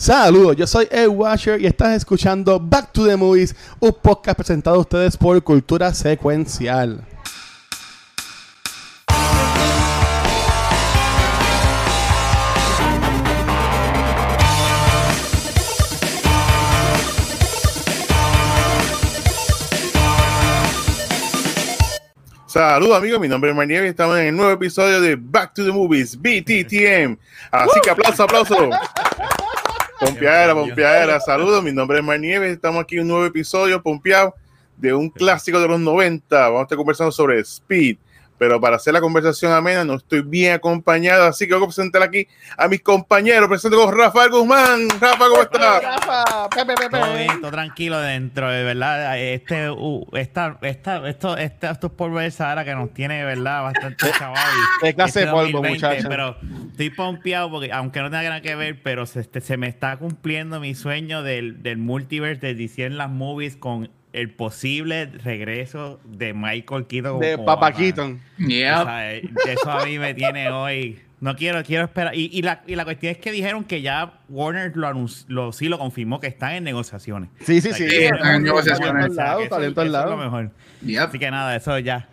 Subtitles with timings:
[0.00, 4.76] Saludos, yo soy Ed Washer y estás escuchando Back to the Movies, un podcast presentado
[4.76, 7.04] a ustedes por Cultura Secuencial.
[22.46, 25.62] Saludos amigos, mi nombre es Marnieve y estamos en el nuevo episodio de Back to
[25.62, 27.18] the Movies, BTTM.
[27.50, 28.70] Así que aplauso, aplauso.
[30.00, 31.20] Pompeadera, pompeadera.
[31.20, 32.50] Saludos, mi nombre es Marnieve.
[32.50, 34.34] Estamos aquí en un nuevo episodio, pompeado,
[34.78, 36.38] de un clásico de los 90.
[36.38, 37.98] Vamos a estar conversando sobre Speed
[38.40, 42.02] pero para hacer la conversación amena no estoy bien acompañado, así que voy a presentar
[42.02, 42.26] aquí
[42.56, 43.50] a mis compañeros.
[43.50, 44.88] Presento con Rafael Guzmán.
[44.98, 45.82] Rafa, ¿cómo estás?
[45.82, 46.98] Rafa, pepe, pepe.
[46.98, 49.18] Todo bien, todo tranquilo dentro, de verdad.
[49.20, 53.62] Este, uh, esta, esta, esto, este, estos polvos de Sahara que nos tiene, de verdad,
[53.62, 54.48] bastante chaval.
[54.80, 56.06] ¿Qué clase de este polvo, muchachos?
[56.08, 56.36] Pero
[56.70, 59.98] estoy pompeado porque, aunque no tenga nada que ver, pero se, este, se me está
[59.98, 66.00] cumpliendo mi sueño del, del multiverse de DC en las movies con el posible regreso
[66.04, 67.20] de Michael Keaton.
[67.20, 68.20] De Papa Keaton.
[68.38, 71.00] Eh, eso a mí me tiene hoy.
[71.20, 72.14] No quiero, quiero esperar.
[72.14, 75.68] Y, y, la, y la cuestión es que dijeron que ya Warner lo, lo sí
[75.68, 77.28] lo confirmó que están en negociaciones.
[77.40, 77.84] Sí, sí, sí.
[77.84, 79.14] están en negociaciones.
[79.14, 80.50] Talento al lado, mejor.
[80.98, 82.08] Así que nada, eso ya.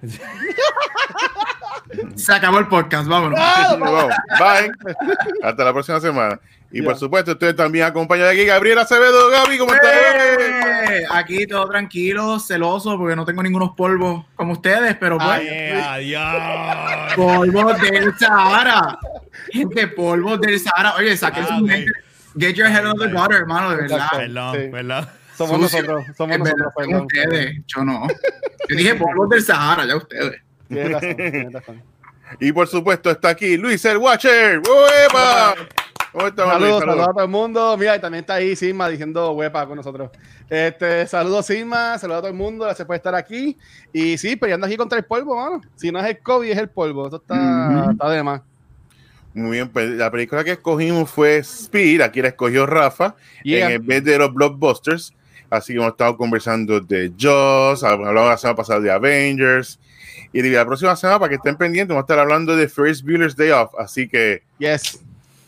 [2.15, 3.39] Se acabó el podcast, vámonos.
[3.39, 4.71] Bye.
[5.41, 6.37] Hasta la próxima semana.
[6.71, 9.29] Y por supuesto, usted también acompaña de aquí Gabriel Acevedo.
[9.29, 9.91] Gaby, ¿cómo estás?
[9.93, 11.05] ¡Eh!
[11.11, 15.27] Aquí todo tranquilo, celoso, porque no tengo ningunos polvos como ustedes, pero pues.
[15.81, 17.13] adiós.
[17.15, 18.99] Polvos del Sahara.
[19.49, 20.95] Gente, polvos del Sahara.
[20.95, 21.91] Oye, saqué su mente.
[22.37, 24.09] Get your head on the gutter, hermano, de verdad.
[24.11, 25.07] Perdón, perdón.
[25.35, 27.05] Somos nosotros, somos nosotros, perdón.
[27.05, 28.07] Ustedes, yo no.
[28.69, 30.41] Yo dije polvos del Sahara, ya ustedes.
[30.67, 31.83] Tienes razón, tienes razón.
[32.39, 34.59] Y por supuesto está aquí Luis el Watcher.
[34.59, 35.55] ¡Uepa!
[36.17, 37.77] Saludos, saludos a todo el mundo.
[37.77, 40.11] Mira, y también está ahí Sigma diciendo huepa con nosotros.
[40.49, 43.57] Este, saludos Sigma, saludos a todo el mundo, gracias por estar aquí.
[43.93, 45.61] Y sí, peleando aquí contra el polvo, mano.
[45.75, 47.05] Si no es el COVID, es el polvo.
[47.05, 48.41] Esto está, está de más.
[49.33, 54.03] Muy bien, pues la película que escogimos fue Speed, aquí la escogió Rafa, en vez
[54.03, 55.13] de los blockbusters.
[55.49, 59.79] Así que hemos estado conversando de Jaws, hablamos la semana pasada de Avengers.
[60.33, 63.35] Y la próxima semana, para que estén pendientes, vamos a estar hablando de First Builder's
[63.35, 63.73] Day Off.
[63.77, 64.43] Así que.
[64.59, 64.99] Yes.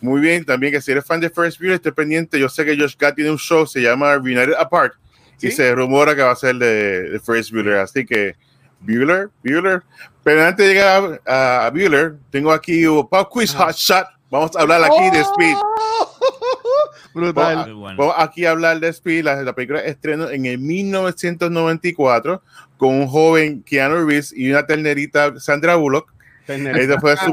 [0.01, 2.39] Muy bien, también que si eres fan de First Builder, esté pendiente.
[2.39, 4.93] Yo sé que Josh Gad tiene un show, se llama United Apart,
[5.41, 7.79] y se rumora que va a ser de, First Builder.
[7.79, 8.35] Así que,
[8.79, 9.83] Bueller, Bueller.
[10.23, 14.07] Pero antes de llegar a, a Bueller, tengo aquí un Pop Quiz Hot Shot.
[14.29, 15.55] Vamos a hablar aquí de Speed.
[17.13, 17.73] Brutal.
[17.97, 19.23] Vamos, aquí a hablar de Speed.
[19.23, 22.41] La, la película estreno en el 1994
[22.77, 26.13] con un joven Keanu Reeves y una ternerita Sandra Bullock
[26.49, 27.31] esta fue su,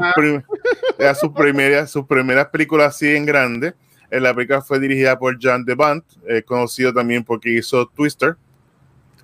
[1.19, 3.73] su, primera, su primera película así en grande.
[4.09, 8.37] Eh, la película fue dirigida por John DeBant, eh, conocido también porque hizo Twister,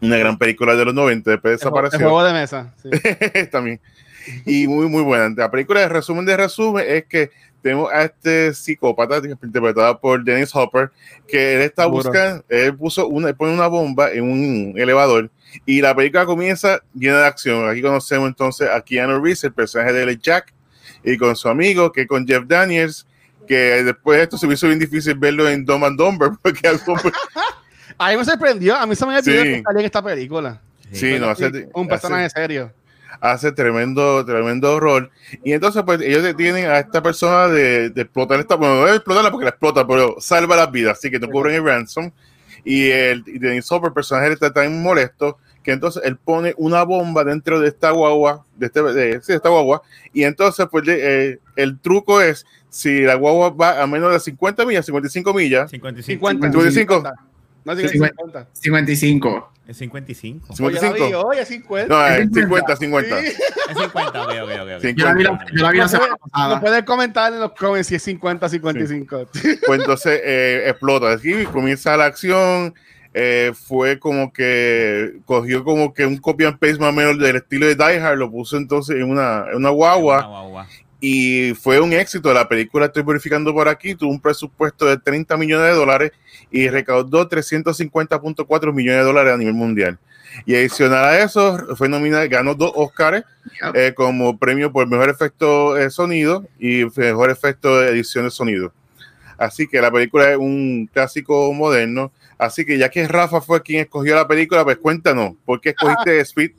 [0.01, 1.99] una gran película de los 90, después desapareció.
[1.99, 2.73] El juego de mesa.
[2.81, 2.89] Sí.
[3.51, 3.79] también.
[4.45, 5.33] Y muy, muy buena.
[5.35, 10.53] La película, de resumen de resumen, es que tenemos a este psicópata interpretado por Dennis
[10.53, 10.91] Hopper,
[11.27, 15.31] que él está buscando, él puso una, pone una bomba en un elevador
[15.65, 17.69] y la película comienza llena de acción.
[17.69, 20.53] Aquí conocemos entonces a Keanu Reeves, el personaje de Jack,
[21.03, 23.05] y con su amigo, que con Jeff Daniels,
[23.47, 26.67] que después de esto se me hizo bien difícil verlo en Dumb and Dumber, porque
[26.67, 26.95] algo...
[27.97, 29.31] a mí me sorprendió, a mí se me había sí.
[29.31, 30.61] que en esta película.
[30.91, 32.71] Sí, no, hace, un personaje serio.
[33.19, 35.11] Hace tremendo, tremendo rol.
[35.43, 39.31] Y entonces, pues, ellos detienen a esta persona de, explotar esta, bueno, no de explotarla
[39.31, 42.11] porque la explota, pero salva las vidas, así que no cubren el ransom.
[42.63, 46.83] Y el y Dennis Hopper, el personaje, está tan molesto que entonces él pone una
[46.83, 49.81] bomba dentro de esta guagua, de, este, de, esta guagua,
[50.13, 54.65] y entonces pues eh, el truco es, si la guagua va a menos de 50
[54.65, 57.03] millas, 55 millas, 55, 55,
[57.65, 58.47] no, 50.
[58.53, 59.53] 55.
[59.65, 60.55] Es 55.
[60.55, 61.19] 55.
[61.21, 61.87] Oye, es 50.
[61.87, 63.19] No, es 50, 50.
[63.19, 63.37] Es
[63.67, 64.85] 50, ok, ok, ok.
[64.93, 66.55] Yo la vi, yo la vi la semana pasada.
[66.55, 69.27] No puedes comentar en los comments si es 50, 55.
[69.33, 69.59] Sí.
[69.65, 71.13] Pues entonces eh, explota.
[71.13, 72.75] Aquí comienza la acción.
[73.13, 77.35] Eh, fue como que cogió como que un copy and paste más o menos del
[77.35, 80.17] estilo de Die Hard, lo puso entonces en una, en una guagua.
[80.17, 80.67] Una guagua
[81.05, 82.33] y fue un éxito.
[82.33, 86.11] La película, estoy verificando por aquí, tuvo un presupuesto de 30 millones de dólares
[86.49, 89.99] y recaudó 350.4 millones de dólares a nivel mundial.
[90.45, 93.25] Y adicional a eso, fue nominada, ganó dos Oscars
[93.73, 98.71] eh, como premio por mejor efecto de sonido y mejor efecto de edición de sonido.
[99.37, 102.13] Así que la película es un clásico moderno.
[102.45, 106.19] Así que ya que Rafa fue quien escogió la película, pues cuéntanos, ¿por qué escogiste
[106.21, 106.51] Speed?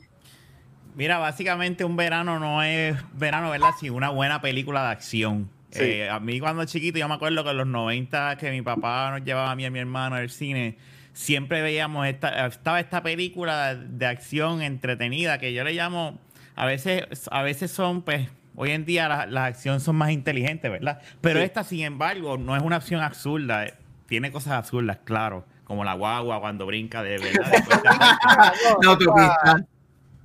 [0.95, 3.71] Mira, básicamente un verano no es verano, ¿verdad?
[3.79, 5.49] Sin una buena película de acción.
[5.73, 9.11] Eh, a mí cuando chiquito, yo me acuerdo que en los 90 que mi papá
[9.11, 10.77] nos llevaba a mí y a mi hermano al cine,
[11.11, 16.17] siempre veíamos esta, estaba esta película de acción entretenida que yo le llamo,
[16.55, 21.01] a veces, a veces son pues Hoy en día las acciones son más inteligentes, ¿verdad?
[21.21, 23.65] Pero esta, sin embargo, no es una acción absurda.
[24.07, 25.45] Tiene cosas absurdas, claro.
[25.65, 27.51] Como la guagua cuando brinca de verdad.
[28.81, 28.97] no,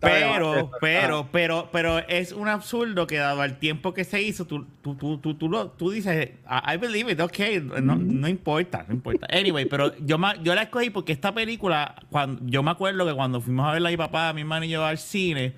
[0.00, 4.64] pero, pero, pero, pero es un absurdo que dado al tiempo que se hizo, tú,
[4.80, 7.38] tú, tú, tú, tú, tú dices, I believe it, ok,
[7.82, 9.26] no, no, importa, no importa.
[9.30, 13.42] Anyway, pero yo, yo la escogí porque esta película, cuando, yo me acuerdo que cuando
[13.42, 15.52] fuimos a verla a mi papá, mi hermano y yo al cine,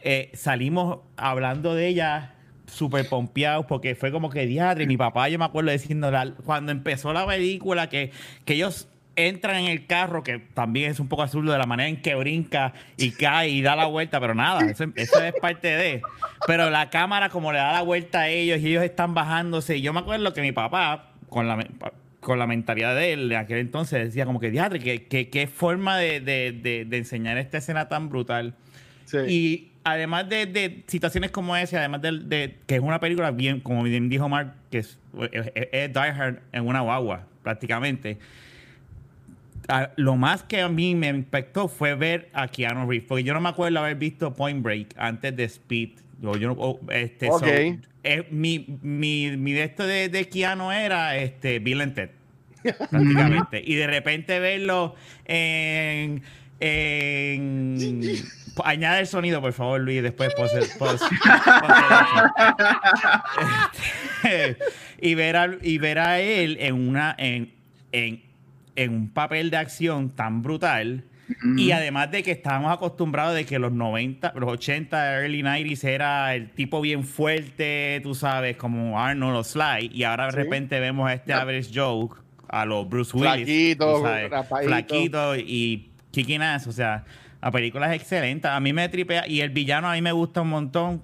[0.00, 2.34] eh, salimos hablando de ella
[2.66, 4.86] súper pompeados porque fue como que diadre.
[4.86, 6.10] Mi papá, yo me acuerdo diciendo
[6.44, 8.12] cuando empezó la película que,
[8.44, 11.88] que ellos entran en el carro, que también es un poco azul de la manera
[11.88, 16.02] en que brinca y cae y da la vuelta, pero nada, eso, es parte de.
[16.46, 19.78] Pero la cámara, como le da la vuelta a ellos y ellos están bajándose.
[19.78, 21.66] Y yo me acuerdo que mi papá, con la,
[22.20, 26.20] con la mentalidad de él de aquel entonces, decía como que diadre, qué forma de,
[26.20, 28.54] de, de, enseñar esta escena tan brutal.
[29.28, 34.08] Y además de, situaciones como esa, además de, que es una película bien, como bien
[34.08, 38.18] dijo Mark, que es, Die Hard en una guagua, prácticamente.
[39.96, 43.40] Lo más que a mí me impactó fue ver a Keanu Reeves, porque yo no
[43.40, 45.90] me acuerdo haber visto Point Break antes de Speed.
[46.20, 47.28] Yo, este,
[48.30, 52.10] mi, mi, mi, de esto de, de Keanu era este, Bill and Ted,
[52.90, 53.62] prácticamente.
[53.64, 54.94] y de repente verlo
[55.26, 56.22] en
[58.64, 60.32] añade el sonido, por favor, Luis, después
[65.00, 67.52] y, ver a, y ver a él en, una, en,
[67.92, 68.22] en,
[68.76, 71.04] en un papel de acción tan brutal.
[71.56, 76.36] Y además de que estábamos acostumbrados de que los 90, los 80, early 90s era
[76.36, 81.08] el tipo bien fuerte, tú sabes, como Arnold o Sly, y ahora de repente vemos
[81.10, 83.76] a este average joke, a los Bruce Willis.
[83.76, 84.04] Flaquito,
[84.62, 87.04] flaquito y kicking ass, o sea,
[87.42, 88.48] la película es excelente.
[88.48, 89.28] A mí me tripea.
[89.28, 91.02] Y el villano a mí me gusta un montón.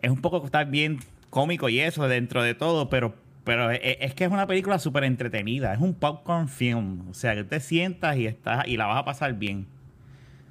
[0.00, 1.00] Es un poco está bien
[1.30, 3.14] cómico y eso dentro de todo, pero,
[3.48, 5.72] pero es, que es una película súper entretenida.
[5.72, 7.08] Es un popcorn film.
[7.08, 9.66] O sea, que te sientas y, estás, y la vas a pasar bien.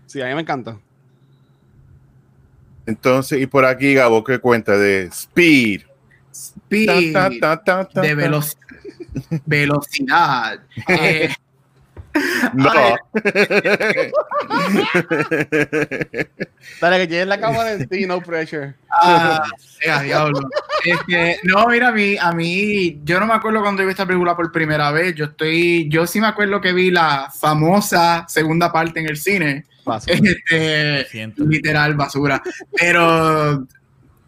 [0.08, 0.80] Sí, a mí me encanta.
[2.88, 5.84] Entonces, y por aquí, Gabo, ¿qué cuenta de Speed?
[6.32, 7.14] Speed.
[7.94, 8.16] de
[9.46, 10.60] velocidad.
[10.88, 11.30] Eh,
[12.54, 12.72] no.
[16.82, 18.74] Dale, que tienes la cama de ti, no pressure.
[18.92, 19.44] Ah,
[20.04, 20.40] diablo.
[20.84, 24.06] Es que, no, mira, a mí, a mí, yo no me acuerdo cuando vi esta
[24.06, 25.16] película por primera vez.
[25.16, 29.66] Yo estoy, yo sí me acuerdo que vi la famosa segunda parte en el cine.
[30.06, 32.42] Este, literal, basura.
[32.78, 33.66] Pero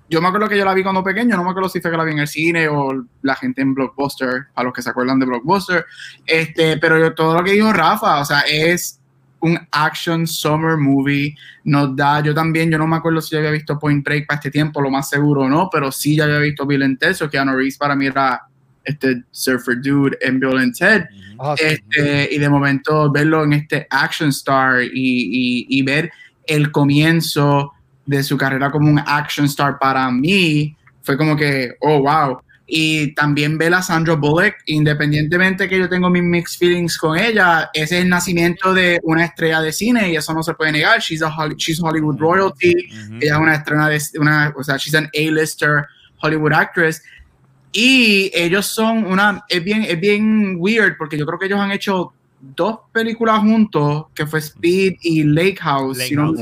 [0.09, 1.97] yo me acuerdo que yo la vi cuando pequeño, no me acuerdo si fue que
[1.97, 5.19] la vi en el cine o la gente en Blockbuster, a los que se acuerdan
[5.19, 5.85] de Blockbuster.
[6.25, 8.99] Este, pero yo, todo lo que dijo Rafa, o sea, es
[9.41, 11.35] un action summer movie.
[11.63, 14.37] Nos da, yo también, yo no me acuerdo si ya había visto Point Break para
[14.37, 17.29] este tiempo, lo más seguro no, pero sí ya había visto Bill and Ted, so
[17.29, 18.41] Keanu Reeves para mí era
[18.83, 21.05] este Surfer Dude en Bill and Ted.
[21.39, 26.11] Ah, este, y de momento verlo en este action star y, y, y ver
[26.47, 27.73] el comienzo
[28.09, 32.39] de su carrera como un action star para mí fue como que, oh, wow.
[32.65, 37.69] Y también ver a Sandra Bullock, independientemente que yo tengo mis mixed feelings con ella,
[37.71, 40.99] ese es el nacimiento de una estrella de cine y eso no se puede negar.
[40.99, 42.73] She's, a, she's Hollywood royalty,
[43.21, 45.85] ella es una estrella de una, o sea, she's an A-lister
[46.21, 47.01] Hollywood actress.
[47.71, 51.71] Y ellos son una, es bien, es bien weird porque yo creo que ellos han
[51.71, 56.33] hecho dos películas juntos, que fue Speed y Lake House, si no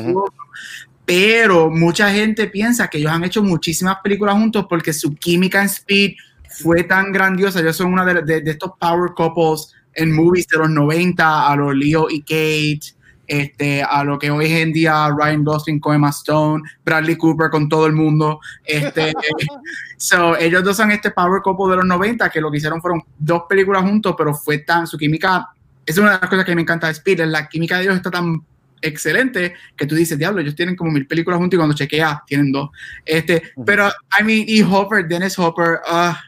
[1.08, 5.68] pero mucha gente piensa que ellos han hecho muchísimas películas juntos porque su química en
[5.68, 6.16] Speed
[6.50, 7.62] fue tan grandiosa.
[7.62, 12.10] Ellos son uno de, estos power couples en movies de los 90, a los Leo
[12.10, 12.94] y Kate,
[13.26, 17.70] este, a lo que hoy en día Ryan Gosling con Emma Stone, Bradley Cooper con
[17.70, 18.42] todo el mundo.
[18.66, 19.14] Este,
[19.98, 23.02] so, ellos dos son este power couple de los 90 que lo que hicieron fueron
[23.18, 25.48] dos películas juntos, pero fue tan, su química,
[25.86, 28.12] es una de las cosas que me encanta de Speed, la química de ellos está
[28.12, 28.42] tan
[28.82, 32.52] excelente que tú dices, diablo, ellos tienen como mil películas juntos y cuando chequeas tienen
[32.52, 32.70] dos.
[33.06, 36.22] Este, pero, I mean, y Hopper, Dennis Hopper, ah,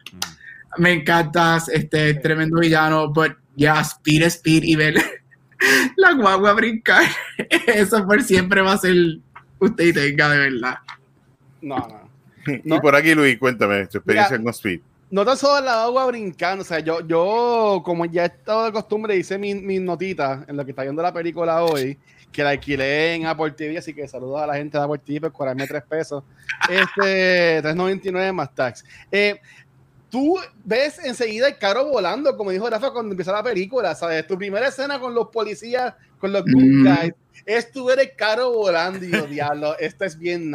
[0.77, 4.96] me encantas, este, tremendo villano, but yeah, Speed, Speed y ver
[5.98, 7.03] la guagua brincar,
[7.68, 8.96] eso por siempre va a ser
[9.60, 10.77] usted y tenga de verdad.
[11.62, 12.10] No, no.
[12.48, 14.82] Y por aquí, Luis, cuéntame tu experiencia con Speed.
[15.12, 18.72] No tan solo la agua brincando, o sea, yo, yo como ya he estado de
[18.72, 21.98] costumbre, hice mis mi notitas en lo que está viendo la película hoy,
[22.32, 25.22] que la alquilé en Apple TV, así que saludos a la gente de Apple TV
[25.22, 26.24] por cobrarme tres pesos.
[26.70, 28.86] Este, 3.99 más tax.
[29.12, 29.39] Eh,
[30.10, 34.28] tú ves enseguida el carro volando, como dijo Rafa cuando empieza la película, ¿sabes?
[34.28, 36.84] Tu primera escena con los policías, con los good mm.
[36.84, 37.13] guys,
[37.46, 40.51] es tu ver el carro volando y yo, diablo, esto es bien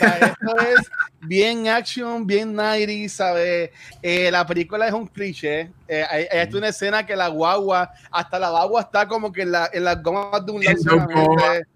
[0.00, 3.70] 90 esto es bien action, bien 90 ¿sabes?
[4.02, 5.70] Eh, la película es un cliché.
[5.88, 9.52] Eh, hay, hay, una escena que la guagua, hasta la guagua está como que en,
[9.52, 11.06] la, en las gomas de un lado.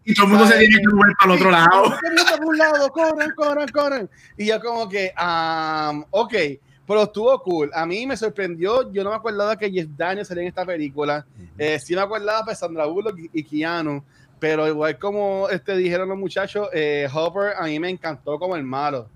[0.04, 1.94] y todo el mundo se tiene que mover para el otro lado.
[2.44, 4.10] un lado, corren, corren, corren.
[4.36, 6.34] Y yo como que, um, ok,
[6.86, 7.70] pero estuvo cool.
[7.74, 8.92] A mí me sorprendió.
[8.92, 11.26] Yo no me acordaba que Jeff Daniels salía en esta película.
[11.58, 14.02] Eh, sí me acordaba de Sandra Bullock y Keanu.
[14.38, 18.64] Pero igual como este, dijeron los muchachos, eh, Hopper a mí me encantó como el
[18.64, 19.08] malo.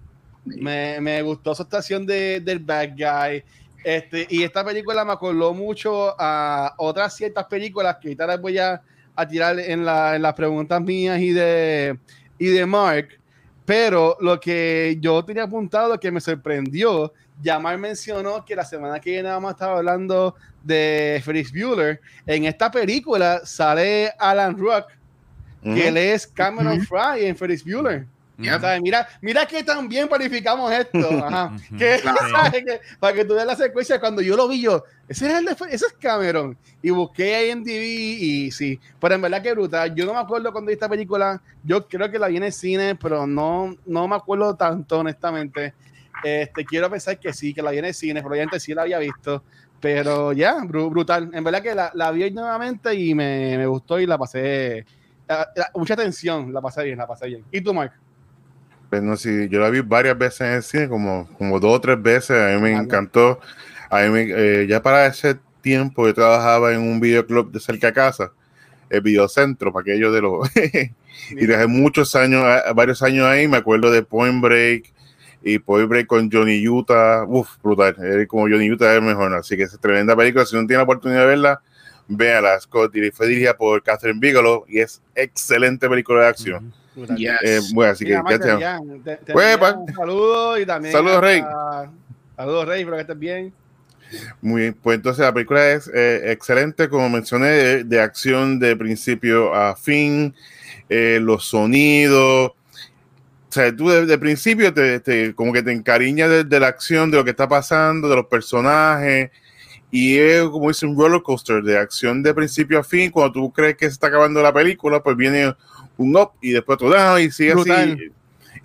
[0.45, 3.45] Me, me gustó su actuación de, del bad guy.
[3.85, 8.59] Este, y esta película me acordó mucho a otras ciertas películas que ahorita les voy
[8.59, 8.81] a,
[9.15, 11.99] a tirar en, la, en, las preguntas mías y de,
[12.39, 13.09] y de Mark.
[13.65, 17.13] Pero lo que yo tenía apuntado que me sorprendió,
[17.43, 22.01] Yamar mencionó que la semana que viene vamos a estar hablando de Ferris Bueller.
[22.27, 24.87] En esta película sale Alan Rock
[25.63, 28.07] que él es Cameron Fry en Ferris Bueller.
[28.83, 30.99] mira, mira que tan bien planificamos esto.
[31.79, 32.01] que,
[32.99, 35.87] para que tú veas la secuencia, cuando yo lo vi, yo, ese es, el ese
[35.87, 36.57] es Cameron.
[36.83, 39.95] Y busqué ahí en TV y sí, pero en verdad que brutal.
[39.95, 41.43] Yo no me acuerdo cuando vi esta película.
[41.63, 45.75] Yo creo que la vi en el cine, pero no, no me acuerdo tanto, honestamente.
[46.25, 48.99] Este, quiero pensar que sí, que la vi en el cine, probablemente sí la había
[48.99, 49.43] visto.
[49.81, 51.31] Pero ya, brutal.
[51.33, 54.85] En verdad que la, la vi nuevamente y me, me gustó y la pasé
[55.75, 57.45] mucha atención, la pasé bien, la pasé bien.
[57.51, 57.95] ¿Y tú, Mike?
[58.89, 61.81] Pues no sé, yo la vi varias veces en el cine, como, como dos o
[61.81, 63.39] tres veces, a mí me encantó.
[63.89, 67.93] A mí eh, ya para ese tiempo yo trabajaba en un videoclub de cerca de
[67.93, 68.33] casa,
[68.89, 70.49] el videocentro, para aquellos de los...
[71.31, 72.45] y desde muchos años,
[72.75, 74.93] varios años ahí, me acuerdo de Point Break
[75.43, 77.97] y Point Break con Johnny Utah, uff, brutal,
[78.27, 81.21] como Johnny Utah es mejor, así que es tremenda película, si no tiene la oportunidad
[81.21, 81.63] de verla,
[82.11, 86.73] véala, Scott, fue dirigida por Catherine Bigelow y es excelente película de acción.
[86.97, 91.43] Eh, bueno, así que ya, te, te, pues, pues, un saludo y también saludos Rey.
[92.37, 93.53] Saludos Rey espero que estés bien.
[94.43, 94.75] Muy bien.
[94.75, 100.35] Pues entonces la película es eh, excelente como mencioné de, acción de principio a fin
[100.89, 102.51] eh, los sonidos.
[102.51, 107.17] O sea, tú de, principio te, como que te encariñas de, de, la acción, de
[107.17, 109.31] lo que está pasando, de los personajes,
[109.91, 113.11] y es como dice un roller coaster de acción de principio a fin.
[113.11, 115.55] Cuando tú crees que se está acabando la película, pues viene
[115.97, 118.13] un up y después otro down y sigue así.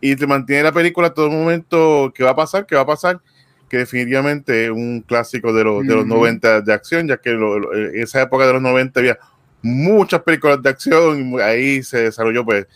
[0.01, 2.11] Y te mantiene la película todo el momento.
[2.13, 2.65] ¿Qué va a pasar?
[2.65, 3.19] ¿Qué va a pasar?
[3.67, 7.41] Que definitivamente es un clásico de los, de los 90 de acción, ya que en
[7.95, 9.17] esa época de los 90 había
[9.63, 12.67] muchas películas de acción y ahí se desarrolló pues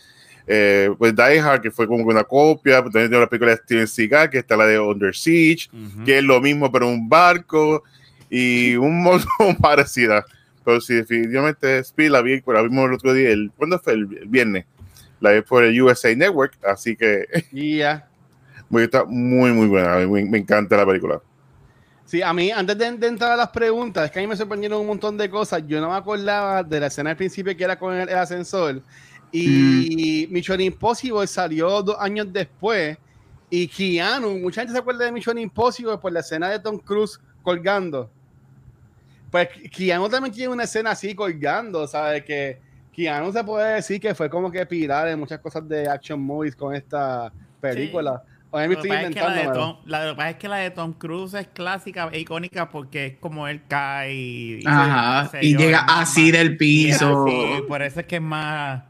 [0.52, 3.58] eh, pues Die Hard, que fue como una copia, pues, también tengo la película de
[3.58, 5.68] Steven Seagal, que está la de Under Siege,
[6.04, 7.84] que es lo mismo pero un barco,
[8.30, 10.24] y un montón parecida.
[10.64, 13.94] Pero sí, definitivamente Speed la vi, la vimos el otro día, el, ¿cuándo fue?
[13.94, 14.64] El, viernes.
[15.18, 17.26] La vi por el USA Network, así que.
[17.52, 18.06] Ya.
[18.72, 19.96] Está muy, muy buena.
[19.96, 21.20] Me, me, encanta la película.
[22.04, 24.80] Sí, a mí, antes de, entrar a las preguntas, es que a mí me sorprendieron
[24.80, 25.62] un montón de cosas.
[25.66, 28.80] Yo no me acordaba de la escena al principio que era con el, ascensor.
[29.32, 30.32] Y mm.
[30.32, 32.96] Mission Impossible salió dos años después.
[33.48, 37.18] Y Keanu, mucha gente se acuerda de Mission Impossible por la escena de Tom Cruise
[37.42, 38.08] colgando.
[39.30, 42.24] Pues Keanu también tiene una escena así colgando, ¿sabes?
[42.24, 42.58] Que
[42.92, 46.56] Keanu se puede decir que fue como que pilar en muchas cosas de action movies
[46.56, 48.22] con esta película.
[48.52, 49.28] O me estoy inventando.
[49.28, 52.08] la, de Tom, la, lo que pasa es que la de Tom Cruise es clásica
[52.12, 54.64] e icónica porque es como él cae y,
[55.40, 57.26] y llega así del piso.
[57.68, 58.82] por eso es que es más.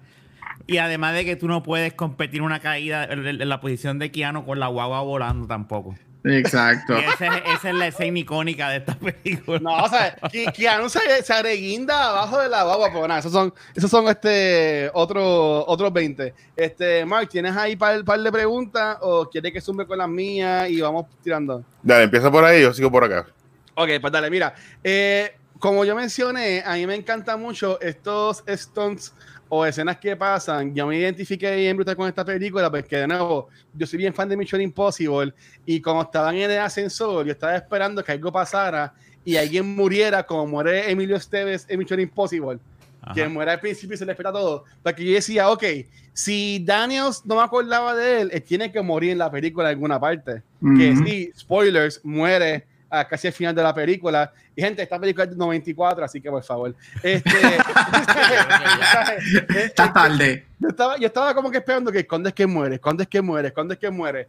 [0.67, 4.47] Y además de que tú no puedes competir una caída en la posición de Keanu
[4.47, 5.95] con la guagua volando tampoco.
[6.25, 6.97] Exacto.
[6.97, 9.59] esa es la escena icónica de esta película.
[9.61, 10.17] No, o sea,
[10.55, 14.91] Keanu se, se areguinda abajo de la baba, pues nada, esos son, esos son este,
[14.93, 16.35] otro, otros 20.
[16.57, 20.69] Este, Mark, ¿tienes ahí un par, de preguntas o quieres que sume con las mías
[20.69, 21.65] y vamos tirando?
[21.83, 23.27] Dale, empieza por ahí, yo sigo por acá.
[23.75, 24.55] Ok, pues dale, mira.
[24.85, 29.15] Eh, como yo mencioné, a mí me encantan mucho estos stunts
[29.53, 33.49] o escenas que pasan, yo me identifiqué bien brutal con esta película, porque de nuevo,
[33.75, 35.35] yo soy bien fan de Mission Impossible,
[35.67, 40.23] y como estaban en el ascensor, yo estaba esperando que algo pasara y alguien muriera
[40.23, 42.61] como muere Emilio Esteves en Mission Impossible,
[43.13, 45.65] que muere al principio y se le espera todo, porque yo decía, ok,
[46.13, 49.75] si Daniels no me acordaba de él, él tiene que morir en la película en
[49.75, 50.43] alguna parte.
[50.77, 52.67] que sí, spoilers, muere
[53.09, 54.33] casi al final de la película.
[54.55, 56.75] Y gente, esta película es de 94, así que por favor.
[57.03, 57.31] Este,
[59.65, 60.47] Está tarde.
[60.59, 62.79] Yo estaba, yo estaba como que esperando que ¿cuándo es que muere?
[62.79, 63.53] ¿Cuándo es que muere?
[63.53, 64.29] ¿Cuándo es que muere?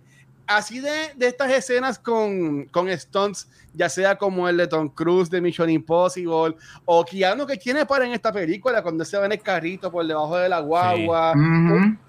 [0.56, 5.30] Así de, de estas escenas con, con stunts, ya sea como el de Tom Cruise
[5.30, 6.56] de Mission Impossible,
[6.86, 10.06] o Keanu que tiene para en esta película, cuando se va en el carrito por
[10.06, 11.34] debajo de la guagua,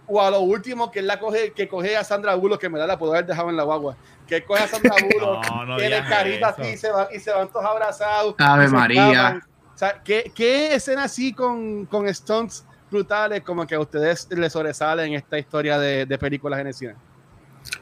[0.08, 2.78] o, a lo último que él la coge, que coge a Sandra Bullock, que me
[2.78, 3.96] da la poder haber dejado en la guagua,
[4.26, 7.30] que coge a Sandra Bullock, no, tiene el carrito así y se, va, y se
[7.30, 8.34] van todos abrazados.
[8.38, 9.40] Ave María.
[9.72, 14.52] O sea, ¿qué, ¿qué, escena así con, con stunts brutales como que a ustedes les
[14.52, 16.94] sobresalen en esta historia de, de películas en el cine?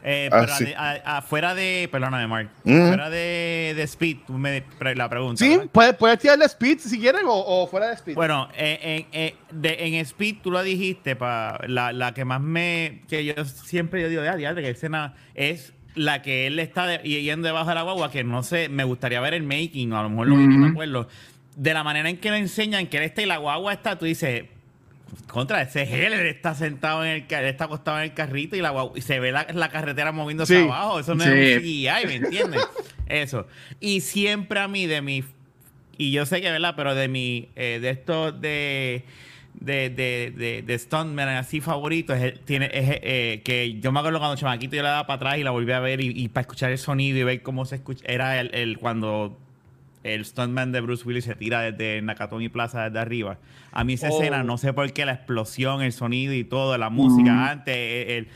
[0.03, 0.29] Eh,
[0.77, 2.87] ah, afuera de, perdóname, Mark, mm.
[2.87, 4.63] fuera de, de, Speed, tú me
[4.95, 5.43] la pregunta.
[5.43, 8.15] Sí, puedes, puedes tirarle Speed si quieren o, o fuera de Speed.
[8.15, 13.01] Bueno, en, en, de, en Speed tú lo dijiste, pa, la, la, que más me,
[13.07, 17.69] que yo siempre yo digo, de que escena es la que él está yendo debajo
[17.69, 20.35] de la guagua, que no sé, me gustaría ver el making, a lo mejor lo
[20.35, 21.07] que me acuerdo,
[21.55, 24.05] de la manera en que le enseñan que él está y la guagua está, tú
[24.05, 24.45] dices,
[25.27, 29.01] contra ese Heller está sentado en el está acostado en el carrito y, la, y
[29.01, 30.99] se ve la, la carretera moviéndose abajo.
[30.99, 32.61] Eso no es un CGI, ¿me entiendes?
[33.07, 33.47] Eso.
[33.79, 35.23] Y siempre a mí, de mi.
[35.97, 36.73] Y yo sé que, ¿verdad?
[36.75, 37.49] Pero de mi.
[37.55, 39.03] Eh, de esto de.
[39.53, 44.17] De, de, de, de Stuntman así favorito es, tiene, es, eh, que yo me acuerdo
[44.17, 46.71] cuando chamaquito yo la daba para atrás y la volví a ver y, para escuchar
[46.71, 49.37] el sonido y ver cómo se escucha era el, el cuando
[50.03, 53.37] el stuntman de Bruce Willis se tira desde Nakatomi Plaza desde arriba.
[53.71, 54.43] A mí esa escena, oh.
[54.43, 58.27] no sé por qué la explosión, el sonido y todo, la música antes, eh,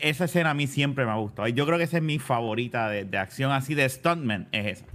[0.00, 1.48] esa escena a mí siempre me ha gustado.
[1.48, 4.86] Yo creo que esa es mi favorita de, acción así de stuntman, es esa.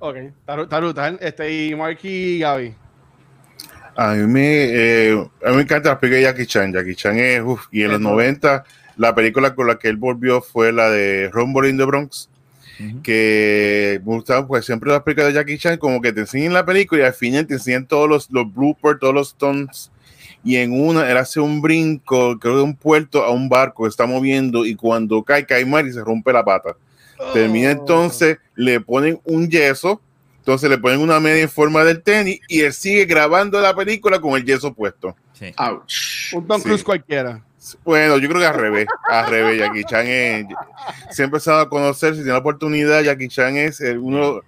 [0.00, 0.16] Ok,
[0.68, 2.74] Taruta, este, y Marky y Gaby.
[3.96, 5.12] A mí, me, eh,
[5.44, 6.72] a mí me encanta la película de Jackie Chan.
[6.72, 8.64] Jackie Chan es, uff, y en los 90
[8.98, 12.28] la película con la que él volvió fue la de Rumble in the Bronx
[13.02, 16.64] que me gustaba, pues siempre las películas de Jackie Chan, como que te enseñan la
[16.64, 19.90] película y al final te enseñan todos los, los bloopers, todos los stunts.
[20.44, 23.88] Y en una, él hace un brinco, creo de un puerto a un barco que
[23.88, 26.76] está moviendo y cuando cae, cae mal y se rompe la pata.
[27.32, 27.72] Termina oh.
[27.72, 30.00] entonces, le ponen un yeso,
[30.38, 34.20] entonces le ponen una media en forma del tenis y él sigue grabando la película
[34.20, 35.16] con el yeso puesto.
[36.32, 37.42] Un Tom Cruise cualquiera.
[37.84, 40.46] Bueno, yo creo que al revés, al revés, Jackie Chan es,
[41.10, 44.40] se ha empezado a conocer, si tiene la oportunidad, Jackie Chan es uno,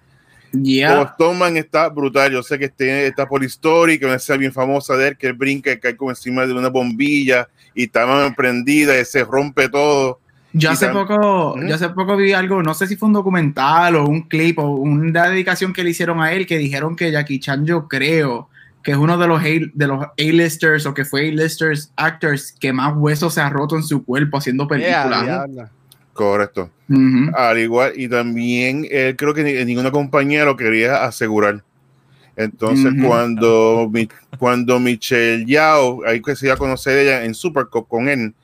[0.52, 1.12] yeah.
[1.14, 5.08] Stoneman está brutal, yo sé que este, está por historia, que una bien famosa de
[5.08, 8.98] él, que él brinca y cae como encima de una bombilla y está más emprendida
[8.98, 10.20] y se rompe todo.
[10.52, 14.04] Yo hace poco, yo hace poco vi algo, no sé si fue un documental o
[14.04, 17.64] un clip o una dedicación que le hicieron a él, que dijeron que Jackie Chan,
[17.64, 18.49] yo creo,
[18.82, 22.94] que es uno de los de los A-listers o que fue A-listers actors que más
[22.96, 25.48] huesos se ha roto en su cuerpo haciendo películas.
[26.12, 26.70] Correcto.
[27.34, 31.62] Al igual, y también él creo que ninguna compañía lo quería asegurar.
[32.36, 33.90] Entonces, cuando,
[34.38, 38.34] cuando Michelle Yao, ahí que se iba a conocer ella en Supercop con él,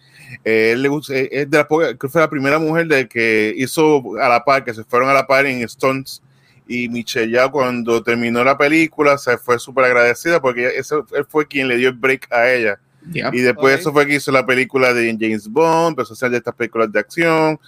[0.44, 4.29] él le es de la, creo que fue la primera mujer de que hizo a
[4.29, 6.22] la par, que se fueron a la par en Stones
[6.68, 11.46] y Michelle ya cuando terminó la película se fue súper agradecida porque eso, él fue
[11.46, 12.81] quien le dio el break a ella.
[13.12, 16.38] Y después eso fue que hizo la película de James Bond, empezó a hacer de
[16.38, 17.61] estas películas de acción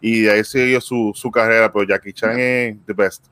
[0.00, 3.26] y de ahí siguió su, su carrera, pero Jackie Chan es the best.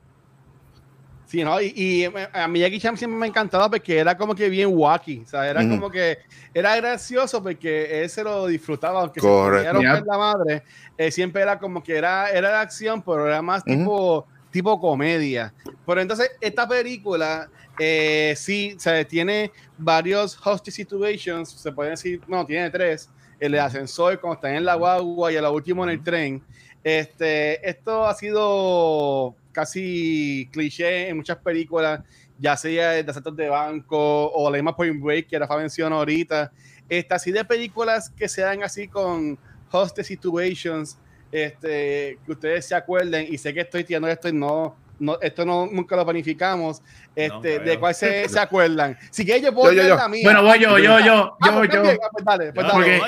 [1.25, 1.59] Sí, ¿no?
[1.59, 5.23] Y, y, a mí Jackie Chan siempre me encantaba porque era como que bien wacky,
[5.25, 6.19] o sea, era como que
[6.53, 9.81] era gracioso porque él se lo disfrutaba, aunque Correcto.
[9.81, 10.63] se la madre,
[10.95, 15.53] eh, siempre era como que era, era de acción, pero era más tipo tipo comedia.
[15.85, 22.45] Pero entonces, esta película eh, sí, se tiene varios hostage situations, se puede decir, no,
[22.45, 23.09] tiene tres.
[23.37, 26.41] El ascensor, cuando están en la guagua y el último en el tren.
[26.81, 31.99] Este, esto ha sido casi cliché en muchas películas,
[32.39, 36.49] ya sea de asaltos de banco o la misma Point Break que Rafa mencionó ahorita.
[36.87, 39.37] Esta, así de películas que se dan así con
[39.69, 40.97] hostage situations
[41.43, 45.45] este, que ustedes se acuerden, y sé que estoy tirando esto y no, no, esto
[45.45, 46.81] no, nunca lo planificamos,
[47.13, 48.97] este, de cuál se, se, acuerdan.
[49.11, 50.21] Si que yo puedo yo, yo, la mía.
[50.23, 51.81] Bueno, voy yo, yo, yo, ah, yo, yo.
[52.11, 52.73] Pues dale, pues dale.
[52.73, 53.01] Porque,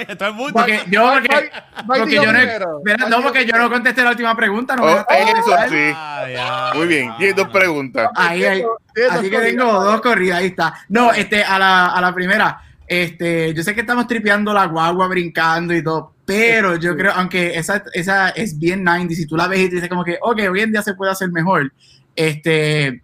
[0.54, 1.52] porque yo, porque,
[1.88, 4.76] porque yo no, no, porque yo no contesté la última pregunta.
[4.76, 6.78] No oh, eso sí.
[6.78, 8.10] Muy bien, y dos preguntas.
[8.16, 8.64] Ahí, ahí.
[9.10, 10.74] Así que tengo dos corridas, ahí está.
[10.90, 15.08] No, este, a la, a la primera, este, yo sé que estamos tripeando la guagua,
[15.08, 19.48] brincando y todo, pero yo creo, aunque esa, esa es bien 90, si tú la
[19.48, 21.72] ves y te dices como que, ok, hoy en día se puede hacer mejor,
[22.18, 23.02] este,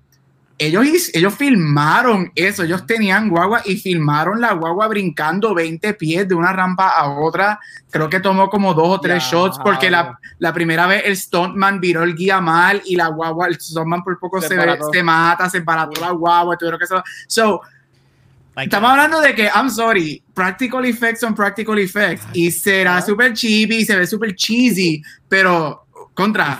[0.58, 6.36] ellos, ellos filmaron eso, ellos tenían guagua y filmaron la guagua brincando 20 pies de
[6.36, 7.62] una rampa a otra.
[7.90, 11.80] Creo que tomó como dos o tres shots porque la, la, primera vez el stuntman
[11.80, 14.50] viró el guía mal y la guagua, el stuntman por poco se,
[14.92, 17.02] se, mata, se barató la guagua, todo lo que eso.
[17.28, 17.62] So,
[18.56, 22.26] Estamos hablando de que, I'm sorry, practical effects son practical effects.
[22.34, 26.60] Y será super cheapy, se ve super cheesy, pero contra.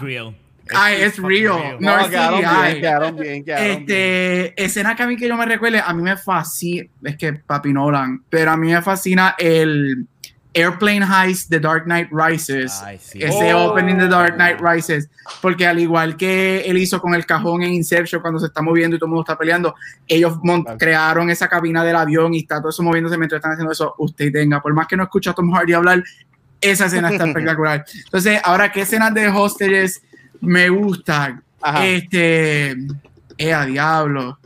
[0.74, 1.78] Ay, es real.
[1.80, 5.94] No, es bien, quedaron bien, este, Escena que a mí que yo me recuerde, a
[5.94, 10.08] mí me fascina, es que Papi Nolan, pero a mí me fascina el
[10.54, 12.82] Airplane Heist The Dark Knight Rises.
[13.14, 13.72] Ese oh.
[13.72, 15.10] opening de Dark Knight Rises.
[15.42, 18.96] Porque al igual que él hizo con el cajón en Inception cuando se está moviendo
[18.96, 19.76] y todo el mundo está peleando,
[20.08, 20.38] ellos
[20.78, 23.96] crearon esa cabina del avión y está todo eso moviéndose mientras están haciendo eso.
[23.98, 26.04] Usted tenga, por más que no escuche a Tom Hardy hablar,
[26.62, 27.86] esa escena está espectacular.
[28.06, 30.02] Entonces, ahora, ¿qué escenas de hostages
[30.44, 31.44] me gustan.
[31.82, 32.72] Este,
[33.38, 34.40] eh, a diablo.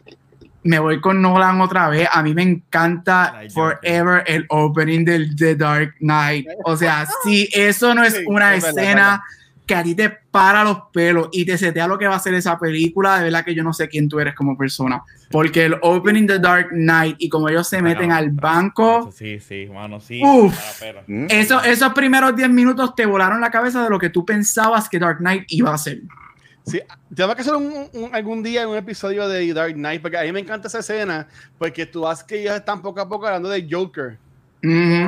[0.68, 2.10] Me voy con Nolan otra vez.
[2.12, 6.46] A mí me encanta Forever el opening del The Dark Knight.
[6.66, 9.24] O sea, si eso no es una escena
[9.66, 12.34] que a ti te para los pelos y te setea lo que va a ser
[12.34, 15.04] esa película, de verdad que yo no sé quién tú eres como persona.
[15.32, 19.12] Porque el opening de Dark Knight y como ellos se meten al banco.
[19.14, 20.22] Sí, sí, mano, sí.
[20.24, 20.82] Uf,
[21.30, 25.00] eso, esos primeros 10 minutos te volaron la cabeza de lo que tú pensabas que
[25.00, 26.02] Dark Knight iba a ser.
[26.68, 26.82] Sí,
[27.16, 30.42] tengo que hacer un, algún día un episodio de Dark Knight, porque a mí me
[30.42, 31.28] encanta esa escena,
[31.58, 34.18] porque tú vas que ellos están poco a poco hablando de Joker.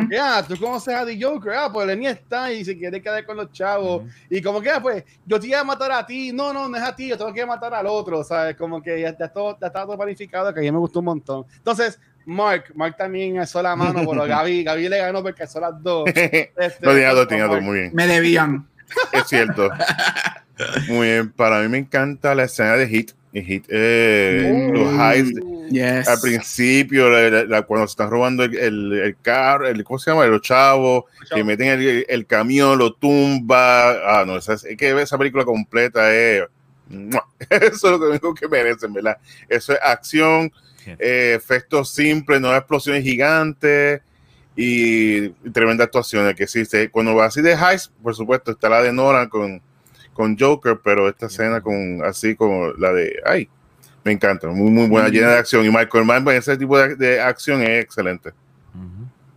[0.09, 3.35] Ya, tú conoces a The Joker, ah, pues Lenny está y se quiere quedar con
[3.35, 4.03] los chavos.
[4.29, 6.31] Y como que, ah, pues, yo te iba a matar a ti.
[6.31, 8.55] No, no, no es a ti, yo tengo que matar al otro, ¿sabes?
[8.55, 11.45] Como que ya, está todo, todo planificado, que a mí me gustó un montón.
[11.57, 15.83] Entonces, Mark, Mark también alzó la mano, pero Gaby, Gaby le ganó porque son las
[15.83, 16.05] dos.
[16.15, 17.91] Este, no, dos, tenía dos, muy bien.
[17.93, 18.67] Me debían.
[19.11, 19.69] Es cierto.
[20.87, 23.11] Muy bien, para mí me encanta la escena de Hit.
[23.31, 25.33] Hit eh, los highs
[26.07, 27.09] al principio,
[27.67, 30.25] cuando se están robando el, el, carro, el, ¿cómo se llama?
[30.25, 34.19] Los chavos, que meten el, el, camión, lo tumba.
[34.19, 36.43] Ah, no, esa, es que esa película completa es.
[37.49, 39.17] Eso es lo único que merecen, ¿verdad?
[39.47, 40.51] Eso es acción,
[40.85, 44.01] eh, efectos simples, no explosiones gigantes
[44.55, 46.89] y, tremenda actuación que existe.
[46.89, 49.61] Cuando va así de Heist, por supuesto, está la de Nolan con,
[50.19, 53.21] con Joker, pero esta escena con así como la de.
[53.25, 53.47] ¡Ay!
[54.03, 55.65] Me encanta, muy, muy buena, llena de acción.
[55.65, 58.31] Y Michael Mann, pues, ese tipo de, acción es excelente.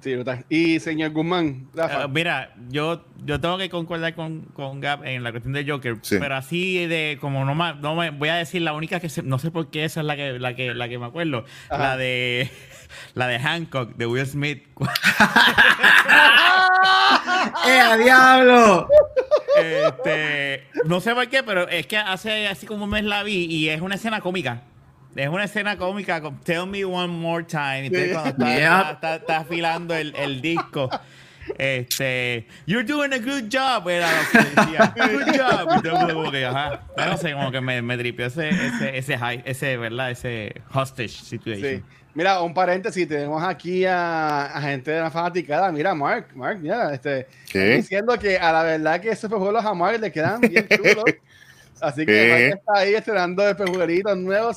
[0.01, 0.17] Sí,
[0.49, 5.31] y señor Guzmán, uh, mira, yo, yo tengo que concordar con, con Gab en la
[5.31, 8.99] cuestión de Joker, pero así de como no, no me voy a decir la única
[8.99, 11.45] que no sé por qué esa es la que la que la que me acuerdo,
[11.71, 12.51] la de
[13.15, 14.65] la de Hancock de Will Smith.
[17.69, 18.89] ¡Eh, a diablo!
[19.63, 23.47] Este, no sé por qué, pero es que hace así como un mes la vi
[23.47, 24.63] y es una escena cómica.
[25.15, 27.87] Es una escena cómica con Tell Me One More Time.
[27.87, 30.89] Entonces, cuando está, está, afilando el, el, disco.
[31.59, 34.95] Este, You're doing a good job, era lo que decía.
[34.97, 35.85] Good job.
[35.85, 36.81] Y como que, ajá.
[36.97, 40.11] No sé, como que me, me tripió ese, ese, ese, high, ese, ¿verdad?
[40.13, 41.81] Ese hostage situation.
[41.81, 42.02] Sí.
[42.15, 45.73] Mira, un paréntesis, tenemos aquí a, gente de la fanaticada.
[45.73, 49.99] Mira, Mark, Mark, mira, este, diciendo que a la verdad que esos pejuelos a Mark
[49.99, 51.05] le quedan bien chulos.
[51.81, 54.57] Así que Mark está ahí estrenando pejuelitos nuevos.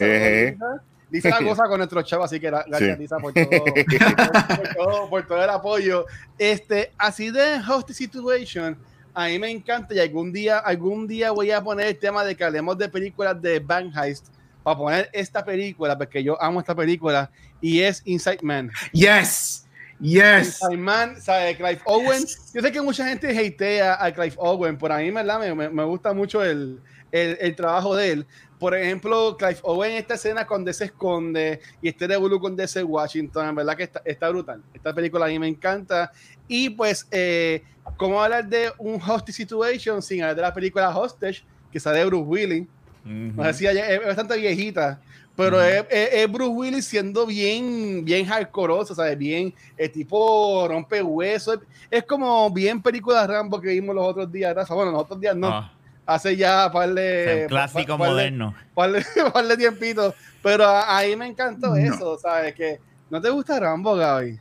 [1.23, 5.43] La cosa con nuestro chavo, así que gracias, Lisa, por todo, por, todo, por todo
[5.43, 6.05] el apoyo.
[6.37, 8.77] Este, así de Host Situation,
[9.13, 12.35] a mí me encanta y algún día, algún día voy a poner el tema de
[12.35, 14.27] que hablemos de películas de Van Heist
[14.65, 17.30] para poner esta película, porque yo amo esta película,
[17.62, 18.71] y es Inside Man.
[18.91, 19.67] Yes.
[20.01, 20.60] Yes.
[20.60, 21.56] Inside Man, ¿sabe?
[21.56, 22.23] Clive Owen.
[22.51, 25.23] Yo sé que mucha gente hatea a Clive Owen, pero a mí me,
[25.69, 28.25] me, gusta mucho el, el, el, trabajo de él.
[28.58, 32.56] Por ejemplo, Clive Owen en esta escena cuando se esconde y este de Blue con
[32.56, 34.63] DC Washington, en verdad que está, está, brutal.
[34.73, 36.12] Esta película a mí me encanta.
[36.47, 37.63] Y pues, eh,
[37.97, 42.06] ¿cómo hablar de un hostage situation sin hablar de la película Hostage, que sale de
[42.06, 42.67] Bruce Willis?
[43.05, 44.99] Es bastante viejita,
[45.35, 49.17] pero es, Bruce Willis siendo bien, bien hardcore, ¿sabes?
[49.17, 51.59] Bien, el tipo rompe huesos.
[51.91, 54.55] Es, como bien película Rambo que vimos los otros días.
[54.69, 55.49] Bueno, los otros días no.
[55.49, 55.71] Ah.
[56.05, 57.45] Hace ya par de.
[57.49, 58.53] clásico moderno.
[58.73, 60.13] Par de, par de tiempitos.
[60.41, 62.53] Pero ahí me encantó eso, ¿sabes?
[62.53, 64.39] Que no te gusta Rambo, Gaby.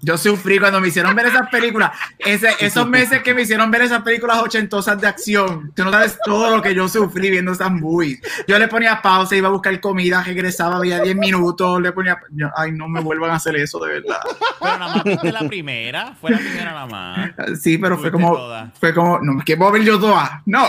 [0.00, 1.90] Yo sufrí cuando me hicieron ver esas películas.
[2.18, 5.72] Ese, esos meses que me hicieron ver esas películas ochentosas de acción.
[5.74, 8.20] Tú no sabes todo lo que yo sufrí viendo esas movies.
[8.46, 12.18] Yo le ponía pausa, iba a buscar comida, regresaba, había 10 minutos, le ponía.
[12.56, 14.20] Ay, no me vuelvan a hacer eso, de verdad.
[14.60, 16.14] Pero nada más viste la primera.
[16.20, 17.30] Fue la primera nada más.
[17.60, 18.38] Sí, pero fue como.
[18.78, 19.18] Fue como.
[19.20, 20.30] No, que voy a ver yo todas.
[20.46, 20.68] No.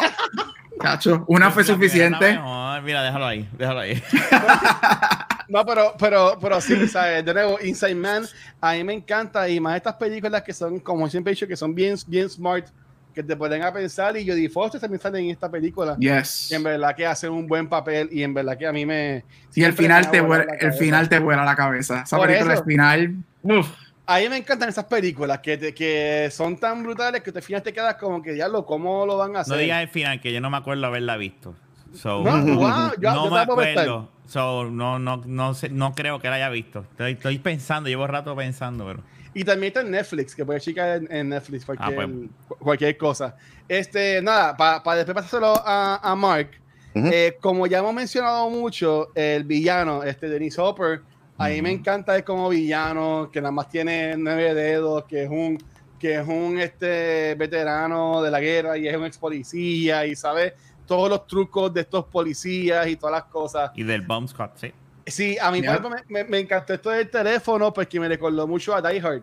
[0.79, 2.39] Cacho, una fue suficiente.
[2.83, 4.01] Mira, déjalo ahí, déjalo ahí.
[5.49, 7.25] No, pero, pero, pero sí, ¿sabes?
[7.25, 8.23] De nuevo, Inside Man,
[8.61, 11.55] a mí me encanta y más estas películas que son, como siempre he dicho, que
[11.55, 12.67] son bien, bien smart,
[13.13, 15.97] que te pueden a pensar y Jodie Foster también sale en esta película.
[15.97, 16.51] Yes.
[16.51, 19.25] Y en verdad que hacen un buen papel y en verdad que a mí me...
[19.55, 22.03] Y el final, te vuela, el final te vuela la cabeza.
[22.03, 23.15] Esa película, el final...
[23.41, 23.67] Uf.
[24.05, 27.61] A mí me encantan esas películas que, te, que son tan brutales que al final
[27.61, 29.53] te quedas como que, diablo, ¿cómo lo van a hacer?
[29.53, 31.55] No digas el final, que yo no me acuerdo haberla visto.
[31.93, 34.09] So, no, wow, yo, no yo me acuerdo.
[34.25, 36.85] So, no, no, no, sé, no creo que la haya visto.
[36.91, 39.03] Estoy, estoy pensando, llevo rato pensando, pero...
[39.33, 42.07] Y también está en Netflix, que puedes checar en, en, Netflix cualquier, Ah,
[42.47, 42.57] pues.
[42.59, 43.35] cualquier cosa.
[43.67, 46.51] Este, nada, para pa después pasárselo a, a Mark,
[46.95, 47.07] Ujú.
[47.11, 51.01] eh, como ya hemos mencionado mucho, el villano, este Dennis Hopper,
[51.37, 55.29] a mí me encanta él como villano, que nada más tiene nueve dedos, que es
[55.29, 55.57] un
[55.97, 60.55] que es un este veterano de la guerra y es un ex policía y sabe
[60.89, 63.71] todos los trucos de estos policías y todas las cosas.
[63.75, 64.73] Y del Bomb Squad, sí.
[65.05, 68.75] Sí, a mí ejemplo, me, me, me encantó esto del teléfono porque me recordó mucho
[68.75, 69.21] a Die Hard.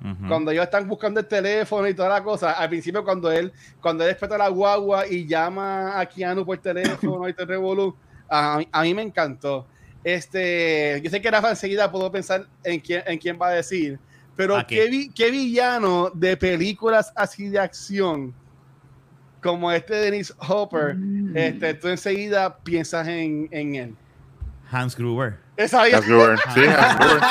[0.00, 0.28] Ujú.
[0.28, 4.04] Cuando ellos están buscando el teléfono y toda la cosa, al principio cuando él, cuando
[4.04, 7.94] él despierta la guagua y llama a Keanu por teléfono y te revolú,
[8.28, 9.66] a, mí- a mí me encantó.
[10.04, 13.98] Este, yo sé que Rafa enseguida puedo pensar en quién, en quién va a decir,
[14.36, 14.76] pero ¿A qué?
[14.76, 18.32] ¿qué, vi- qué villano de películas así de acción
[19.48, 20.96] como este Dennis Hopper,
[21.34, 23.94] este, tú enseguida piensas en, en él?
[24.70, 25.36] Hans Gruber.
[25.56, 26.38] Esa Hans Gruber.
[26.54, 27.22] Sí, Hans Gruber.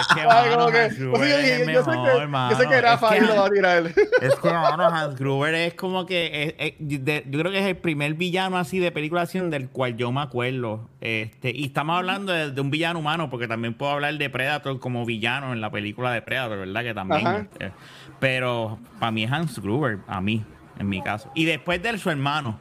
[0.00, 2.20] Es que, Ay, mano, como que- Hans Gruber o sea, yo, es yo- sé mejor,
[2.20, 2.50] que, mano.
[2.50, 3.82] yo sé que Es Rafa ahí que- lo va a tirar.
[4.22, 6.54] Es que, mano, Hans Gruber es como que.
[6.58, 9.50] es- es- de- yo creo que es el primer villano así de película de acción
[9.50, 10.88] del cual yo me acuerdo.
[11.02, 14.80] Este, y estamos hablando de, de un villano humano, porque también puedo hablar de Predator
[14.80, 16.82] como villano en la película de Predator, ¿verdad?
[16.82, 17.26] Que también.
[17.52, 17.70] Este,
[18.18, 20.42] pero para mí es Hans Gruber, a mí,
[20.78, 21.30] en mi caso.
[21.34, 22.58] Y después de él, su hermano.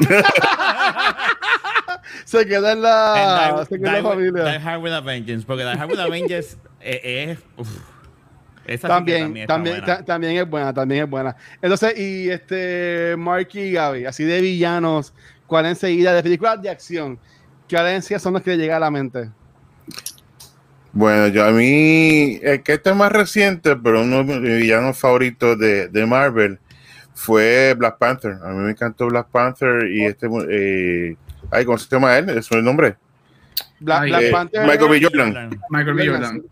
[2.24, 4.44] se queda en la, Die- se queda en la Die with- familia.
[4.58, 7.38] Die Hard with a Vengeance, porque Die Hard with a Vengeance eh, es.
[7.56, 7.68] uf,
[8.66, 11.36] esa sí También, también, también es buena, también es buena.
[11.60, 15.12] Entonces, y este, Marky y Gaby, así de villanos,
[15.46, 17.18] ¿cuál enseguida de películas de acción?
[17.68, 19.28] ¿Qué valencias son los que le llega a la mente?
[20.92, 24.96] Bueno, yo a mí, el que este es más reciente, pero uno de mis villanos
[24.96, 26.58] favoritos de, de Marvel
[27.14, 28.38] fue Black Panther.
[28.42, 31.16] A mí me encantó Black Panther y este, eh,
[31.50, 32.28] ay, ¿cómo se llama él?
[32.30, 32.96] ¿Es su nombre?
[33.80, 34.66] Black, Ay, Black eh, Panther.
[34.66, 35.00] Michael B.
[35.02, 36.08] Jordan, Michael B.
[36.08, 36.42] Jordan.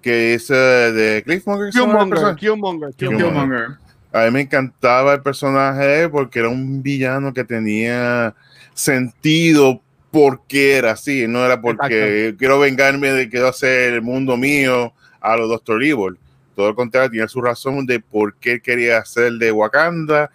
[0.00, 1.72] que es eh, de Cliffmonger.
[1.72, 2.36] ¿se llama la Killmonger?
[2.36, 3.26] Killmonger, Killmonger.
[3.26, 3.66] Killmonger.
[4.12, 8.34] A mí me encantaba el personaje de él porque era un villano que tenía
[8.72, 14.94] sentido porque era así, no era porque quiero vengarme de quiero hacer el mundo mío
[15.20, 16.16] a los Doctor Evil.
[16.56, 20.30] Todo lo contrario, tenía su razón de por qué quería hacer de Wakanda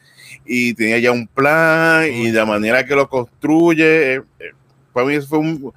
[0.46, 2.32] y tenía ya un plan y Uy.
[2.32, 4.14] la manera que lo construye.
[4.16, 4.52] eh, eh,
[4.94, 5.74] para mí eso fue un...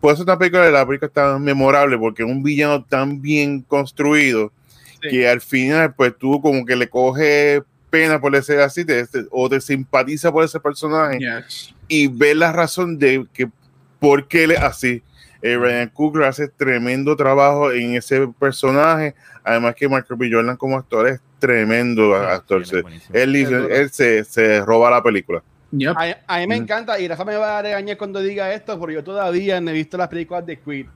[0.00, 3.60] Por eso esta película, la película es tan memorable porque es un villano tan bien
[3.62, 4.52] construido
[5.02, 5.10] Sí.
[5.10, 9.26] que al final pues tú como que le coges pena por ser así te- te-
[9.30, 11.72] o te simpatiza por ese personaje Yes.
[11.86, 13.48] y ves la razón de que
[14.00, 15.02] por qué él es así.
[15.40, 19.14] Eh, Ryan Coogler hace tremendo trabajo en ese personaje.
[19.44, 20.30] Además que Michael B.
[20.32, 22.66] Jordan como actor es tremendo actor.
[22.66, 22.76] Sí,
[23.12, 25.42] Se- él se, se roba la película.
[25.70, 25.96] Yep.
[25.96, 28.94] A, a mí me encanta, y Rafa me va a regañar cuando diga esto, porque
[28.94, 30.86] yo todavía no he visto las películas de Creed.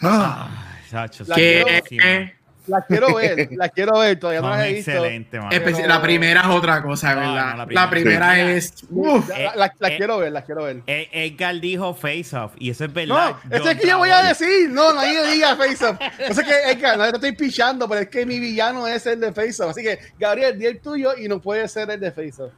[0.00, 0.48] Ah,
[0.90, 1.34] buenísima.
[1.34, 2.34] ¿Qué?
[2.66, 4.90] Las quiero ver, las quiero ver, todavía no las he visto.
[4.92, 5.50] excelentes, mano.
[5.52, 7.34] Espe- Especi- La primera es otra cosa, No, ¿verdad?
[7.34, 7.90] no, la la primera.
[7.90, 8.40] primera, Sí.
[8.40, 8.74] es.
[8.90, 9.28] Uf.
[9.28, 10.82] La- la- las Eh, quiero ver, las quiero ver.
[10.86, 13.34] Eh, Edgar dijo Face Off, y eso es No, verdad.
[13.50, 14.70] eso John es que yo voy a decir.
[14.70, 15.98] No, nadie diga Face Off.
[16.28, 19.18] Yo sé que, Edgar, no te estoy pichando, pero es que mi villano es el
[19.20, 19.70] de Face Off.
[19.70, 22.52] Así que, Gabriel, di el tuyo y no puede ser el de Face Off.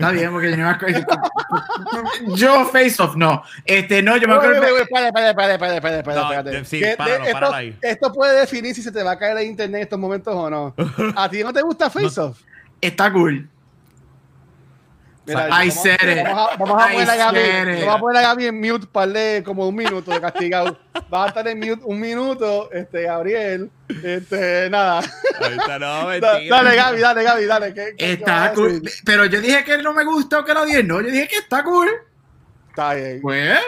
[0.00, 1.00] Está bien, porque yo no me acuerdo.
[2.34, 3.42] Yo, Face Off, no.
[3.66, 4.62] Este, no, yo me acuerdo.
[4.62, 7.78] oye, Espérate, espérate, espérate, espérate, espérate, No, sí, páralo, esto, páralo ahí.
[7.82, 10.48] esto puede definir si se te va a caer el internet en estos momentos o
[10.48, 10.74] no.
[11.16, 12.40] ¿A ti no te gusta Face Off?
[12.80, 13.46] Está cool.
[15.26, 16.24] Mira, I vamos- said it.
[16.24, 17.40] Vamos a, vamos a I poner a Gaby,
[17.84, 20.78] vamos a poner a Gaby en mute para darle como un minuto de castigado.
[21.12, 23.70] Va a estar en mute un minuto, este, Gabriel.
[24.02, 25.02] Este, nada.
[25.78, 26.38] No, mentira.
[26.48, 27.74] dale, Gaby, dale, Gaby, dale.
[27.74, 28.82] ¿qué- qué- qué vas Está cool.
[29.04, 30.86] Pero yo dije que no me gustó que lo dieran.
[30.88, 31.88] No, yo dije que está cool.
[32.70, 33.20] Está bien.
[33.20, 33.58] Pues,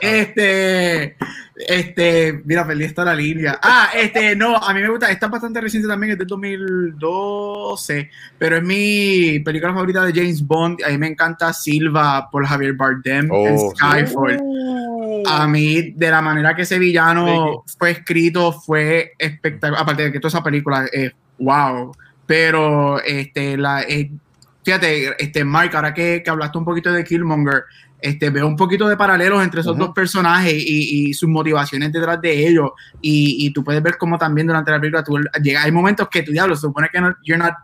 [0.00, 1.16] este,
[1.56, 3.58] este, mira, perdí esta la línea.
[3.62, 8.10] Ah, este, no, a mí me gusta, esta es bastante reciente también, es del 2012,
[8.38, 10.82] pero es mi película favorita de James Bond.
[10.84, 13.76] A mí me encanta Silva por Javier Bardem en Oh, sí.
[13.76, 14.38] Skyfall.
[14.40, 19.82] Uh, A mí, de la manera que ese villano fue escrito, fue espectacular.
[19.82, 21.92] Aparte de que toda esa película es wow.
[22.26, 24.10] Pero este, la, eh,
[24.64, 27.64] fíjate, este, Mark, ahora que, que hablaste un poquito de Killmonger,
[28.02, 32.20] este, veo un poquito de paralelos entre esos dos personajes y, y, sus motivaciones detrás
[32.20, 32.70] de ellos.
[33.00, 36.22] Y, y, tú puedes ver cómo también durante la película tú, llega, hay momentos que
[36.22, 37.54] tu diablo, se supone que no, you're not,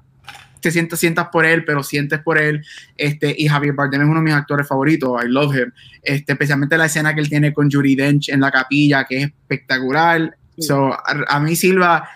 [0.61, 2.64] te sientas, sientas por él, pero sientes por él.
[2.96, 5.72] Este, y Javier Bardem es uno de mis actores favoritos, I love him.
[6.03, 9.25] Este, especialmente la escena que él tiene con Judy Dench en la capilla, que es
[9.25, 10.37] espectacular.
[10.59, 12.09] So, a, a mí Silva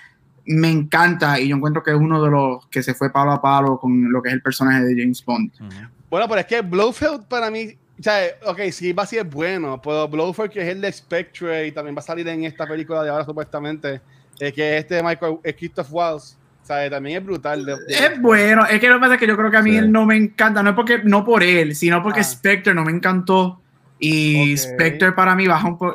[0.46, 3.40] me encanta y yo encuentro que es uno de los que se fue palo a
[3.40, 5.52] palo con lo que es el personaje de James Bond.
[5.60, 5.88] Uh -huh.
[6.10, 9.78] Bueno, pero es que Blofeld para mí o sea, ok, sí, va a ser bueno,
[9.82, 13.02] pero Blowford, que es el de Spectre y también va a salir en esta película
[13.02, 14.00] de ahora supuestamente,
[14.38, 17.62] eh, que es este de Michael eh, Christoph Waltz, o sea, también es brutal.
[17.62, 17.76] De.
[17.88, 19.76] Es bueno, es que lo que pasa es que yo creo que a mí sí.
[19.76, 22.24] él no me encanta, no es porque, no por él, sino porque ah.
[22.24, 23.60] Spectre no me encantó
[23.98, 24.56] y okay.
[24.56, 25.94] Spectre para mí baja un poco.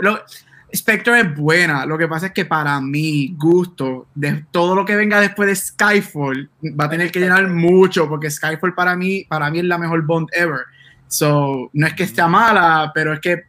[0.75, 4.95] Spectre es buena, lo que pasa es que para mi gusto, de todo lo que
[4.95, 9.49] venga después de Skyfall, va a tener que llenar mucho, porque Skyfall para mí, para
[9.49, 10.65] mí es la mejor Bond ever.
[11.15, 13.43] So, no es que esté mala, pero es que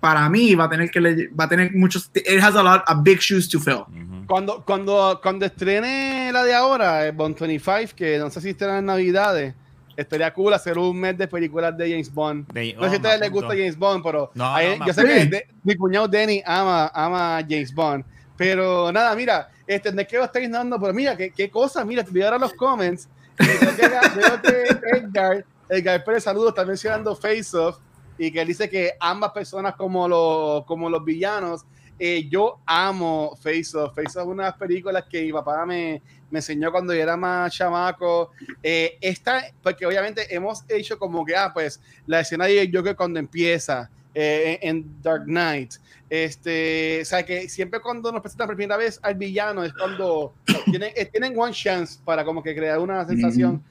[0.00, 2.82] para mí va a tener que le, va a tener muchos it has a lot
[2.88, 3.84] of big shoes to fill.
[3.88, 4.26] Uh -huh.
[4.26, 8.86] Cuando cuando cuando estrene la de ahora, Bond 25, que no sé si estrena en
[8.86, 9.54] Navidades,
[9.96, 12.52] estaría cool hacer un mes de películas de James Bond.
[12.52, 14.86] De, no sé oh, si a ustedes les gusta James Bond, pero no, ahí, no,
[14.86, 15.06] yo sé sí.
[15.06, 18.04] que de, mi cuñado Danny ama ama James Bond.
[18.36, 22.02] Pero nada, mira, este, es que lo estáis dando, pero mira, qué, qué cosa, mira,
[22.02, 23.08] te voy a dar los comments.
[23.38, 27.78] Veo que Edgar Edgar Pérez, saludos, está mencionando Face Off
[28.18, 31.64] y que dice que ambas personas como los, como los villanos.
[31.98, 33.94] Eh, yo amo Face Off.
[33.94, 37.00] Face Off es una de las películas que mi papá me, me enseñó cuando yo
[37.00, 38.30] era más chamaco.
[38.62, 43.18] Eh, esta, porque obviamente hemos hecho como que, ah, pues la escena de Joker cuando
[43.18, 45.74] empieza eh, en Dark Knight.
[46.10, 50.34] Este, o sea, que siempre cuando nos presentan por primera vez al villano es cuando
[50.66, 53.62] tienen, tienen one chance para como que crear una sensación.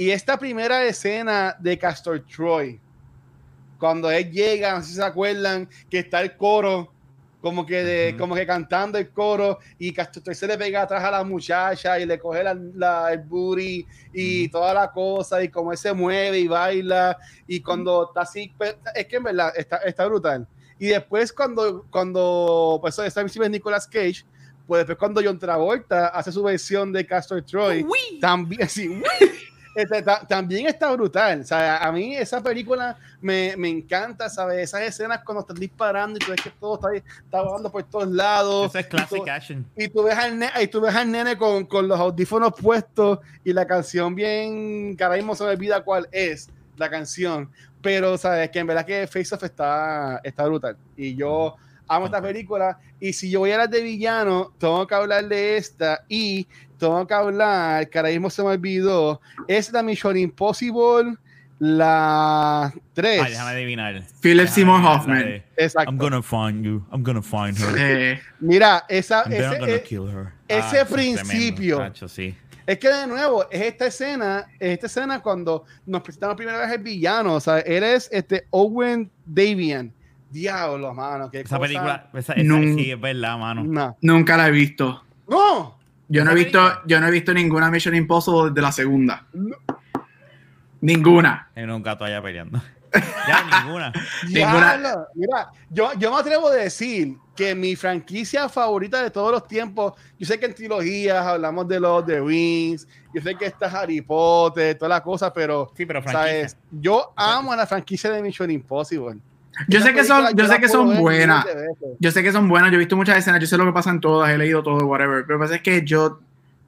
[0.00, 2.80] Y esta primera escena de Castor Troy,
[3.78, 6.90] cuando él llega, no sé si se acuerdan, que está el coro,
[7.42, 8.18] como que, de, uh -huh.
[8.18, 12.00] como que cantando el coro, y Castor Troy se le pega atrás a la muchacha
[12.00, 14.50] y le coge la, la, el booty y uh -huh.
[14.50, 18.76] toda la cosa, y como él se mueve y baila, y cuando está así, pues,
[18.94, 20.48] es que en verdad está, está brutal.
[20.78, 24.24] Y después cuando, cuando pues esta es Nicolas Cage,
[24.66, 28.18] pues después cuando John Travolta hace su versión de Castor Troy, ¡Uy!
[28.18, 28.88] también así,
[29.74, 31.40] este, también está brutal.
[31.40, 34.58] O sea, a mí esa película me, me, encanta, ¿sabes?
[34.58, 38.08] Esas escenas cuando están disparando y tú ves que todo está, está volando por todos
[38.08, 38.70] lados.
[38.70, 39.66] Eso es classic y tú, action.
[39.76, 43.20] Y tú ves al, nene, y tú ves al nene con, con, los audífonos puestos
[43.44, 47.50] y la canción bien, que ahora mismo se me olvida cuál es la canción.
[47.80, 48.50] Pero, ¿sabes?
[48.50, 50.76] Que en verdad que Face Off está, está brutal.
[50.96, 51.56] Y yo
[51.90, 52.78] amo esta película.
[53.00, 56.04] Y si yo voy a hablar de villano, tengo que hablar de esta.
[56.08, 56.46] Y
[56.78, 61.16] tengo que hablar, que ahora mismo se me olvidó, es la Mission Impossible,
[61.58, 63.22] la 3.
[63.22, 64.02] Ay, déjame adivinar.
[64.22, 65.42] Philip Seymour Hoffman.
[65.56, 65.90] Exacto.
[65.90, 66.82] I'm gonna find you.
[66.92, 67.76] I'm gonna find her.
[67.76, 71.92] Eh, mira, esa, ese, eh, ese ah, principio.
[72.08, 72.34] Sí.
[72.66, 76.70] Es que de nuevo, es esta escena, es esta escena cuando nos presentamos primera vez
[76.70, 79.92] el villano, o sea, eres este Owen Davian.
[80.30, 81.60] Diablo, mano, qué esa cosa.
[81.60, 83.64] película, esa, esa Nun sí es verdad, mano.
[83.64, 83.96] No.
[84.00, 85.04] Nunca la he visto.
[85.28, 85.78] No.
[86.08, 89.26] Yo no he visto, yo no he visto ninguna Mission Impossible desde la segunda.
[89.32, 89.56] No.
[90.80, 91.50] Ninguna.
[91.54, 92.60] En un gato allá peleando.
[93.28, 93.92] ya, ninguna.
[94.28, 95.06] ninguna.
[95.14, 99.94] Mira, yo, yo me atrevo a decir que mi franquicia favorita de todos los tiempos,
[100.18, 104.00] yo sé que en trilogías hablamos de los The Rings, yo sé que está Harry
[104.00, 106.56] Potter, todas las cosas, pero, sí, pero ¿sabes?
[106.70, 109.18] yo amo a la franquicia de Mission Impossible.
[109.68, 111.46] Yo sé que son, yo sé que son buenas.
[111.98, 112.70] Yo sé que son buenas.
[112.70, 113.40] Yo he visto muchas escenas.
[113.40, 114.30] Yo sé lo que pasa en todas.
[114.30, 115.24] He leído todo, whatever.
[115.26, 116.20] Pero lo que pasa es que yo,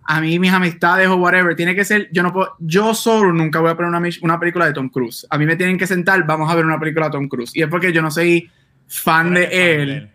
[0.05, 2.09] a mí, mis amistades o whatever, tiene que ser.
[2.13, 2.55] Yo no puedo.
[2.59, 5.27] Yo solo nunca voy a poner una, una película de Tom Cruise.
[5.31, 6.25] A mí me tienen que sentar.
[6.27, 7.55] Vamos a ver una película de Tom Cruise.
[7.55, 8.51] Y es porque yo no soy
[8.89, 10.11] fan de él.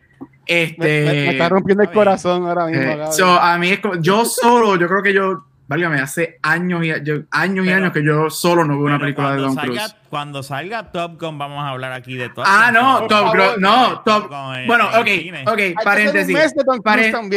[0.46, 2.82] Este, me, me, está rompiendo el corazón ahora mismo.
[2.82, 6.84] Eh, so, a mí es como, yo solo, yo creo que yo válgame, hace años
[6.84, 9.96] y yo, años y años que yo solo no veo una película de Tom Cruise.
[10.10, 14.02] Cuando salga Top Gun vamos a hablar aquí de Top Ah, no, Top Gun, no,
[14.02, 14.30] Top
[14.66, 15.08] Bueno, ok,
[15.48, 16.38] ok, paréntesis.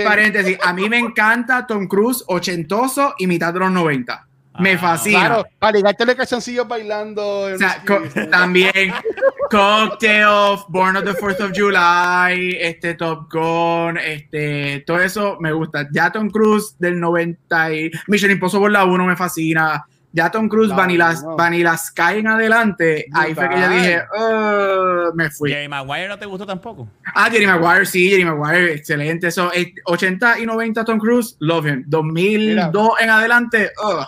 [0.04, 4.26] Paréntesis, a mí me encanta Tom Cruise ochentoso y mitad de los 90.
[4.58, 5.26] Me fascina.
[5.26, 7.40] Claro, para ligarte el calzoncillo bailando.
[7.40, 7.82] O sea,
[8.30, 8.72] también
[9.50, 15.88] Cocktail, Born of the 4th of July, este Top Gun, este, todo eso me gusta.
[15.92, 19.84] Ya Tom Cruise del 90 y Mission Impossible la 1 me fascina.
[20.12, 21.36] Ya Tom Cruise, Vanilla, no.
[21.36, 23.26] Vanilla Sky en adelante, Brutal.
[23.26, 25.50] ahí fue que yo dije, oh, me fui.
[25.50, 26.88] Jerry Maguire no te gustó tampoco.
[27.14, 29.28] Ah, Jerry Maguire, sí, Jerry Maguire, excelente.
[29.28, 29.52] Eso,
[29.84, 31.84] 80 y 90 Tom Cruise, love him.
[31.86, 33.04] 2002 Mira.
[33.04, 34.04] en adelante, oh.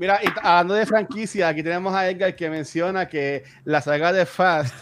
[0.00, 4.24] Mira, y hablando de franquicia, aquí tenemos a Edgar que menciona que la saga de
[4.24, 4.74] Fast,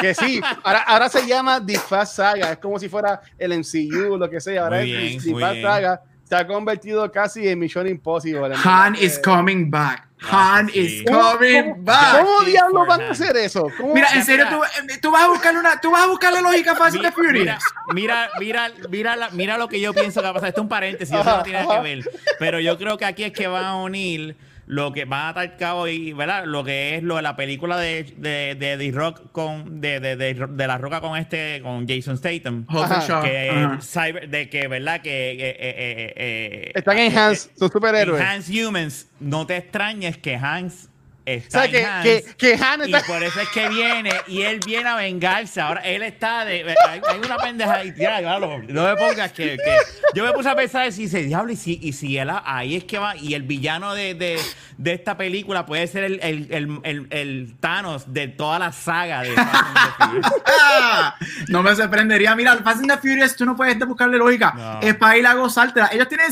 [0.00, 4.16] que sí, ahora, ahora se llama The Fast Saga, es como si fuera el MCU,
[4.16, 8.54] lo que sea, ahora es The Fast Saga, se ha convertido casi en Mission Impossible.
[8.62, 10.06] Han is coming back.
[10.30, 12.24] Han is coming back.
[12.24, 13.66] ¿Cómo diablos van a hacer eso?
[13.92, 14.60] Mira, en serio, tú,
[15.02, 17.60] tú, vas a buscarle una, tú vas a buscarle lógica fácil de Furious.
[17.92, 20.50] Mira, mira, mira, mira, mira, lo que yo pienso que va a pasar.
[20.50, 22.08] Esto es un paréntesis, eso no tiene que ver.
[22.38, 24.36] Pero yo creo que aquí es que van a unir
[24.70, 26.44] lo que va a atar cabo y, ¿verdad?
[26.46, 30.14] Lo que es lo de la película de, de, de, The Rock con, de, de,
[30.14, 32.66] de, La Roca con este, con Jason Statham.
[33.22, 35.02] Que, cyber, de que, ¿verdad?
[35.02, 38.22] Que eh, eh, eh, están en Hans, son superhéroes.
[38.22, 39.08] Hans Humans.
[39.18, 40.89] No te extrañes que Hans
[41.24, 43.00] Está que, que, que Han está...
[43.00, 45.60] Y por eso es que viene y él viene a vengarse.
[45.60, 46.74] Ahora él está de.
[46.88, 47.94] Hay, una pendeja ahí.
[48.68, 49.76] no me pongas que, que,
[50.14, 52.84] Yo me puse a pensar si se diablo y si, y si él ahí es
[52.84, 53.16] que va.
[53.16, 54.38] Y el villano de, de,
[54.78, 59.34] de esta película puede ser el, el, el, el, Thanos de toda la saga de
[61.48, 62.34] No me sorprendería.
[62.34, 64.78] Mira, Fast and the Furious, tú no puedes buscarle lógica.
[64.82, 65.90] Es para ir a gozártela.
[65.92, 66.28] Ellos tienen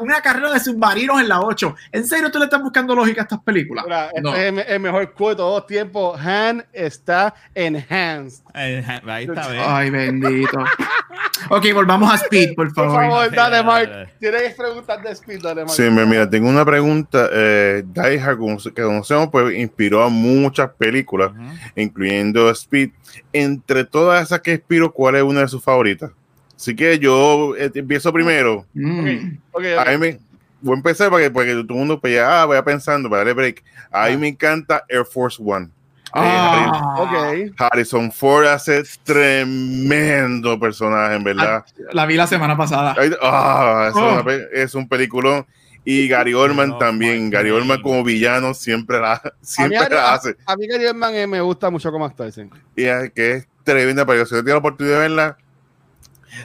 [0.00, 1.74] una carrera de submarinos en la 8.
[1.92, 3.84] ¿En serio tú le estás buscando lógica a estas películas?
[4.22, 6.20] no es el mejor cuento de todos los tiempos.
[6.20, 8.42] Han está enhanced.
[8.52, 10.58] Ahí está, Ay, bendito.
[11.50, 12.92] ok, volvamos a Speed, por favor.
[12.92, 14.10] Por favor, dale, Mark.
[14.18, 15.74] Tienes preguntas de Speed, dale, Mark.
[15.74, 17.28] Sí, mira, tengo una pregunta.
[17.32, 18.38] Eh, Die Hard,
[18.74, 21.32] que conocemos, pues inspiró a muchas películas,
[21.76, 22.90] incluyendo Speed.
[23.32, 26.10] Entre todas esas que inspiró, ¿cuál es una de sus favoritas?
[26.56, 28.64] Así que yo eh, empiezo primero.
[28.72, 29.38] Mm.
[29.50, 30.20] Okay, A mí me,
[30.62, 33.34] voy a empezar para que, todo el mundo pues, ya, ah, vaya pensando, para darle
[33.34, 33.64] break.
[33.90, 34.18] A mí ah.
[34.18, 35.68] me encanta Air Force One.
[36.14, 37.50] Ah, okay.
[37.58, 41.64] Harrison Ford hace tremendo personaje, en verdad.
[41.66, 42.94] Ah, la vi la semana pasada.
[43.22, 44.30] Ah, es, oh.
[44.52, 45.46] es, un peliculón.
[45.84, 47.30] Y Gary Oldman también.
[47.30, 50.36] Gary Oldman como villano siempre la, siempre la hace.
[50.46, 52.30] A, mí Gary Oldman eh, me gusta mucho como actor.
[52.30, 52.42] Sí.
[52.76, 55.38] Y es que es tremenda, pero si yo tengo la oportunidad de verla,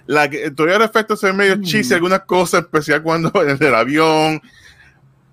[0.05, 1.93] la que todavía los efectos se ven medio mm.
[1.93, 4.41] algunas cosas, especial cuando en el avión,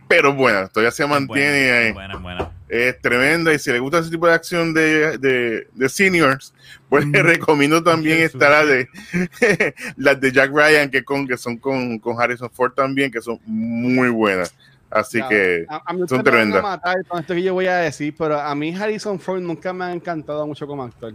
[0.09, 1.93] pero bueno, todavía se mantiene.
[1.93, 5.89] Buena, buena, Es tremenda y si le gusta ese tipo de acción de, de, de
[5.89, 6.55] seniors,
[6.89, 7.27] pues le mm.
[7.27, 8.89] recomiendo también esta la de
[9.97, 13.41] las de Jack Ryan que con que son con, con Harrison Ford también, que son
[13.47, 14.55] muy buenas.
[14.91, 15.67] Así que
[16.07, 16.63] son tremendas.
[17.09, 19.93] con esto que yo voy a decir, pero a mí Harrison Ford nunca me ha
[19.93, 21.15] encantado mucho como actor.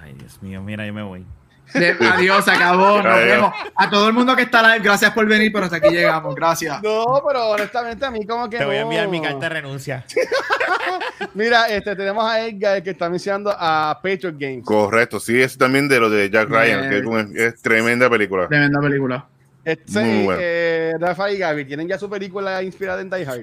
[0.00, 1.26] Ay, Dios mío, mira, yo me voy
[1.74, 3.02] adiós, acabó.
[3.02, 3.52] Nos vemos.
[3.74, 6.34] A todo el mundo que está live, gracias por venir, pero hasta aquí llegamos.
[6.34, 6.82] Gracias.
[6.82, 8.58] No, pero honestamente a mí como que.
[8.58, 10.04] Te voy a enviar mi carta de renuncia.
[11.34, 14.64] Mira, este, tenemos a Edgar que está mencionando a Patriot Games.
[14.64, 18.48] Correcto, sí, es también de lo de Jack Ryan, que es, tremenda película.
[18.48, 19.26] Tremenda película.
[19.64, 20.00] Este,
[20.38, 23.42] eh, Rafa y Gaby, ¿tienen ya su película inspirada en Die Hard?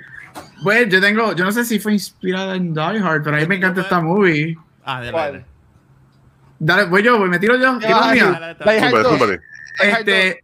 [0.63, 3.45] Pues yo tengo, yo no sé si fue inspirada en Die Hard, pero a mí
[3.45, 4.57] me encanta esta movie.
[4.85, 5.43] Ah, de verdad.
[6.63, 7.77] Dale, voy yo, me tiro yo.
[9.79, 10.43] Este,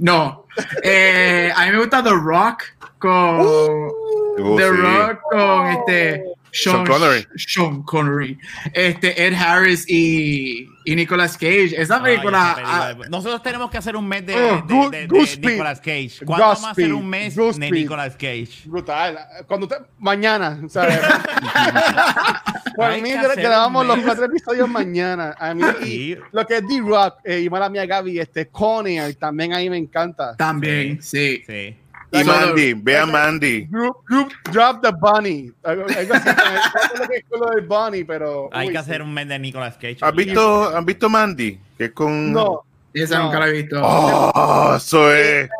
[0.00, 0.46] no.
[0.82, 2.62] Eh, a mí me gusta The Rock
[2.98, 7.26] con uh, The Rock con este Sean, Connery.
[7.36, 8.38] Sean Connery.
[8.72, 11.74] Este, Ed Harris y, y Nicolas Cage.
[11.76, 12.56] Esa película.
[12.58, 16.24] Ah, nosotros tenemos que hacer un mes de, oh, de, Nicolas Cage.
[16.24, 18.62] ¿Cuándo vamos a hacer un mes de Nicolas Cage?
[18.66, 19.18] Brutal.
[19.46, 20.98] Cuando usted, mañana, ¿sabes?
[22.76, 25.34] Por mí grabamos los cuatro episodios mañana.
[25.38, 29.52] A mí, y lo que es D-Rock eh, y mala mía Gaby, este, Conner, también
[29.52, 30.36] ahí me encanta.
[30.36, 31.42] También, sí.
[31.46, 31.76] sí.
[32.10, 33.66] Y Mandy, ve a Mandy.
[33.66, 35.52] Group, group, drop the bunny.
[35.62, 36.06] Algo así,
[37.66, 38.48] bunny, pero.
[38.52, 39.98] Hay que hacer un mes de Nicolas Cage.
[40.00, 41.60] ¿Has visto, ¿Han visto Mandy?
[41.76, 42.32] Que es con.
[42.32, 42.62] No.
[42.94, 43.80] Esa nunca la he visto.
[43.82, 45.50] Oh, eso es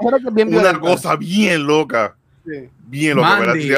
[0.47, 2.15] una cosa bien loca.
[2.45, 2.69] Sí.
[2.87, 3.29] Bien loca.
[3.29, 3.71] Mandy,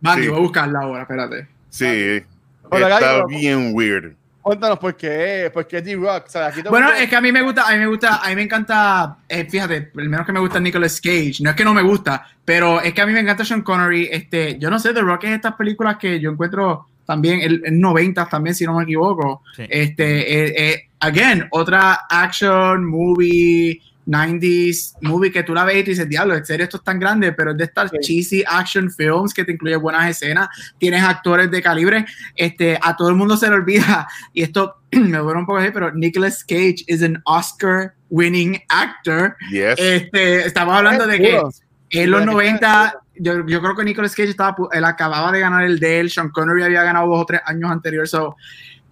[0.00, 1.48] Mandy voy a buscarla ahora, espérate.
[1.70, 2.22] Sí.
[2.70, 4.14] Está bien weird.
[4.50, 6.24] Cuéntanos por qué, por qué D-Rock.
[6.70, 9.18] bueno, es que a mí me gusta, a mí me gusta, a mí me encanta,
[9.28, 11.36] eh, fíjate, el menos que me gusta es Nicolas Cage.
[11.38, 14.08] No es que no me gusta, pero es que a mí me encanta Sean Connery.
[14.10, 18.28] Este, yo no sé, The Rock es estas películas que yo encuentro también en 90
[18.28, 19.44] también, si no me equivoco.
[19.56, 26.08] Este, eh, eh, again, otra action movie 90s movie que tú la ves y dices,
[26.08, 29.44] diablo, en serio esto es tan grande, pero es de estas cheesy action films que
[29.44, 30.48] te incluye buenas escenas,
[30.78, 35.18] tienes actores de calibre, este, a todo el mundo se le olvida, y esto me
[35.18, 39.36] duele un poco así, pero Nicolas Cage es un Oscar winning actor.
[39.52, 41.40] Este, estamos hablando de que
[41.90, 45.78] en los 90, yo, yo, creo que Nicolas Cage estaba, él acababa de ganar el
[45.78, 48.12] de él, Sean Connery había ganado dos o tres años anteriores,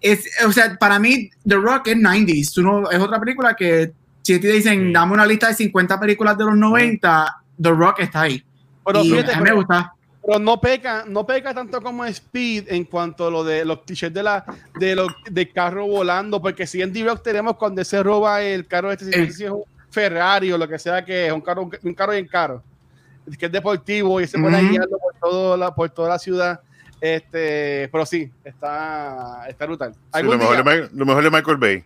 [0.01, 3.91] es, o sea, para mí, The Rock es 90s, tú no, es otra película que
[4.33, 8.21] si te dicen, dame una lista de 50 películas de los 90, The Rock está
[8.21, 8.43] ahí.
[8.85, 9.93] Pero fíjate, a mí me gusta.
[10.23, 14.13] pero no peca, no peca tanto como Speed en cuanto a lo de los t-shirts
[14.13, 14.45] de la
[14.79, 18.91] de los de carro volando, porque si en D-Rock tenemos cuando se roba el carro
[18.91, 22.11] este, si es un Ferrari o lo que sea que es un carro, un carro
[22.13, 22.61] bien caro,
[23.39, 26.59] que es deportivo y se puede guiarlo por, todo la, por toda la ciudad.
[27.01, 29.95] Este, pero sí, está, está brutal.
[30.21, 31.83] lo, mejor de, lo, mejor de, Michael Bay.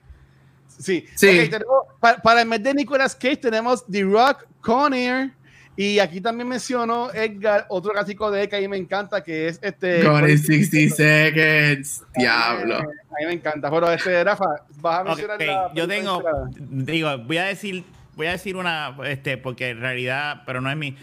[0.79, 1.49] Sí, sí.
[1.49, 5.31] tenemos, para, para, el mes de Nicolas Cage tenemos The Rock, Con Air,
[5.75, 9.47] y aquí también mencionó Edgar, otro clásico de él que a mí me encanta, que
[9.47, 10.01] es este.
[10.01, 12.77] In 60 seconds, diablo.
[12.77, 13.71] A mí me encanta.
[13.71, 14.45] Pero este, Rafa,
[14.81, 16.21] vas a mencionar okay, Yo tengo,
[16.59, 17.83] digo, voy a decir,
[18.15, 20.95] voy a decir una, este, porque en realidad, pero no es mi.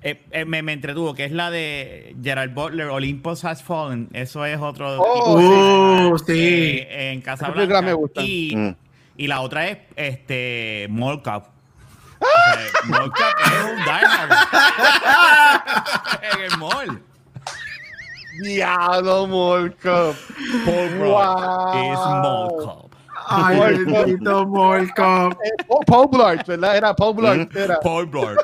[0.00, 4.08] Eh, eh, me, me, entretuvo, que es la de Gerald Butler, Olympus Has Fallen.
[4.12, 5.00] Eso es otro.
[5.00, 6.32] Oh, uh, sí.
[6.32, 7.80] Eh, en Casablanca.
[7.80, 8.22] Me gusta.
[8.22, 8.83] Y, mm.
[9.16, 11.54] Y la otra es este Mall Cup
[12.86, 13.84] Mocap es un
[16.22, 17.02] en el mall.
[18.42, 20.16] Diablo, Blart
[21.06, 21.92] wow.
[21.92, 22.94] is Molcop.
[23.26, 25.34] Ay, bendito Molcop.
[25.86, 26.76] Paul Blart, ¿verdad?
[26.76, 27.52] Era Paul Blart.
[27.52, 27.80] Mm, era.
[27.80, 28.38] Paul Blart.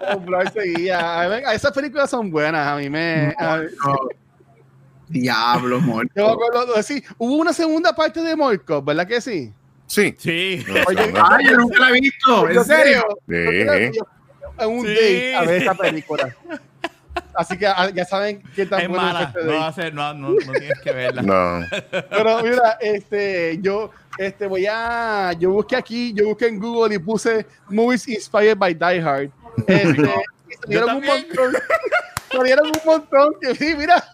[0.00, 1.52] Paul Blart seguía.
[1.52, 2.66] Esas películas son buenas.
[2.66, 3.34] A mí me.
[5.08, 6.12] Diablo, Molcop.
[6.16, 9.52] Yo me acuerdo, sí, hubo una segunda parte de Molcop, ¿verdad que sí?
[9.86, 10.14] Sí.
[10.18, 10.64] Sí.
[10.88, 12.48] Oye, ay, yo nunca la he visto.
[12.48, 13.04] ¿En serio?
[13.28, 13.34] Sí.
[14.58, 16.34] En un date a ver esta película.
[17.34, 19.22] Así que ah, ya saben qué tan es bueno mala.
[19.22, 21.22] es este no, va a ser, no, no, no, tienes que verla.
[21.22, 21.66] No.
[22.10, 25.32] Pero mira, este, yo este, voy a.
[25.38, 29.30] Yo busqué aquí, yo busqué en Google y puse Movies Inspired by Die Hard.
[29.66, 30.10] Este,
[30.62, 31.52] salieron un montón.
[32.32, 34.04] salieron un montón que sí, mira.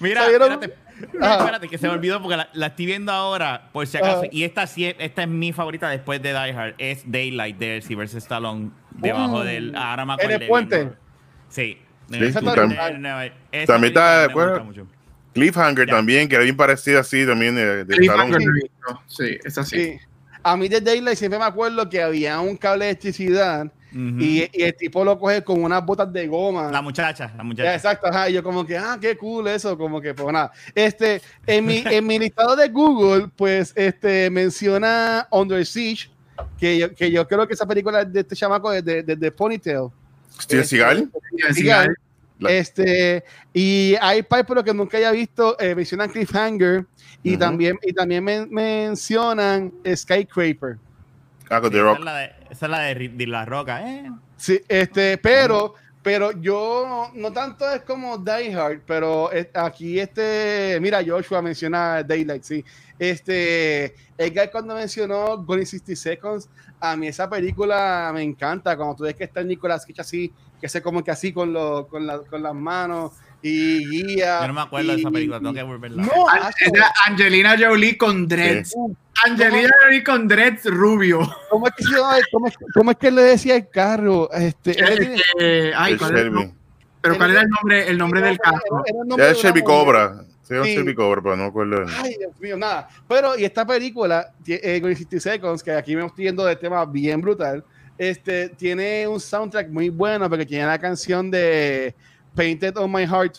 [0.00, 3.96] Mira, salieron, espérate Espérate, que se me olvidó porque la, estoy viendo ahora, por si
[3.96, 4.24] acaso.
[4.30, 6.74] Y esta, esta es mi favorita después de Die Hard.
[6.78, 8.70] Es Daylight de Sylvester Stallone.
[8.90, 9.74] Debajo uh, del.
[9.74, 10.92] Ahora me ¿En el puente?
[11.48, 11.78] Sí.
[12.10, 13.02] sí también,
[13.66, 14.84] también está de
[15.32, 18.38] Cliffhanger también, que era bien parecida así también de, de Stallone.
[19.06, 19.84] Sí, es así.
[19.84, 19.98] Sí.
[20.42, 24.74] A mí de Daylight siempre me acuerdo que había un cable de electricidad y, el
[24.74, 26.70] tipo lo coge con unas botas de goma.
[26.70, 27.74] La muchacha, la muchacha.
[27.74, 28.28] Exacto, ajá.
[28.28, 30.52] Y yo como que, ah, qué cool eso, como que, pues nada.
[30.74, 36.10] Este, en mi, en mi listado de Google, pues, este, menciona Under Siege,
[36.58, 39.88] que yo, que yo creo que esa película de este chamaco de, de, de, Ponytail.
[40.40, 41.10] Steven Seagal.
[41.52, 41.94] Steven
[42.48, 46.84] Este, y hay Pipe, pero que nunca haya visto, eh, mencionan Cliffhanger
[47.22, 50.78] y, también, y también mencionan Skycraper.
[51.50, 51.98] Ah, con The Rock.
[51.98, 54.10] Esa es la de, esa es la, de, la Roca, ¿eh?
[54.36, 61.02] Sí, este, pero, pero yo no tanto es como Die Hard, pero aquí este, mira,
[61.06, 62.64] Joshua menciona Daylight, sí.
[62.98, 66.48] Este, Edgar cuando mencionó Gone 60 Seconds,
[66.80, 70.68] a mí esa película me encanta, cuando tú ves que está Nicolas Cage así, que
[70.68, 73.12] se como que así con, lo, con, la, con las manos
[73.46, 74.40] y guía.
[74.40, 76.02] Yo no me acuerdo de esa película, tengo que volverla.
[76.02, 76.10] No,
[77.06, 78.74] Angelina Jolie con dreads.
[79.26, 81.20] Angelina Jolie con dreads rubio.
[81.50, 81.84] ¿Cómo es que,
[82.32, 84.32] cómo, cómo es que le decía el carro?
[84.32, 86.54] Este, este ay, ¿cuál
[87.02, 88.82] pero ¿cuál era el nombre, el nombre del carro?
[88.86, 90.24] Era, era Chevy Cobra.
[90.42, 90.74] Sí, sí.
[90.76, 91.84] Chevy Cobra, pero no acuerdo.
[92.02, 92.88] Ay, Dios mío, nada.
[93.06, 97.20] Pero, y esta película, eh, 60 Seconds, que aquí me estoy yendo de tema bien
[97.20, 97.62] brutal,
[97.98, 101.94] este, tiene un soundtrack muy bueno porque tiene la canción de
[102.34, 103.38] Painted on My Heart,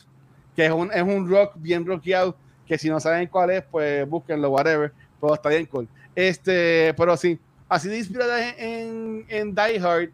[0.56, 2.36] que es un, es un rock bien rockeado,
[2.66, 5.88] que si no saben cuál es, pues búsquenlo, whatever, pero está bien cool.
[6.16, 10.10] Este, pero sí, así de inspirada en, en Die Hard,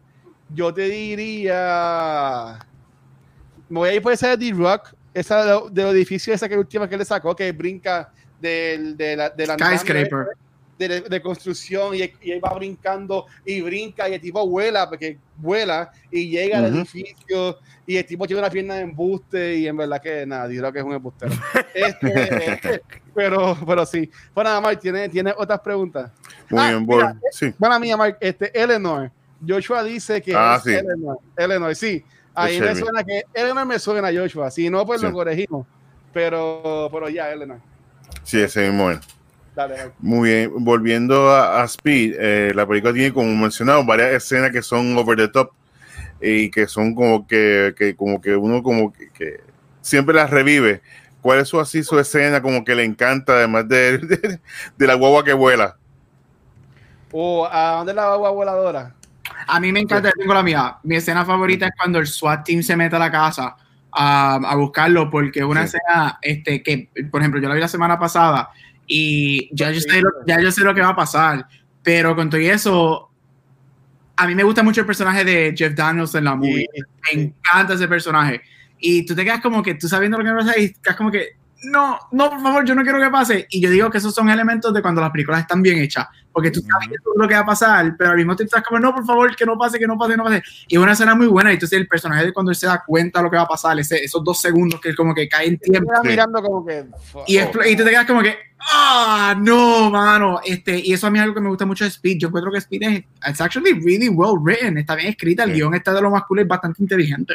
[0.54, 2.58] yo te diría,
[3.68, 6.96] me voy a ir por esa de D-Rock, esa del edificio, esa que última que
[6.96, 10.41] le sacó, que brinca del, de la, de la Skyscraper
[10.88, 16.28] de, construcción y, y, va brincando y brinca y el tipo vuela, porque vuela y
[16.28, 20.24] llega al edificio y el tipo tiene una pierna de embuste y en verdad que
[20.24, 21.32] nada, digo que es un embustero.
[21.74, 22.82] este,
[23.14, 24.10] pero, pero sí.
[24.34, 26.10] Bueno, nada, Mark, ¿tiene, ¿tiene otras preguntas?
[26.48, 27.52] Muy ah, bien, bueno, sí.
[27.58, 29.10] Bueno, mía, Mark, este, Eleanor.
[29.46, 30.72] Joshua dice que ah, es sí.
[30.72, 31.18] Eleanor.
[31.36, 32.04] Eleanor, sí.
[32.34, 34.50] Ahí me suena que Eleanor me suena a Joshua.
[34.50, 35.66] Si no, pues lo corregimos.
[36.12, 37.58] Pero, pero ya, Eleanor.
[38.22, 39.00] Sí, ese mismo es.
[39.98, 44.96] Muy bien, volviendo a, Speed, eh, la película tiene, como mencionado, varias escenas que son
[44.96, 45.50] over the top
[46.20, 49.40] y que son como que, que como que uno como que,
[49.82, 50.80] siempre las revive.
[51.20, 53.98] ¿Cuál es su así su escena como que le encanta, además de,
[54.78, 55.76] de, la guagua que vuela?
[57.12, 58.94] ¿O a dónde la guagua voladora?
[59.46, 60.78] A mí me encanta, tengo la mía.
[60.82, 63.56] Mi escena favorita es cuando el SWAT team se mete a la casa
[63.92, 67.68] a, a buscarlo, porque es una escena este, que, por ejemplo, yo la vi la
[67.68, 68.50] semana pasada
[68.94, 71.46] y ya yo, sé lo, ya yo sé lo que va a pasar,
[71.82, 73.10] pero con todo eso,
[74.16, 76.66] a mí me gusta mucho el personaje de Jeff Daniels en la movie.
[77.14, 78.42] Me encanta ese personaje.
[78.78, 80.96] Y tú te quedas como que tú sabiendo lo que va a pasar y quedas
[80.96, 83.46] como que no, no, por favor, yo no quiero que pase.
[83.50, 86.50] Y yo digo que esos son elementos de cuando las películas están bien hechas, porque
[86.50, 89.06] tú sabes lo que va a pasar, pero al mismo tiempo estás como, no, por
[89.06, 90.42] favor, que no pase, que no pase, que no pase.
[90.66, 92.82] Y es una escena muy buena, y entonces el personaje de cuando él se da
[92.84, 95.58] cuenta de lo que va a pasar, esos dos segundos que como que cae en
[95.58, 95.92] tiempo.
[96.02, 96.84] mirando como que...
[97.26, 98.36] Y, y tú te quedas como que,
[98.72, 100.40] ah, no, mano.
[100.44, 102.18] Este, y eso a mí es algo que me gusta mucho de Speed.
[102.18, 105.74] Yo encuentro que Speed es it's actually really well written, está bien escrita, el guion
[105.74, 107.34] está de lo más cool, es bastante inteligente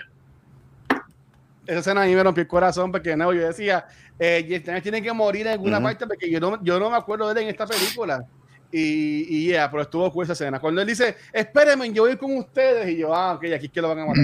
[1.67, 3.85] esa escena a mí me rompió el corazón porque no, yo decía,
[4.17, 7.41] eh, tiene que morir en alguna parte porque yo no, yo no me acuerdo de
[7.41, 8.25] él en esta película.
[8.71, 10.59] Y, y ya, pero estuvo con esa escena.
[10.59, 13.81] Cuando él dice, espérenme, yo voy con ustedes, y yo, ah, ok, aquí es que
[13.81, 14.23] lo van a matar.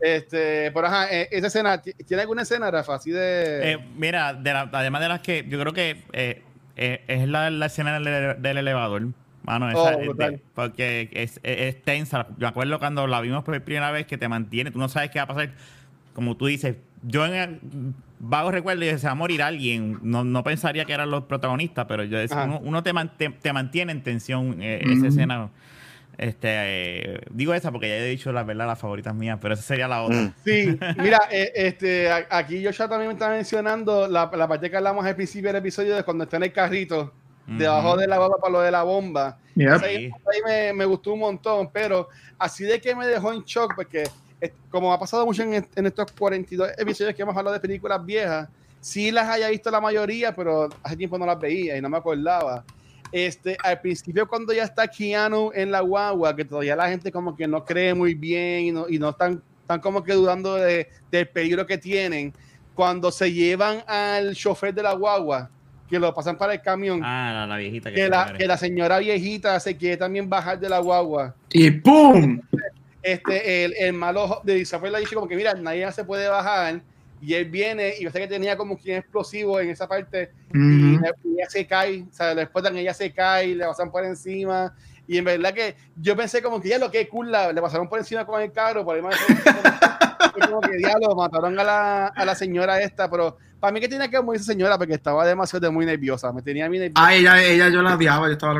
[0.00, 2.96] Este, pero ajá, eh, esa escena, ¿tiene alguna escena, Rafa?
[2.96, 3.72] Así de.
[3.72, 4.28] Eh, mira,
[4.72, 6.42] además de las que yo creo que eh,
[6.76, 9.08] es la, la, escena del, elevador.
[9.42, 10.14] Mano, esa, oh,
[10.54, 12.26] porque es, es, tensa.
[12.30, 15.10] Yo me acuerdo cuando la vimos por primera vez que te mantiene, tú no sabes
[15.10, 15.50] qué va a pasar
[16.16, 17.60] como tú dices, yo en el
[18.18, 19.98] vago recuerdo que se va a morir alguien.
[20.00, 22.18] No, no pensaría que eran los protagonistas, pero yo,
[22.62, 22.94] uno, te,
[23.28, 25.50] te, mantiene en tensión eh, esa escena.
[26.18, 29.62] Este, eh, digo esa porque ya he dicho la verdad, las favoritas mías, pero esa
[29.62, 30.16] sería la otra.
[30.16, 30.34] Mm.
[30.44, 34.76] Sí, mira, eh, este, aquí yo ya también me estaba mencionando la, la, parte que
[34.76, 37.12] hablamos al principio del episodio de cuando está en el carrito,
[37.46, 39.38] debajo de la bomba para lo de la bomba.
[39.82, 40.10] Ahí,
[40.44, 42.08] me, me, gustó un montón, pero
[42.38, 44.04] así de que me dejó en shock porque
[44.70, 48.48] como ha pasado mucho en, estos 42 episodios que hemos hablado de películas viejas,
[48.80, 51.96] sí las haya visto la mayoría, pero hace tiempo no las veía y no me
[51.96, 52.64] acordaba.
[53.16, 57.34] Este, al principio cuando ya está Keanu en la guagua, que todavía la gente como
[57.34, 60.90] que no cree muy bien y no, y no están, están como que dudando de,
[61.10, 62.34] del peligro que tienen,
[62.74, 65.48] cuando se llevan al chofer de la guagua,
[65.88, 67.00] que lo pasan para el camión.
[67.02, 67.90] Ah, la, viejita.
[67.90, 71.34] Que, la, que, la, señora viejita se quiere también bajar de la guagua.
[71.50, 72.38] Y ¡pum!
[73.02, 76.82] este, el, el malo de Isabel le dice como que mira, nadie se puede bajar
[77.20, 80.96] y él viene y yo sé que tenía como un explosivo en esa parte y
[80.96, 84.74] ella se cae, o sea, le explotan, ella se cae, le pasan por encima
[85.06, 87.98] y en verdad que yo pensé como que ya lo que cool, le pasaron por
[87.98, 89.16] encima con el carro, por ahí más
[90.40, 94.10] como que diablo, mataron a la, a la señora esta, pero para mí que tiene
[94.10, 96.32] que ver muy esa señora porque estaba demasiado muy nerviosa.
[96.32, 97.06] Me tenía muy nerviosa.
[97.06, 98.26] Ah, ella, ella yo la odiaba.
[98.26, 98.54] Yo estaba,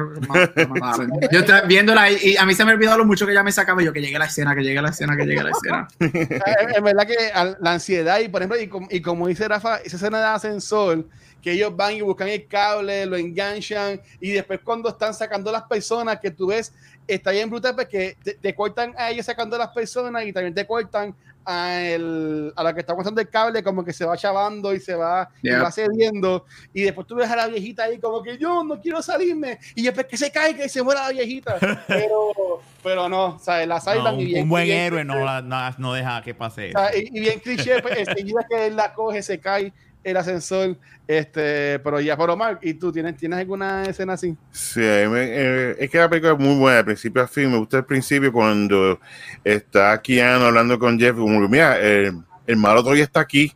[1.31, 3.83] yo estaba viéndola y, a mí se me olvidó lo mucho que ella me sacaba.
[3.83, 5.51] Yo que llegue a la escena, que llegue a la escena, que llegue a la
[5.51, 5.89] escena.
[6.74, 7.16] es verdad que
[7.61, 11.05] la ansiedad y por ejemplo, y como, y como dice Rafa, esa escena de ascensor
[11.43, 15.62] que ellos van y buscan el cable, lo enganchan y después cuando están sacando las
[15.62, 16.72] personas que tú ves,
[17.07, 20.66] está bien brutal porque te, te cortan a ellos sacando las personas y también te
[20.66, 21.14] cortan
[21.47, 24.80] a, el, a la que está pasando el cable, como que se va chavando y
[24.80, 26.45] se va, va cediendo.
[26.74, 29.59] Y después tú ves a la viejita ahí, como que yo no quiero salirme.
[29.76, 31.57] Y después que se cae, que se muera la viejita.
[31.87, 33.66] Pero, pero no, ¿sabes?
[33.66, 34.43] La salvan y bien.
[34.45, 36.72] Un buen héroe no, no, no, deja que pase.
[36.95, 39.72] Y, bien cliché, pues, enseguida que él la coge, se cae
[40.07, 40.79] el ascensor.
[41.07, 44.37] Este, pero ya, pero Mark, ¿y tú tienes, tienes alguna escena así?
[44.53, 47.51] Sí, eh, es que la película es muy buena, de principio a fin.
[47.51, 49.01] Me gusta el principio cuando
[49.45, 52.23] está Keanu hablando con Jeff, como mira, el,
[52.57, 53.53] malo todavía está aquí,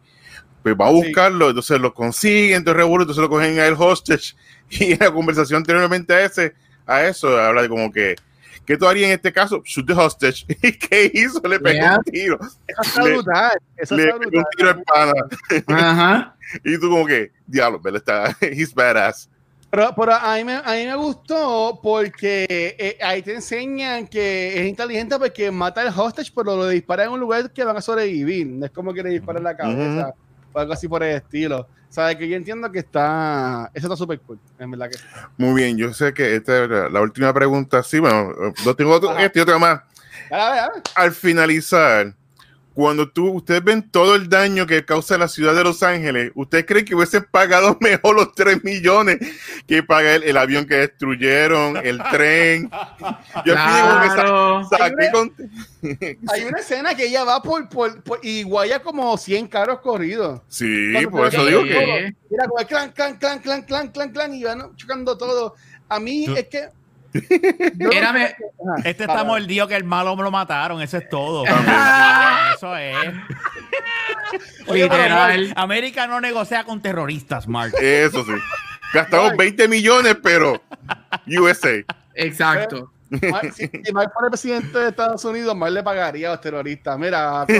[0.62, 4.34] pues va a buscarlo, entonces lo consigue, entonces revuelve, entonces lo cogen a el hostage.
[4.72, 6.55] Y en la conversación anteriormente a ese,
[6.86, 8.14] a eso, habla de como que
[8.70, 9.62] ¿Qué tú harías en este caso?
[9.64, 10.44] Shoot the hostage.
[10.62, 11.40] ¿Y qué hizo?
[11.48, 12.38] Le pegó un tiro.
[12.68, 13.59] Eso está brutal.
[13.76, 15.12] Eso le pegó un tiro en pana.
[15.66, 16.36] Ajá.
[16.64, 19.28] Y tú como que, diablo, pero está, he's badass.
[19.70, 24.61] Pero, pero a, mí me, a, mí me, gustó porque eh, ahí te enseñan que
[24.61, 27.80] es inteligente porque mata al hostage, pero lo dispara en un lugar que van a
[27.80, 28.48] sobrevivir.
[28.48, 30.12] No es como que le dispara en la cabeza
[30.53, 31.68] o algo así por el estilo.
[31.88, 32.16] ¿Sabes?
[32.16, 33.70] Que yo entiendo que está.
[33.74, 34.38] Eso está súper cool.
[34.59, 34.98] En verdad que.
[35.36, 37.82] Muy bien, yo sé que esta es la última pregunta.
[37.82, 38.32] Sí, bueno,
[38.64, 39.80] no tengo otro, este y otro más.
[40.94, 42.14] Al finalizar,
[42.74, 46.64] cuando tú, ustedes ven todo el daño que causa la ciudad de Los Ángeles, ¿ustedes
[46.66, 49.18] creen que hubiesen pagado mejor los 3 millones
[49.66, 52.70] que paga el, avión que destruyeron, el tren?
[53.44, 54.68] Yo claro.
[54.78, 55.30] hay, una,
[56.32, 60.40] hay, una, escena que ella va por, por, por y guaya como 100 carros corridos.
[60.48, 62.14] Sí, por eso digo que...
[62.30, 65.56] Mira, como el clan, clan, clan, clan, clan, clan, clan, y van chocando todo.
[65.88, 66.68] A mí es que
[68.84, 71.44] este está mordido que el malo me lo mataron, eso es todo.
[72.56, 73.14] eso es.
[74.72, 75.52] Literal.
[75.56, 77.74] América no negocia con terroristas, Mark.
[77.80, 78.32] Eso sí.
[78.92, 80.62] Gastamos 20 millones, pero
[81.26, 81.84] USA.
[82.14, 82.92] Exacto.
[83.54, 86.98] Si, si Mark fuera el presidente de Estados Unidos, Mark le pagaría a los terroristas.
[86.98, 87.44] Mira,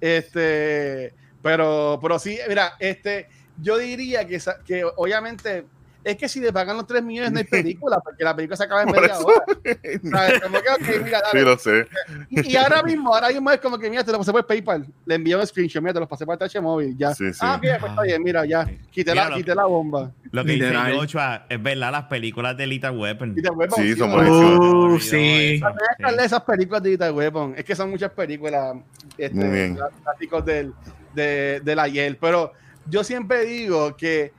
[0.00, 5.64] Este, pero, pero sí, mira, este, yo diría que, que obviamente
[6.04, 8.64] es que si le pagan los 3 millones no hay película, porque la película se
[8.64, 9.44] acaba en media hora.
[10.10, 10.40] ¿Sabes?
[10.40, 11.40] Como que, okay, mira, dale.
[11.40, 11.86] Sí, lo sé.
[12.28, 14.86] Y, y, ahora mismo, ahora mismo es como que, mira, te lo pasé por PayPal.
[15.06, 17.14] Le envío un screenshot, mira, te lo pasé por TH móvil, ya.
[17.14, 17.40] Sí, sí.
[17.40, 18.70] Ah, bien, pues está bien, mira, ya.
[18.90, 20.12] Quité, la, quité la bomba.
[20.30, 20.74] Lo que dice.
[20.94, 23.34] Joshua es verdad, las películas de Little Weapon.
[23.74, 24.58] Sí, son buenísimas.
[24.58, 25.60] Uh, sí.
[25.98, 27.54] También esas películas de Little Weapon.
[27.56, 28.76] Es que son muchas películas
[29.16, 29.78] este, Muy bien.
[30.02, 30.74] clásicos del,
[31.14, 32.18] de, del ayer.
[32.20, 32.52] Pero
[32.86, 34.32] yo siempre digo que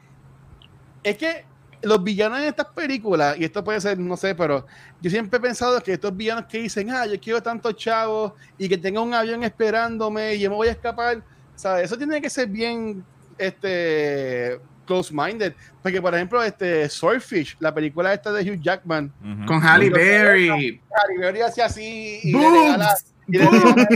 [1.06, 1.46] es que
[1.86, 4.66] los villanos en estas películas, y esto puede ser, no sé, pero
[5.02, 8.68] yo siempre he pensado que estos villanos que dicen, ah, yo quiero tantos chavos y
[8.68, 11.22] que tenga un avión esperándome y yo me voy a escapar,
[11.56, 11.86] ¿sabes?
[11.86, 13.04] Eso tiene que ser bien,
[13.38, 15.54] este, close-minded.
[15.84, 19.46] Porque, por ejemplo, este, Swordfish, la película esta de Hugh Jackman, Ujú.
[19.46, 20.50] Con Halle Berry.
[20.50, 22.62] Harry Berry hacía así y le Boobs.
[22.64, 22.96] regala,
[23.28, 23.88] y le regala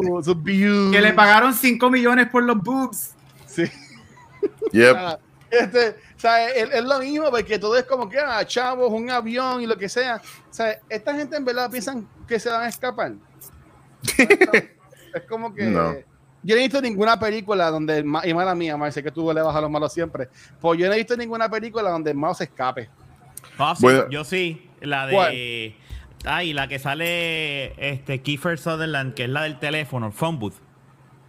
[0.00, 0.92] sus su views.
[0.92, 3.14] Que le pagaron 5 millones por los boobs.
[3.46, 3.64] Sí.
[4.72, 4.96] Yep.
[5.50, 9.10] Este, o sea, es, es lo mismo, porque todo es como que, ah, chavos, un
[9.10, 10.16] avión y lo que sea.
[10.48, 13.12] O sea, esta gente en verdad piensan que se van a escapar.
[14.16, 15.64] es como que.
[15.64, 15.94] No.
[16.42, 19.10] Yo no he visto ninguna película donde, el ma- y mala mía, Mar, sé que
[19.10, 20.28] tú le vas a los malos siempre,
[20.58, 22.88] pues yo no he visto ninguna película donde el malo se escape.
[23.58, 24.08] Ah, sí, Bueno.
[24.08, 25.12] yo sí, la de.
[25.12, 26.34] ¿Cuál?
[26.34, 30.54] Ay, la que sale este Kiefer Sutherland, que es la del teléfono, Phone Booth.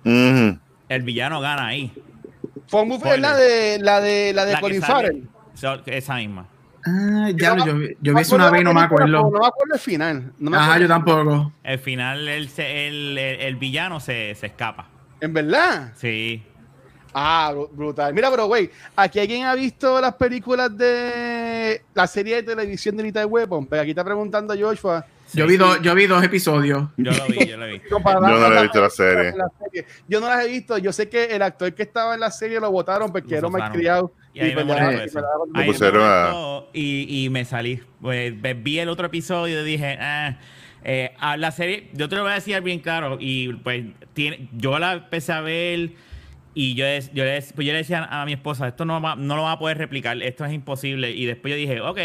[0.05, 1.93] El villano gana ahí.
[2.71, 5.27] Phone Booth es la de la de la de La Colin Farrell.
[5.85, 6.47] esa misma.
[6.85, 9.07] Ah, ya, no- yo, yo vi eso una vez y no me acuerdo.
[9.07, 10.33] No me acuerdo el final.
[10.39, 11.51] No me Ajá, yo tampoco.
[11.63, 14.87] El final, el, el, el- el villano se, se escapa.
[15.19, 15.91] ¿En verdad?
[15.97, 16.43] Sí.
[17.13, 18.13] Ah, bru- brutal.
[18.13, 23.03] Mira, pero güey, ¿aquí alguien ha visto las películas de la serie de televisión de
[23.03, 23.67] Little Weapon?
[23.67, 25.05] Pero aquí está preguntando Joshua.
[25.33, 25.57] Yo, vi sí.
[25.57, 26.89] dos, yo vi dos episodios.
[26.97, 27.81] Yo lo vi, yo lo vi.
[27.89, 29.31] Yo no la he las visto la serie.
[29.35, 29.47] la.
[30.07, 30.77] Yo no las he visto.
[30.77, 33.49] Yo sé que el actor que estaba en la serie lo votaron porque Lo era
[33.49, 34.13] malcriado.
[34.33, 37.81] Y ahí me pues, me me pusieron a- y, y me salí.
[38.01, 40.37] Pues, vi el otro episodio y dije, ah,
[40.83, 43.17] eh, a la serie, yo te lo voy a decir bien claro.
[43.19, 45.91] Y pues tiene, yo la empecé a ver
[46.53, 49.35] y yo, yo, le, pues, yo le decía a mi esposa, esto no, va- no
[49.35, 51.11] lo va a poder replicar, esto es imposible.
[51.11, 51.99] Y después yo dije, ok,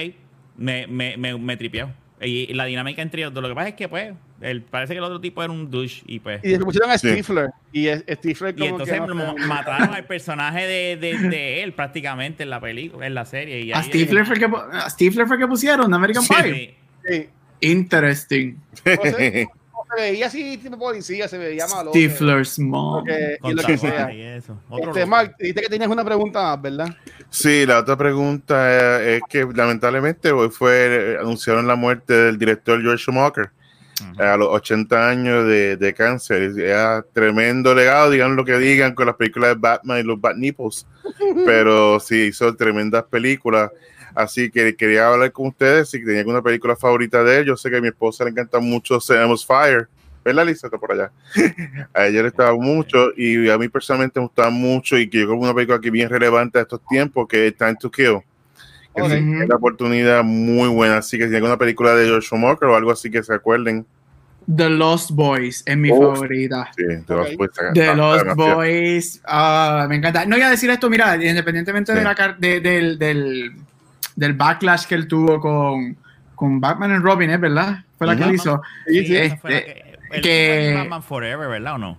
[0.56, 1.90] me, me, me, me tripeó.
[2.20, 4.94] Y, y la dinámica entre ellos, dos, lo que pasa es que pues, el, parece
[4.94, 6.42] que el otro tipo era un douche y pues...
[6.42, 7.08] Y después pusieron a Sí.
[7.10, 7.50] Stifler.
[7.72, 9.46] Y Stifler Y como entonces que no mo- sé.
[9.46, 13.60] mataron al personaje de, de, de él prácticamente en la película, en la serie.
[13.60, 16.76] Y A Stifler fue el que, a Stifler fue el que pusieron, American Sí, Pie.
[17.04, 17.12] sí.
[17.12, 17.28] Sí.
[17.60, 18.56] Interesting.
[19.94, 21.90] se veía así tipo policía, se veía malo.
[21.90, 23.00] Stifler's mom.
[23.04, 24.12] Porque- y lo que sea.
[24.12, 24.58] y eso.
[24.68, 25.06] Otro Este.
[25.06, 26.94] Mark, dijiste que tenías una pregunta más, ¿verdad?
[27.30, 33.02] Sí, la otra pregunta es que lamentablemente hoy fue anunciaron la muerte del director George
[33.02, 33.50] Schumacher
[34.18, 36.52] a los 80 años de, de cáncer.
[36.58, 40.36] Era tremendo legado, digan lo que digan con las películas de Batman y los Bat
[40.36, 40.86] Nipples,
[41.46, 43.70] pero sí hizo tremendas películas.
[44.16, 47.44] Así que quería hablar con ustedes si tenían alguna película favorita de él.
[47.44, 49.86] Yo sé que a mi esposa le encanta mucho Samus Fire.
[50.24, 50.66] ¿Verdad, Lisa?
[50.68, 51.10] Está por allá.
[51.94, 55.26] A ella le estaba mucho y a mí personalmente me gustaba mucho y que yo
[55.26, 58.18] creo que una película que bien relevante a estos tiempos que es Time to Kill.
[58.96, 59.08] Que Ok.
[59.10, 60.96] sí, es una oportunidad muy buena.
[60.96, 63.86] Así que si hay alguna película de George Schumacher o algo así que se acuerden,
[64.52, 66.70] The Lost Boys es mi favorita.
[66.76, 67.26] sí, Ok.
[67.36, 68.26] pues, a- The Lost.
[68.34, 70.24] Boys, ah, me encanta.
[70.24, 73.52] No iba a decir esto, mira, independientemente de la del, del,
[74.16, 75.96] del backlash que él tuvo con,
[76.34, 77.84] con Batman and Robin, ¿es verdad?
[77.98, 78.60] Fue la que él hizo.
[78.86, 81.98] Sí, Sí, esa fue la este, que, el- que- Batman Forever, ¿verdad o no?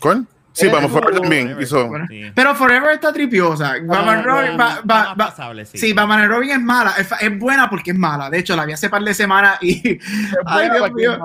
[0.00, 0.26] ¿Cuál?
[0.52, 1.42] Sí, Eh, vamos uh, también.
[1.48, 1.62] Forever.
[1.62, 2.32] Hizo, Bueno, Sí.
[2.34, 3.74] Pero Forever está tripiosa.
[3.84, 5.78] Batman Robin, no, ba- no, ba- más ba- pasable, sí.
[5.78, 6.94] sí, Batman and Robin es mala.
[6.98, 8.28] Es, buena porque es mala.
[8.28, 9.98] De hecho, la vi hace par de semanas y.
[10.46, 11.18] Ay, Dios mío.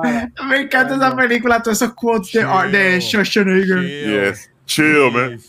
[0.48, 2.72] Me encanta esa película, todos esos quotes de, Chill.
[2.72, 4.34] de Schwarzenegger.
[4.34, 4.52] yes.
[4.66, 5.40] Chill, man.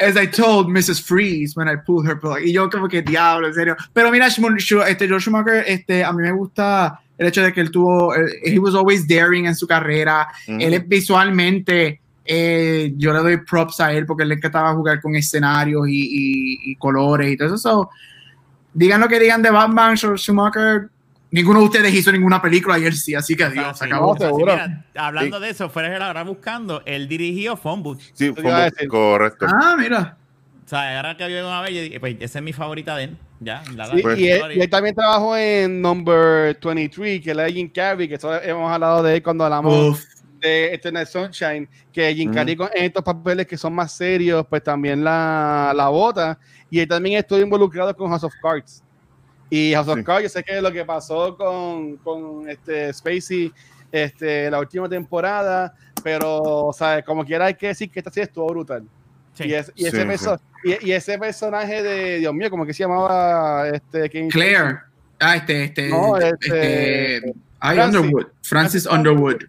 [0.00, 1.02] As I told Mrs.
[1.02, 2.40] Freeze when I pulled her plug.
[2.44, 3.76] Y yo como que diablo, en serio.
[3.92, 7.70] Pero mira, este George Schumacher, este, a mí me gusta el hecho de que él
[7.70, 10.28] tuvo, eh, he was always daring en su carrera.
[10.48, 10.58] Ujú.
[10.60, 15.00] Él es visualmente, eh, yo le doy props a él porque él le encantaba jugar
[15.00, 17.58] con escenarios y, y- y colores y todo eso.
[17.58, 17.90] So,
[18.74, 20.88] digan lo que digan de Batman, George Schumacher.
[21.32, 24.14] Ninguno de ustedes hizo ninguna película y él sí, así que adiós, se Sí, acabó.
[24.14, 28.00] No, mira, hablando de eso, fuera de la hora buscando, él dirigió Booth.
[28.12, 28.88] Sí, decir.
[28.88, 29.46] correcto.
[29.48, 30.18] Ah, mira.
[30.62, 33.04] O sea, ahora que yo una vez, yo dije, pues esa es mi favorita de
[33.04, 33.16] él.
[33.40, 37.44] Ya, la Sí, y, él, y él también trabajó en Number 23, que es la
[37.44, 40.04] de Jim Carrey, que eso hemos hablado de él cuando hablamos Uf.
[40.38, 42.36] de Eternal Sunshine, que Jim Ujú.
[42.36, 46.38] Carrey con en estos papeles que son más serios, pues también la, la bota.
[46.68, 48.82] Y él también estuvo involucrado con House of Cards.
[49.54, 50.04] Y House of Sí.
[50.04, 53.52] Cards, yo sé que lo que pasó con, con este Spacey
[53.90, 57.04] este, la última temporada, pero, ¿sabes?
[57.04, 58.82] Como quiera hay que decir que esta serie estuvo brutal.
[59.34, 59.44] Sí.
[59.44, 62.72] Y, es- y ese Sí, perso- y, y, ese personaje de, Dios mío, ¿cómo que
[62.72, 63.68] se llamaba?
[63.68, 64.78] Este, Claire.
[65.20, 65.88] Ah, este, este.
[65.90, 67.16] No, este.
[67.16, 68.26] este Underwood.
[68.42, 69.42] Francis Underwood.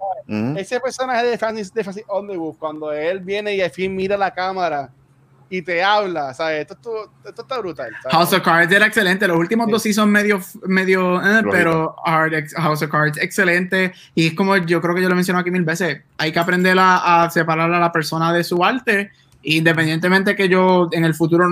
[0.58, 4.34] Ese personaje de Francis, de Francis Underwood, cuando él viene y al fin mira la
[4.34, 4.90] cámara
[5.54, 6.62] y te habla, ¿sabes?
[6.62, 7.92] Esto, esto, está brutal.
[8.10, 9.28] House of Cards era excelente.
[9.28, 13.94] Los últimos dos sí son medio, medio eh, pero House of Cards excelente.
[14.16, 16.02] Y es como yo creo que yo lo menciono aquí mil veces.
[16.18, 19.12] Hay que aprender a, separar a la persona de su arte.
[19.44, 21.48] Independientemente que yo en el futuro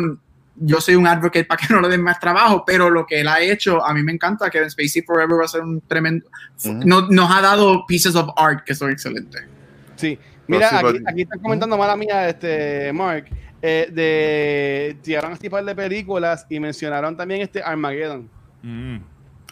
[0.56, 3.28] yo soy un advocate para que no le den más trabajo, pero lo que él
[3.28, 4.50] ha hecho, a mí me encanta.
[4.50, 6.26] que Spacey Forever va a ser un tremendo.
[6.84, 9.44] nos ha dado pieces of art que son excelentes.
[9.96, 13.26] Sí, mira, aquí, aquí, están comentando, mala mía, este, Mark,
[13.62, 18.30] eh, de tiraron este par de películas y mencionaron también este Armageddon.
[18.64, 18.98] Mm.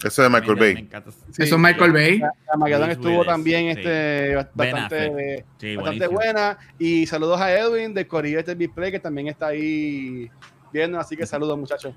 [0.03, 0.89] Eso de Michael Bay.
[1.37, 2.21] Eso es Michael Bay.
[2.51, 5.45] Armageddon estuvo también este, bastante,
[5.75, 6.57] bastante buena.
[6.77, 10.29] Y saludos a Edwin de Corillo este Play que también está ahí
[10.71, 10.99] viendo.
[10.99, 11.93] Así que saludos, muchachos.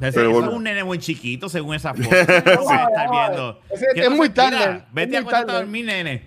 [0.00, 2.14] Es un nene muy chiquito, según esa foto.
[2.14, 3.60] estar viendo.
[3.94, 4.82] Es, muy tarde.
[4.92, 6.24] Vete a acostar a dormir, nene.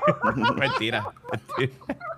[0.56, 1.06] mentira.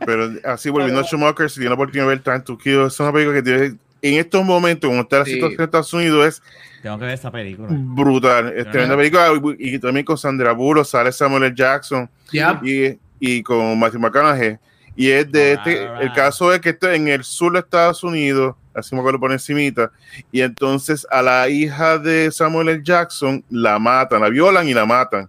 [0.04, 2.98] Pero así volviendo a Schumacher, si tiene la oportunidad de ver Time to Kill, es
[3.00, 6.42] una película que tiene, en estos momentos, como está la situación en Estados Unidos, es
[6.82, 7.68] tengo que ver esa película.
[7.70, 8.52] Brutal.
[8.56, 9.28] Es tremenda película.
[9.58, 11.54] Y también con Sandra Bullock, sale Samuel L.
[11.54, 12.10] Jackson
[12.62, 14.58] y, y, con Matthew McConaughey.
[14.96, 18.56] Y es de este, el caso es que está en el sur de Estados Unidos,
[18.74, 19.90] así me acuerdo por encimita,
[20.30, 22.80] y entonces a la hija de Samuel L.
[22.82, 25.28] Jackson la matan, la violan y la matan.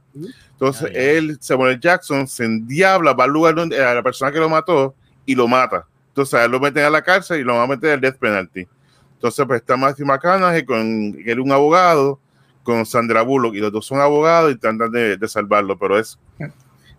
[0.51, 1.79] Entonces él, Samuel L.
[1.81, 5.47] Jackson, se endiabla, va al lugar donde a la persona que lo mató y lo
[5.47, 5.85] mata.
[6.09, 8.17] Entonces a él lo meten a la cárcel y lo van a meter al death
[8.17, 8.67] penalty.
[9.15, 12.19] Entonces pues está Matthew McConaughey, con, que era un abogado,
[12.61, 16.17] con Sandra Bullock, y los dos son abogados y tratan de, de salvarlo, pero es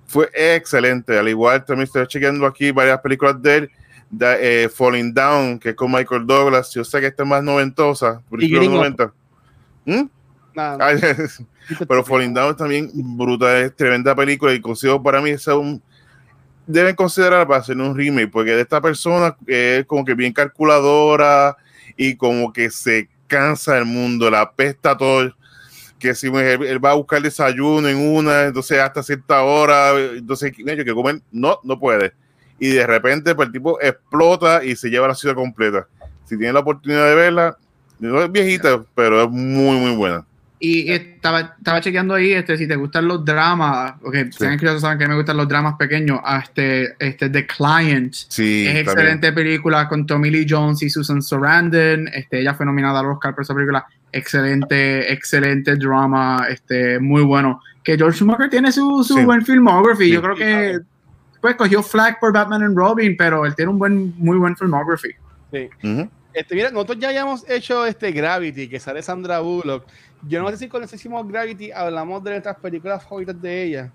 [0.07, 1.19] fue excelente.
[1.19, 3.71] Al igual, también estoy chequeando aquí varias películas de él.
[4.21, 6.73] Eh, Falling Down, que es con Michael Douglas.
[6.73, 8.23] Yo sé que esta es más noventosa.
[9.85, 10.03] ¿Mm?
[11.89, 15.83] Pero Falling Down también brutal, es tremenda película y consigo para mí es un
[16.67, 21.57] deben considerar para hacer un remake porque de esta persona es como que bien calculadora
[21.97, 25.35] y como que se cansa del mundo, la apesta todo
[25.99, 30.95] que si él, va a buscar desayuno en una, entonces hasta cierta hora, entonces que
[30.95, 32.13] comer, no, no puede.
[32.59, 35.87] Y de repente pues, el tipo explota y se lleva la ciudad completa.
[36.25, 37.57] Si tiene la oportunidad de verla,
[37.99, 40.25] no es viejita, pero es muy, muy buena.
[40.61, 44.39] Y estaba, estaba chequeando ahí, este, si te gustan los dramas, porque sí.
[44.39, 48.15] saben que saben que me gustan los dramas pequeños, a este, este The Client.
[48.29, 52.09] Sí, es excelente película con Tommy Lee Jones y Susan Sarandon.
[52.09, 57.61] Este, ella fue nominada al Oscar por esa película excelente, excelente drama, este, muy bueno.
[57.83, 60.11] Que George Schumacher tiene su, su buen filmography.
[60.11, 60.81] Yo creo que
[61.45, 65.11] pues cogió flag por Batman and Robin, pero él tiene un buen, muy buen filmography.
[65.53, 65.69] Sí.
[66.33, 69.85] este, mira, nosotros ya habíamos hecho este Gravity, que sale Sandra Bullock.
[70.27, 73.93] Yo no sé si cuando hicimos Gravity hablamos de nuestras películas favoritas de ella.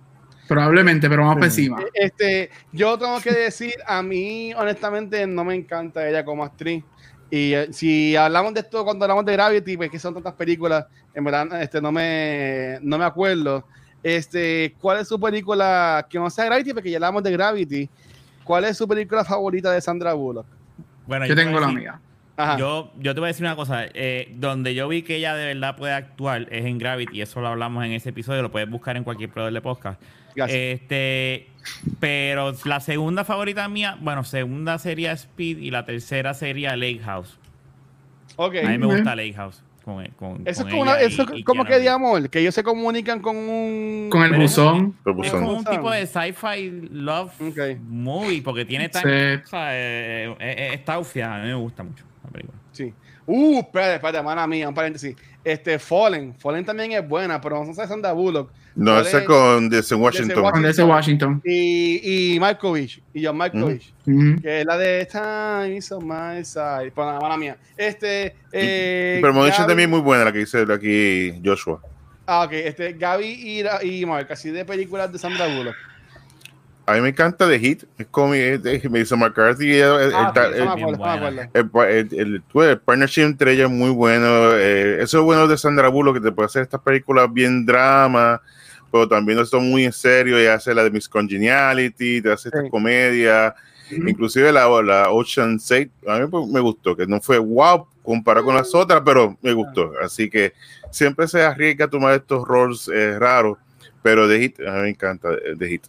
[0.48, 1.80] Probablemente, pero vamos por encima.
[1.92, 6.84] Este, yo tengo que decir, a mí honestamente no me encanta ella como actriz.
[7.32, 10.86] Y eh, si hablamos de esto cuando hablamos de Gravity, pues que son tantas películas,
[11.16, 13.66] en verdad este, no, me, no me acuerdo.
[14.04, 16.74] Este, ¿Cuál es su película que no sea Gravity?
[16.74, 17.90] Porque ya hablamos de Gravity.
[18.44, 20.46] ¿Cuál es su película favorita de Sandra Bullock?
[21.06, 22.00] Bueno, yo, tengo la mía.
[22.58, 23.86] Yo, yo te voy a decir una cosa.
[23.94, 27.18] Eh, donde yo vi que ella de verdad puede actuar es en Gravity.
[27.18, 28.42] Y eso lo hablamos en ese episodio.
[28.42, 30.02] Lo puedes buscar en cualquier proveedor de podcast.
[30.36, 31.50] Este,
[32.00, 37.38] pero la segunda favorita mía, bueno, segunda sería Speed y la tercera sería Lake House.
[38.36, 38.66] Okay.
[38.66, 39.62] A mí me gusta Lake House.
[39.84, 40.04] Con,
[40.46, 44.34] eso es como, eso como que digamos que ellos se comunican con un con el
[44.34, 44.96] buzón.
[45.24, 47.34] Es como un tipo de sci-fi love
[47.88, 52.30] movie porque tiene tan o sea, eh, eh, eh, a mí me gusta mucho la
[52.30, 52.58] película.
[52.72, 52.94] Sí.
[53.26, 55.16] Uh espérate espérate mala mía un paréntesis.
[55.44, 56.36] Este Fallen.
[56.36, 60.44] Fallen también es buena pero no sé si de Bullock no, ese con DC Washington.
[60.44, 60.90] Washington.
[60.90, 61.42] Washington.
[61.44, 66.94] Y, y Malkovich, y John Malkovich, que es la de Time is on my side.
[66.96, 67.58] Nada, mala mía.
[67.76, 68.36] Este.
[68.52, 71.82] Eh, pero Gaby, también es muy buena la que dice aquí Joshua.
[72.26, 72.54] Ah, ok.
[72.54, 75.76] Este, Gaby y, y Mark, así de películas de Sandra Bullock.
[76.90, 79.78] A mí me encanta The Hit, es como me dice McCarthy.
[79.78, 80.12] El,
[81.54, 84.54] el, partnership entre ellas es muy bueno.
[84.54, 88.42] Eh, eso es bueno de Sandra Bullock, que te puede hacer estas películas bien drama,
[88.92, 92.70] pero también esto muy en serio y hace la de Miss Congeniality, te hace esta
[92.70, 93.56] comedia,
[93.92, 98.46] inclusive la, la Ocean 6, a mí pues, me gustó, que no fue wow comparado
[98.46, 99.94] con las otras, pero me gustó.
[100.02, 100.54] Así que
[100.92, 103.58] siempre se arriesga a tomar estos roles eh, raros,
[104.02, 105.84] pero The Hit, a mí me encanta The Hit.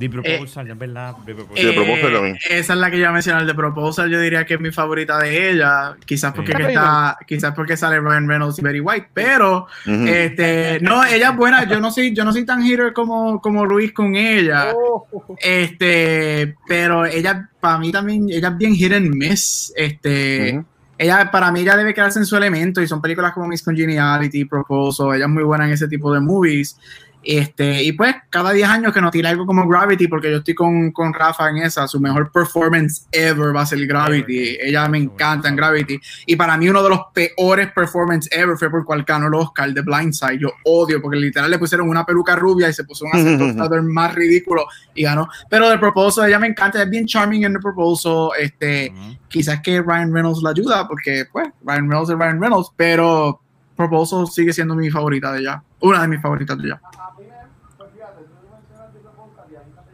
[0.00, 1.14] The Proposal, es verdad.
[1.26, 2.38] The Proposal.
[2.48, 5.18] esa es la que yo mencioné, el de Proposal, yo diría que es mi favorita
[5.18, 5.94] de ella.
[6.06, 11.30] Quizás porque, está, quizás porque sale Ryan Reynolds y Betty White, pero este, no, ella
[11.30, 11.64] es buena.
[11.64, 14.72] Yo no soy, yo no soy tan hitter como, como Luis con ella.
[14.74, 15.06] Oh.
[15.38, 19.70] Este, pero ella, para mí también, ella es bien hit and miss.
[19.76, 20.64] Este,
[20.96, 24.46] ella, para mí, ya debe quedarse en su elemento y son películas como Miss Congeniality,
[24.46, 25.14] Proposal.
[25.14, 26.78] Ella es muy buena en ese tipo de movies.
[27.22, 30.54] Este, y pues cada 10 años que nos tira algo como Gravity, porque yo estoy
[30.54, 34.58] con, con, Rafa en esa, su mejor performance ever va a ser Gravity.
[34.60, 36.00] Ella me encanta en Gravity.
[36.26, 39.72] Y para mí uno de los peores performances ever fue por cual ganó el Oscar
[39.72, 40.38] de Blindside.
[40.38, 44.14] Yo odio, porque literal le pusieron una peluca rubia y se puso un acento más
[44.14, 45.28] ridículo y ganó.
[45.48, 48.30] Pero The Proposal, ella me encanta, es bien charming en The Proposal.
[48.38, 48.92] Este,
[49.30, 53.40] Quizás que Ryan Reynolds la ayuda, porque pues Ryan Reynolds es Ryan Reynolds, pero
[53.76, 55.62] Proposal sigue siendo mi favorita de ella.
[55.80, 56.80] Una de mis favoritas de ella.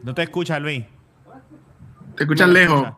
[0.06, 0.84] No te escuchas, Luis.
[2.14, 2.92] Te escuchas lejos.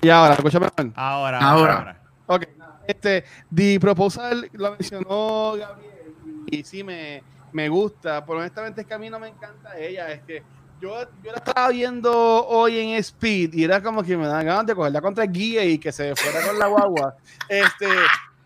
[0.00, 0.66] Y ahora, escúchame.
[0.94, 1.78] Ahora, ahora.
[1.78, 2.02] ahora.
[2.24, 2.44] Ok.
[2.86, 3.24] Este,
[3.54, 6.14] The Proposal lo mencionó Gabriel
[6.46, 7.22] y sí me,
[7.52, 8.24] me gusta.
[8.24, 10.10] Pero honestamente es que a mí no me encanta ella.
[10.10, 10.42] Es que
[10.80, 14.64] yo, yo la estaba viendo hoy en Speed y era como que me dan ganas
[14.64, 17.16] de cogerla contra el guía y que se fuera con la guagua.
[17.50, 17.88] Este,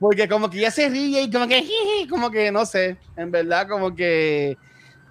[0.00, 1.64] porque como que ya se ríe y como que,
[2.10, 4.58] como que no sé, en verdad como que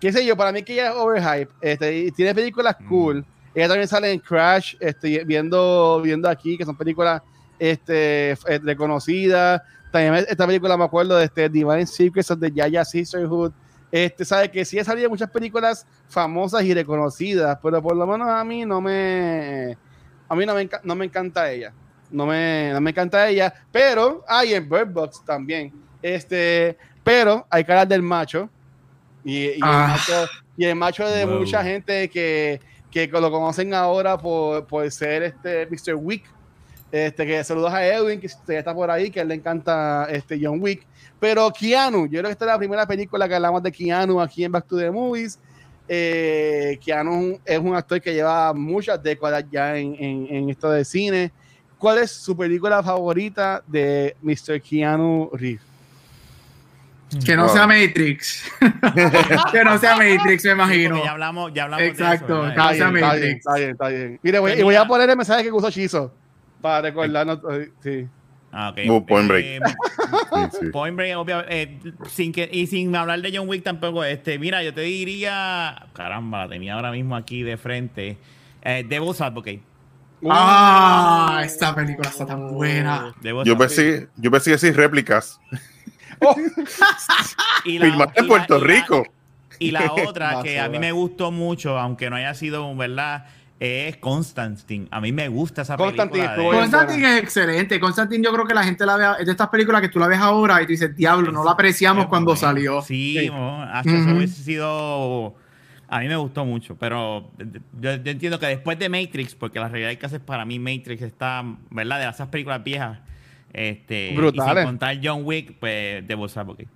[0.05, 1.51] qué sé yo, para mí que ella es overhype.
[1.61, 2.87] Este, tiene películas mm.
[2.87, 3.25] cool.
[3.55, 7.23] Ella también sale en Crash, este, viendo, viendo aquí, que son películas
[7.57, 9.63] este, eh, reconocidas.
[9.91, 13.51] También esta película me acuerdo de este, Divine Secrets the Yaya Sisterhood.
[13.91, 18.27] Este, sabe que sí ha salido muchas películas famosas y reconocidas, pero por lo menos
[18.29, 19.75] a mí no me
[20.29, 21.73] a mí no me, no me encanta ella.
[22.11, 25.73] No me, no me encanta ella, pero hay en Bird Box también.
[25.99, 28.51] Este, pero hay caras del macho
[29.25, 29.97] y, y, ah.
[30.59, 32.61] el, macho, de mucha gente que,
[32.91, 35.95] que, lo conocen ahora por, por ser este Mr.
[35.95, 36.23] Wick.
[36.91, 40.61] Este, que saludos a Edwin, que está por ahí, que él le encanta este John
[40.61, 40.85] Wick.
[41.19, 44.43] Pero Keanu, yo creo que esta es la primera película que hablamos de Keanu aquí
[44.43, 45.39] en Back to the Movies.
[45.87, 50.85] Eh, Keanu es un actor que lleva muchas décadas ya en, en, en, esto de
[50.85, 51.31] cine.
[51.79, 54.61] ¿Cuál es su película favorita de Mr.
[54.61, 55.74] Keanu Reeves?
[57.25, 58.51] Que no sea Matrix.
[59.51, 61.03] que no sea Matrix, me imagino.
[61.03, 63.37] ya hablamos, ya hablamos Exacto, de eso, que no sea Matrix.
[63.37, 64.19] Está bien, está bien.
[64.21, 66.13] Mire, voy, y voy a poner el mensaje que usó Chizo
[66.61, 67.39] para recordarnos.
[67.81, 68.07] Sí.
[68.51, 68.87] Ah, okay.
[68.87, 69.45] point Break.
[69.45, 69.59] Eh,
[70.71, 71.61] point Break, obviamente.
[71.61, 74.03] Eh, sin que, y sin hablar de John Wick tampoco.
[74.03, 75.87] Este, mira, yo te diría.
[75.93, 78.17] Caramba, la tenía ahora mismo aquí de frente.
[78.63, 79.61] Eh, Devil's Advocate.
[80.27, 83.13] Ah, esta película está tan buena.
[83.43, 85.39] Yo pensé, yo pensé que sí, réplicas.
[87.65, 89.03] Y Filmaste en Puerto Rico.
[89.59, 93.25] y la otra que a mí me gustó mucho, aunque no haya sido, ¿verdad?
[93.59, 94.87] Es Constantine.
[94.91, 96.35] A mí me gusta esa película.
[96.35, 97.79] Constantine es excelente.
[97.79, 100.07] Constantine yo creo que la gente la ve, es de estas películas que tú la
[100.07, 102.81] ves ahora y tú dices, diablo, no la apreciamos cuando salió.
[102.81, 103.25] Sí, sí.
[103.25, 105.35] eso hubiese sido...
[105.87, 107.31] A mí me gustó mucho, pero
[107.79, 111.43] yo, entiendo que después de Matrix, porque la realidad que hacer para mí Matrix está,
[111.69, 111.99] ¿verdad?
[111.99, 112.99] De esas películas viejas,
[113.55, 114.57] este, Brutal.
[114.57, 116.67] Y sin contar John Wick, pues de porque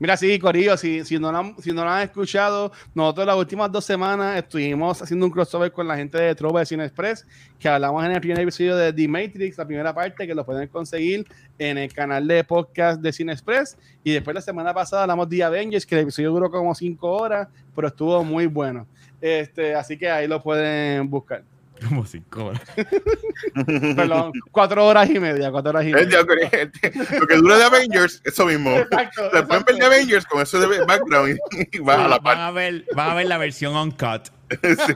[0.00, 3.72] Mira, sí, Corillo, si, si, no lo, si no lo han escuchado, nosotros las últimas
[3.72, 7.26] dos semanas estuvimos haciendo un crossover con la gente de Trova de Cine Express,
[7.58, 10.68] que hablamos en el primer episodio de The Matrix, la primera parte, que lo pueden
[10.68, 11.26] conseguir
[11.58, 13.76] en el canal de podcast de Cine Express.
[14.04, 17.48] Y después la semana pasada hablamos de Avengers, que el episodio duró como cinco horas,
[17.74, 18.86] pero estuvo muy bueno.
[19.20, 21.42] Este, así que ahí lo pueden buscar.
[21.86, 22.62] Como cinco horas.
[23.96, 26.20] Perdón, cuatro horas y media, cuatro horas y media.
[26.22, 28.70] Lo que dura de Avengers, eso mismo.
[28.70, 31.38] Exacto, Después ver de Avengers con eso de background
[31.72, 34.28] y, va a la van a ver, van a ver la versión uncut.
[34.62, 34.94] sí.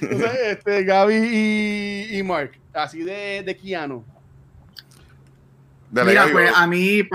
[0.00, 4.04] Entonces, este, Gaby y, y Mark, así de, de Keanu.
[5.92, 7.06] Mira, pues a mí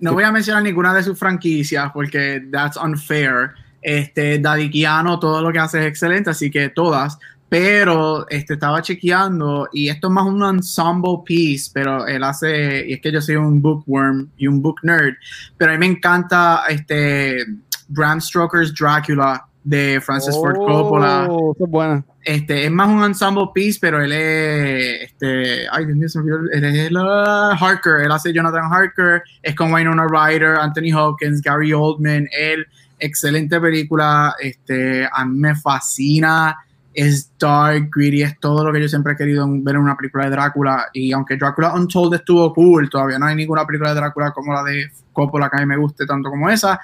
[0.00, 3.52] no voy a mencionar ninguna de sus franquicias porque that's unfair.
[3.82, 7.18] Este, Daddy Keanu, todo lo que hace es excelente, así que todas
[7.50, 12.92] pero este, estaba chequeando y esto es más un ensemble piece, pero él hace, y
[12.92, 15.14] es que yo soy un bookworm y un book nerd,
[15.58, 17.44] pero a mí me encanta este
[17.88, 21.28] Bram Stoker's Dracula de Francis Ford oh, Coppola.
[21.58, 22.04] Es buena.
[22.22, 26.30] Este, es más un ensemble piece, pero él es, este, ay Dios mío, se me
[26.52, 31.42] él es el, uh, Harker, él hace Jonathan Harker, es con Winona Ryder, Anthony Hopkins,
[31.42, 32.64] Gary Oldman, él,
[33.00, 36.56] excelente película, este, a mí me fascina
[36.92, 40.24] es dark, gritty, es todo lo que yo siempre he querido ver en una película
[40.24, 40.88] de Drácula.
[40.92, 44.62] Y aunque Drácula Untold estuvo cool, todavía no hay ninguna película de Drácula como la
[44.64, 46.80] de Coppola que a mí me guste tanto como esa.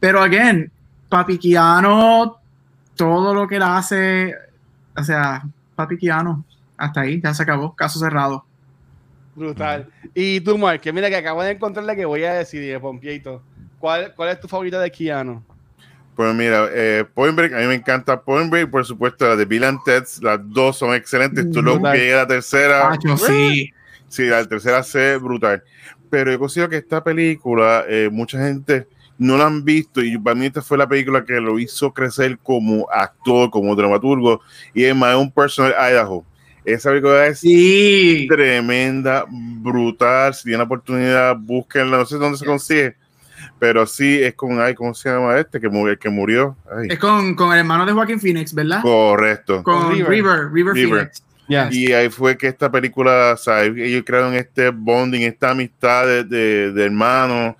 [0.00, 0.70] Pero, again,
[1.08, 2.38] Papi Keanu
[2.98, 4.34] todo lo que él hace,
[4.94, 5.42] o sea,
[5.76, 6.44] papi Keanu,
[6.76, 8.44] hasta ahí, ya se acabó, caso cerrado.
[9.36, 9.88] Brutal.
[10.14, 13.40] Y tú, Mark, que mira que acabo de encontrar la que voy a decidir, Pompieito.
[13.78, 15.40] ¿Cuál, ¿Cuál es tu favorita de Keanu?
[16.18, 19.44] Pues mira, eh, Point Break, a mí me encanta Point Break, por supuesto, la de
[19.44, 21.48] Bill and Ted, las dos son excelentes.
[21.48, 22.88] Tú lo que la tercera.
[22.88, 23.72] Macho, sí.
[24.08, 25.62] Sí, la tercera se brutal.
[26.10, 30.34] Pero yo considero que esta película, eh, mucha gente no la han visto y para
[30.34, 34.40] mí esta fue la película que lo hizo crecer como actor, como dramaturgo
[34.74, 36.24] y es más un personal Idaho.
[36.64, 38.26] Esa película es Sí.
[38.28, 40.34] tremenda, brutal.
[40.34, 41.98] Si tienen oportunidad, búsquenla.
[41.98, 42.96] No sé dónde se consigue,
[43.58, 45.60] pero sí es con, ay, ¿cómo se llama este?
[45.60, 45.98] Que murió.
[45.98, 46.56] Que murió.
[46.70, 48.82] Ay, Es con, con el hermano de Joaquín Phoenix, ¿verdad?
[48.82, 49.62] correcto.
[49.62, 50.52] Con Con River, River.
[50.52, 51.10] River, River.
[51.48, 51.74] Phoenix.
[51.74, 53.72] Y ahí fue que esta película, ¿sabes?
[53.76, 57.56] ellos crearon este bonding, esta amistad de, de, de hermanos.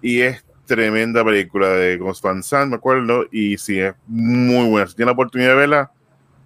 [0.00, 3.26] Y es tremenda película de Ghost Van Sant, me acuerdo.
[3.32, 4.86] Y sí, es muy buena.
[4.86, 5.90] Si tienen la oportunidad de verla,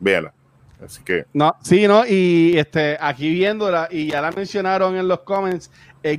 [0.00, 0.32] véala.
[0.84, 2.06] Así que, No, sí, ¿no?
[2.06, 5.70] Y este, aquí viéndola, y ya la mencionaron en los comments,
[6.02, 6.18] el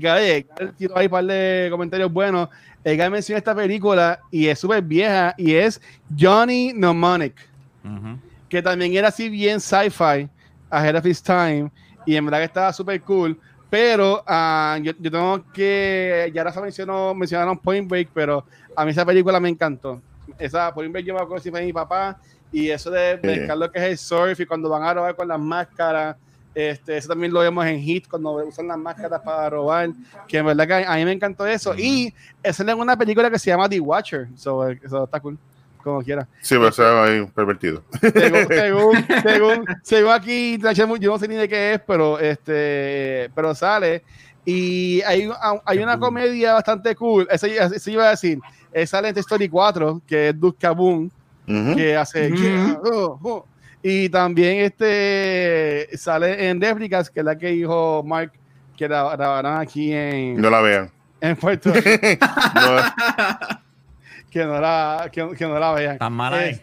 [0.77, 2.49] tiró ahí un par de comentarios buenos.
[2.87, 5.81] El Gabe menciona esta película y es súper vieja y es
[6.17, 7.35] Johnny Mnemonic,
[7.83, 8.17] Ujú.
[8.47, 10.29] que también era así bien sci-fi,
[10.69, 11.69] ahead of his time,
[12.05, 13.37] y en verdad que estaba súper cool.
[13.69, 18.85] Pero ah, yo, yo tengo que, ya ahora se mencionó, mencionaron Point Break, pero a
[18.85, 20.01] mí esa película me encantó.
[20.39, 22.17] Esa Point Break yo me acuerdo si fue mi papá,
[22.53, 23.27] y eso de Sí.
[23.27, 26.15] mezclar lo que es el surf y cuando van a robar con las máscaras,
[26.57, 29.89] este, eso también lo vemos en Hit cuando usan las máscaras para robar,
[30.27, 31.75] que en verdad que a, mí me encantó eso.
[31.77, 35.37] Y esa es una película que se llama The Watcher, so, eso está cool,
[35.83, 36.27] como quiera.
[36.41, 37.83] sí, pero se va ahí un pervertido.
[38.01, 40.57] Según, según, según, según aquí,
[40.99, 44.03] yo no sé ni de qué es, pero este, pero sale.
[44.43, 45.29] Y hay,
[45.63, 47.27] hay una comedia bastante cool.
[47.29, 48.39] Eso, eso iba a decir.
[48.73, 51.09] Eh, sale en Story 4, que es Duke Kaboom,
[51.47, 51.75] Ujú.
[51.75, 52.31] que hace.
[52.31, 52.41] Ujú.
[52.41, 53.45] "Yeah, oh, oh".
[53.83, 58.31] Y también este sale en Réplicas, que es la que dijo Mark,
[58.75, 60.91] que la grabarán aquí en, No la vean.
[61.21, 62.25] en Puerto Rico.
[62.55, 62.77] No,
[64.29, 65.97] que, no la, que, que no la vean.
[65.97, 66.61] Tan mala Eh, es.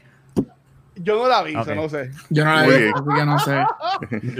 [0.97, 1.65] Yo no la vi, Ok.
[1.67, 2.11] so no sé.
[2.31, 3.65] Yo no la vi, así que no sé.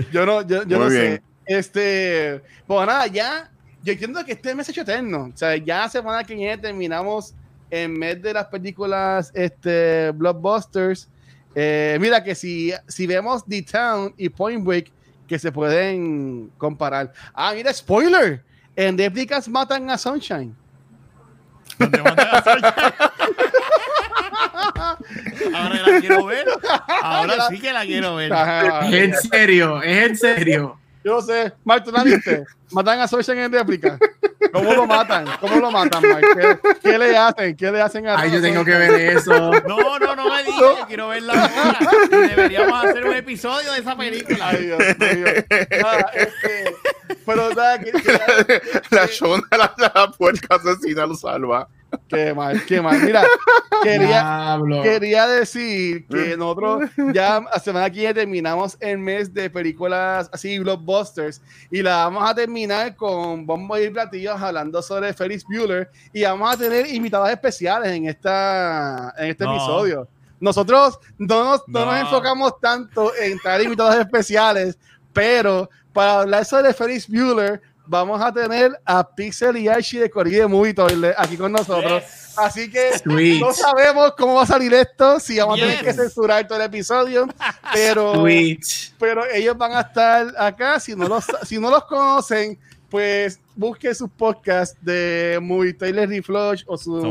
[0.13, 0.91] Yo no, yo, no bien.
[0.91, 1.23] sé.
[1.47, 3.51] Este, pues nada, ya,
[3.83, 5.31] yo entiendo que este mes es hecho eterno.
[5.35, 7.35] O sea, ya semana que viene terminamos
[7.71, 11.09] en mes de las películas este, blockbusters.
[11.55, 14.91] Eh, mira que si, si vemos The Town y Point Break,
[15.27, 17.13] que se pueden comparar.
[17.33, 18.43] Ah, mira, spoiler.
[18.77, 20.55] En réplicas matan a Sunshine.
[21.79, 22.95] ¿Dónde matan a Sunshine?
[25.55, 26.47] Ahora la quiero ver.
[27.03, 28.33] Ahora sí que la quiero ver.
[28.33, 28.89] Ajá.
[28.89, 30.79] En serio, es en serio.
[31.05, 31.53] Yo no sé.
[31.65, 32.45] Mark, ¿tú la viste?
[32.73, 33.99] Matan a Sunshine en réplica.
[34.53, 35.27] ¿Cómo lo matan?
[35.41, 36.25] ¿Cómo lo matan, Mark?
[36.35, 37.57] ¿Qué, qué le hacen?
[37.57, 39.33] ¿Qué le hacen a Ay, yo tengo que ver eso.
[39.67, 41.79] No, no, no me digas, yo quiero verla ahora.
[42.29, 44.49] Deberíamos hacer un episodio de esa película.
[44.49, 45.27] Ay, Dios mío.
[45.83, 46.77] Nada, este,
[47.27, 51.69] pero nada, que, que- la Shona, la, la puerca asesina lo salva.
[52.09, 53.01] Qué mal, qué mal.
[53.01, 53.23] Mira,
[53.83, 60.29] quería, quería decir que nosotros ya la semana que viene terminamos el mes de películas
[60.33, 61.41] así, blockbusters,
[61.71, 66.55] y la vamos a terminar con bombos y platillos hablando sobre Ferris Bueller, y vamos
[66.55, 69.53] a tener invitados especiales en, esta, en este No.
[69.53, 70.09] episodio.
[70.41, 71.97] Nosotros no nos, no nos No.
[72.01, 74.79] enfocamos tanto en traer invitados especiales,
[75.13, 80.43] pero para hablar sobre Ferris Bueller, vamos a tener a Pixel y Archie de Corrido
[80.43, 82.03] de Movie Toilet aquí con nosotros.
[82.03, 82.35] Yes.
[82.37, 83.41] Así que Sweet.
[83.41, 85.87] no sabemos cómo va a salir esto, si vamos a tener Yes.
[85.87, 87.27] que censurar todo el episodio,
[87.73, 88.61] pero, Sweet.
[88.99, 90.81] pero ellos van a estar acá.
[90.81, 92.59] Si no los, si no los conocen,
[92.91, 97.05] pues busquen sus podcasts de Movie Trailer Reflush o sus,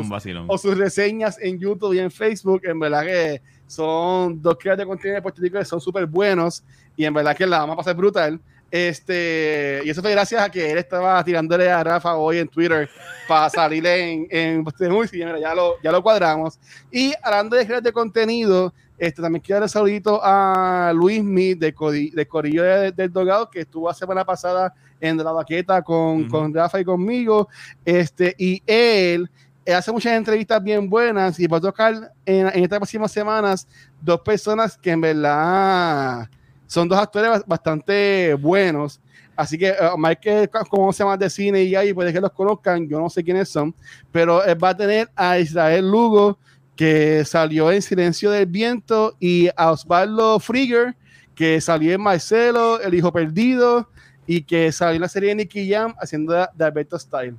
[0.47, 2.61] o sus reseñas en YouTube y en Facebook.
[2.65, 6.63] En verdad que son dos creadores de contenido de Puerto Rico que son súper buenos
[6.95, 8.39] y en verdad que la vamos a pasar brutal.
[8.73, 12.89] Este, y eso fue gracias a que él estaba tirándole a Rafa hoy en Twitter
[13.27, 16.59] para salir en, en, en sí, mira, ya lo, ya lo cuadramos.
[16.91, 21.53] Y hablando de creadores de contenido, este, también quiero dar un saludito a Luis Mi
[21.53, 21.71] de,
[22.13, 26.29] de Corillo de- del Dogado, que estuvo la semana pasada en la baqueta con, Ujú.
[26.29, 27.47] con Rafa y conmigo.
[27.85, 29.29] Este, y él
[29.65, 31.93] él hace muchas entrevistas bien buenas y va a tocar
[32.25, 33.65] en, en estas próximas semanas
[34.01, 36.27] dos personas que en verdad
[36.67, 38.99] son dos actores ba- bastante buenos.
[39.35, 42.99] Así que uh, Michael conoce más de cine y ahí puede que los conozcan, yo
[42.99, 43.73] no sé quiénes son,
[44.11, 46.37] pero él va a tener a Israel Lugo,
[46.75, 50.95] que salió en Silencio del Viento, y a Osvaldo Frigger,
[51.33, 53.89] que salió en Marcelo, El Hijo Perdido,
[54.27, 57.35] y que salió en la serie de Nicky Jam haciendo de, de Alberto Style.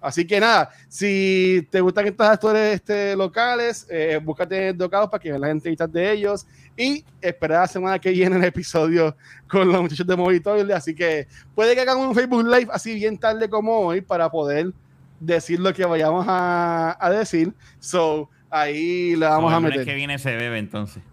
[0.00, 5.28] Así que nada, si te gustan estos actores este, locales, eh, búscate docados para que
[5.28, 6.46] vean las entrevistas de ellos
[6.76, 9.14] y espera la semana que viene el episodio
[9.48, 10.72] con los muchachos de Movitoil.
[10.72, 14.72] Así que puede que hagan un Facebook Live así bien tarde como hoy para poder
[15.18, 17.52] decir lo que vayamos a, a decir.
[17.78, 19.80] So, ahí le vamos a meter.
[19.80, 21.02] El que viene se bebe entonces.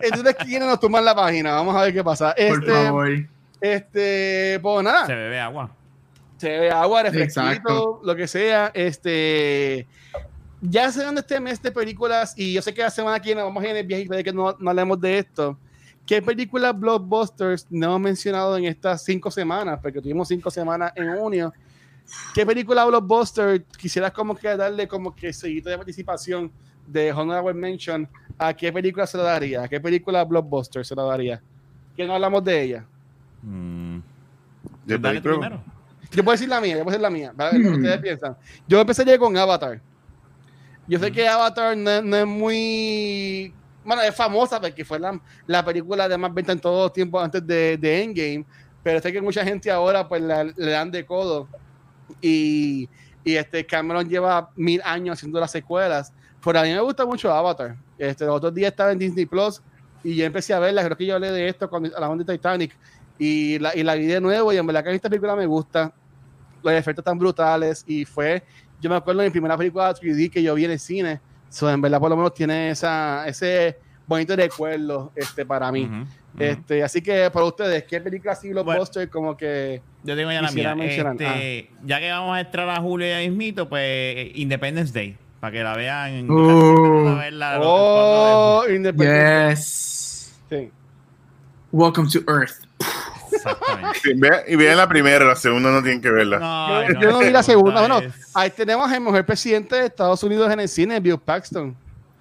[0.00, 1.52] Entonces, ¿quiénes nos toman la página?
[1.52, 2.32] Vamos a ver qué pasa.
[2.32, 3.08] Este, Por favor.
[3.60, 5.06] Este, pues nada.
[5.06, 5.70] Se bebe agua
[6.42, 8.72] se ve agua, refresquito, lo que sea.
[8.74, 9.86] Este,
[10.60, 13.42] ya se dan este mes de películas y yo sé que la semana que viene
[13.42, 15.56] vamos a ir en el viaje y que no, no hablemos de esto.
[16.04, 19.78] ¿Qué películas blockbusters no hemos mencionado en estas cinco semanas?
[19.80, 21.52] Porque tuvimos cinco semanas en junio.
[22.34, 26.50] ¿Qué película blockbuster quisieras como que darle como que seguito de participación
[26.88, 28.08] de Honorable Mention?
[28.36, 29.62] ¿A qué película se la daría?
[29.62, 31.40] ¿A qué película blockbuster se la daría?
[31.96, 32.84] Que no hablamos de ella.
[33.42, 34.00] Mm.
[34.84, 35.62] ¿De primero?
[36.12, 37.98] Yo puedo decir la mía, yo puedo decir la mía, para ver lo que ustedes
[37.98, 38.02] hmm.
[38.02, 38.36] piensan.
[38.68, 39.80] Yo empezaría con Avatar.
[40.86, 41.14] Yo sé hmm.
[41.14, 43.54] que Avatar no, es muy.
[43.84, 47.24] Bueno, es famosa porque fue la, la película de más venta en todos los tiempos
[47.24, 48.44] antes de, de, Endgame.
[48.82, 51.48] Pero sé que mucha gente ahora pues le dan de codo.
[52.20, 52.88] Y,
[53.24, 56.12] y, este Cameron lleva mil años haciendo las secuelas.
[56.44, 57.76] Pero a mí me gusta mucho Avatar.
[57.96, 59.62] Este, los otros días estaba en Disney Plus
[60.04, 60.84] y yo empecé a verla.
[60.84, 62.76] Creo que yo hablé de esto la onda de Titanic.
[63.18, 65.92] Y la, y la vi de nuevo y en verdad que esta película me gusta
[66.62, 68.42] los efectos tan brutales y fue,
[68.80, 71.70] yo me acuerdo de mi primera película 3D que yo vi en el cine, so,
[71.70, 75.88] en verdad por lo menos tiene esa, ese bonito recuerdo este, para mí.
[76.38, 79.82] Este, así que para ustedes, ¿qué película así los bueno, como que...
[80.02, 80.74] Yo tengo ya la mía.
[80.80, 81.76] Este, ah.
[81.84, 85.62] Ya que vamos a entrar a julio y a mismito, pues Independence Day, para que
[85.62, 86.30] la vean.
[86.30, 87.20] Uh,
[87.62, 90.34] oh, Independence yes.
[90.48, 90.70] Sí.
[91.70, 92.66] Welcome to Earth.
[94.46, 96.38] Y vean la primera, la segunda no tienen que verla.
[96.38, 97.80] No, yo, no, vi la segunda.
[97.80, 98.00] Bueno,
[98.34, 101.76] ahí tenemos al mejor presidente de Estados Unidos en el cine, Bill Paxton.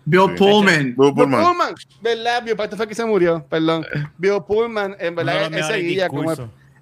[0.05, 0.95] Bill Pullman.
[0.97, 1.75] Bill Pullman.
[2.01, 2.43] ¿Verdad?
[2.43, 3.85] Bill Paxton fue que se murió, perdón.
[4.17, 6.33] Bill Pullman, en verdad, ese guía como...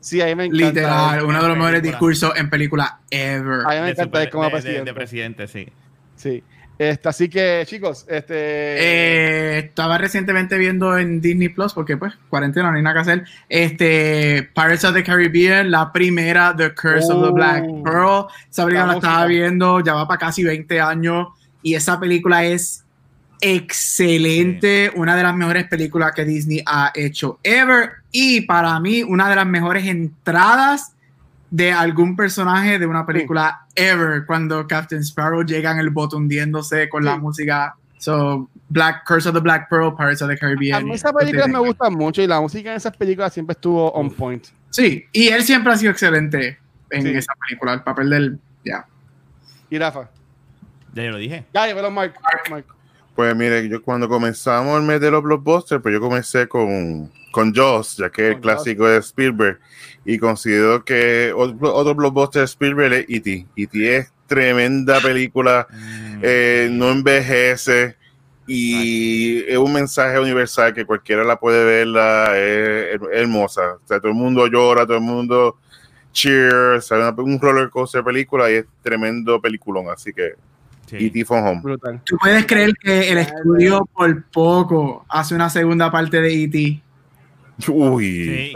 [0.01, 0.65] Sí, a mí me encanta.
[0.65, 3.65] Literal, uno de los mejores discursos en película ever.
[3.65, 4.85] A mí me encanta como presidente.
[4.85, 5.67] De, presidente, sí.
[6.15, 6.41] Sí.
[6.79, 8.35] Este, así que, chicos, este.
[8.37, 13.25] Eh, estaba recientemente viendo en Disney Plus, porque pues, cuarentena, no hay nada que hacer.
[13.49, 17.83] Este, Pirates of the Caribbean, la primera, The Curse of the Black oh.
[17.83, 18.25] Pearl.
[18.49, 21.27] Esa película la estaba viendo, ya va para casi 20 años.
[21.61, 22.85] Y esa película es
[23.41, 27.91] excelente, una de las mejores películas que Disney ha hecho ever.
[28.09, 30.93] Y para mí, una de las mejores entradas
[31.51, 36.89] de algún personaje de una película ever cuando Captain Sparrow llega en el bote hundiéndose
[36.89, 37.75] con la música.
[37.97, 40.81] So, Black Curse of the Black Pearl, Pirates of the Caribbean.
[40.81, 43.91] A mí esas películas me gustan mucho y la música en esas películas siempre estuvo
[43.91, 44.47] on point.
[44.69, 46.59] Sí, y él siempre ha sido excelente
[46.91, 48.39] en esa película, el papel del.
[48.63, 48.85] Ya.
[49.69, 50.09] ¿Y Rafa?
[50.93, 51.45] Ya yo lo dije.
[51.53, 52.13] Ya, ya, pero Mark.
[53.15, 57.53] Pues mire, yo cuando comenzamos el mes de los blockbusters, pues yo comencé con, con
[57.53, 59.59] Jaws, ya que el clásico de Spielberg
[60.05, 63.47] y considero que otro, otro blockbuster de Spielberg es E.T.
[63.55, 63.97] E.T.
[63.97, 66.19] es tremenda película, mm.
[66.21, 67.97] eh, no envejece
[68.51, 73.73] y es un mensaje universal que cualquiera la puede verla, es, hermosa.
[73.73, 75.57] O sea, todo el mundo llora, todo el mundo
[76.11, 80.33] cheer, sale un roller coaster película y es tremendo peliculón, así que
[80.91, 81.25] E.T.
[81.25, 81.77] from Home.
[82.03, 86.81] ¿Tú puedes creer que el estudio por poco hace una segunda parte de E.T.?
[87.67, 88.53] Uy.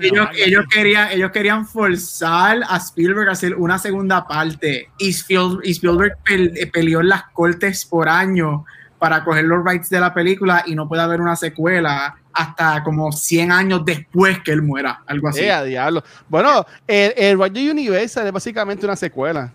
[0.00, 4.90] ellos, querían, ellos querían forzar a Spielberg a hacer una segunda parte.
[4.98, 8.64] Y Spielberg, eh, peleó en las cortes por año
[8.98, 13.10] para coger los rights de la película y no puede haber una secuela hasta como
[13.10, 15.40] 100 años después que él muera, algo así.
[15.40, 16.04] Eh, diablo.
[16.28, 19.50] Bueno, el, el Universal es básicamente una secuela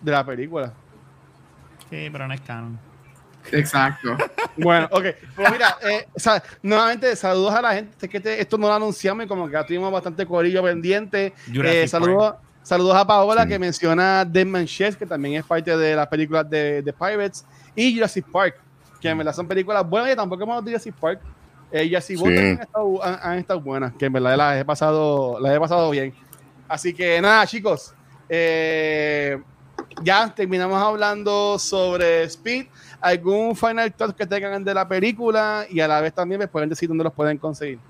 [0.00, 0.72] de la película.
[1.90, 2.85] Sí, pero no es canon.
[3.52, 4.16] Exacto.
[4.56, 5.04] bueno, ok.
[5.34, 6.06] Pues mira, eh,
[6.62, 8.08] nuevamente saludos a la gente.
[8.08, 11.32] que esto no lo anunciamos y como que ya tuvimos bastante corillo pendiente.
[11.52, 16.08] Eh, saludos, saludos a Paola que menciona Deadman Chef, que también es parte de las
[16.08, 17.44] películas de, de Pirates,
[17.74, 18.56] y Jurassic Park,
[19.00, 21.20] que en verdad son películas buenas y tampoco hemos Jurassic Park.
[21.70, 25.54] Eh, Jurassic World han estado, han, estado, buenas, que en verdad las he pasado, las
[25.54, 26.14] he pasado bien.
[26.68, 27.94] Así que nada, chicos.
[28.28, 29.35] Eh,
[30.06, 32.66] ya terminamos hablando sobre Speed
[33.00, 36.68] algún final thought que tengan de la película y a la vez también me pueden
[36.68, 37.80] decir dónde los pueden conseguir.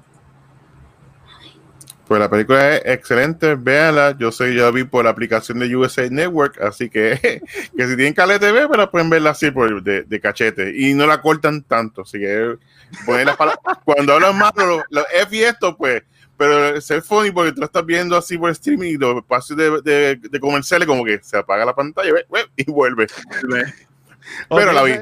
[2.09, 4.17] Pues la película es excelente, véanla.
[4.19, 7.43] Yo soy ya vi por la aplicación de USA Network, así que,
[7.77, 11.07] que si tienen Cale TV, pues la pueden verla así por, de, cachete y no
[11.07, 12.03] la cortan tanto.
[12.03, 12.57] Así que
[13.85, 16.03] cuando hablan más los, F y esto, pues
[16.37, 20.17] pero es funny porque tú lo estás viendo así por streaming y los espacios de,
[20.17, 22.11] de, comerciales como que se apaga la pantalla
[22.57, 23.07] y vuelve.
[24.49, 24.93] pero la vi.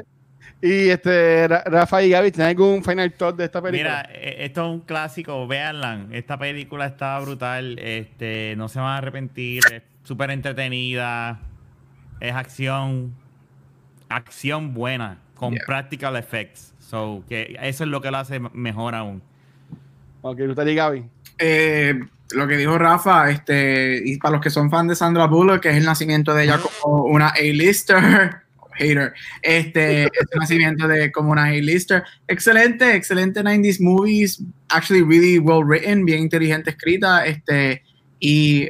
[0.61, 4.07] Y este, Rafa y Gaby, ¿tienen algún final thought de esta película?
[4.07, 6.07] Mira, e, esto es un clásico, véanla.
[6.11, 11.39] Esta película está brutal, este, no se van a arrepentir, es súper entretenida,
[12.19, 13.13] es acción,
[14.09, 16.73] acción buena, con practical effects.
[16.79, 19.21] So, que eso es lo que lo hace mejor aún.
[20.21, 21.05] Ok, ¿usted y Gaby?
[21.37, 21.99] Eh,
[22.31, 25.69] lo que dijo Rafa, este, y para los que son fans de Sandra Bullock, que
[25.69, 28.41] es el nacimiento de ella como una A-lister,
[28.73, 32.03] hater, este, el nacimiento de como una A-lister.
[32.27, 37.83] Excelente, excelente 90s movies, actually really well written, bien inteligente escrita, este,
[38.19, 38.69] y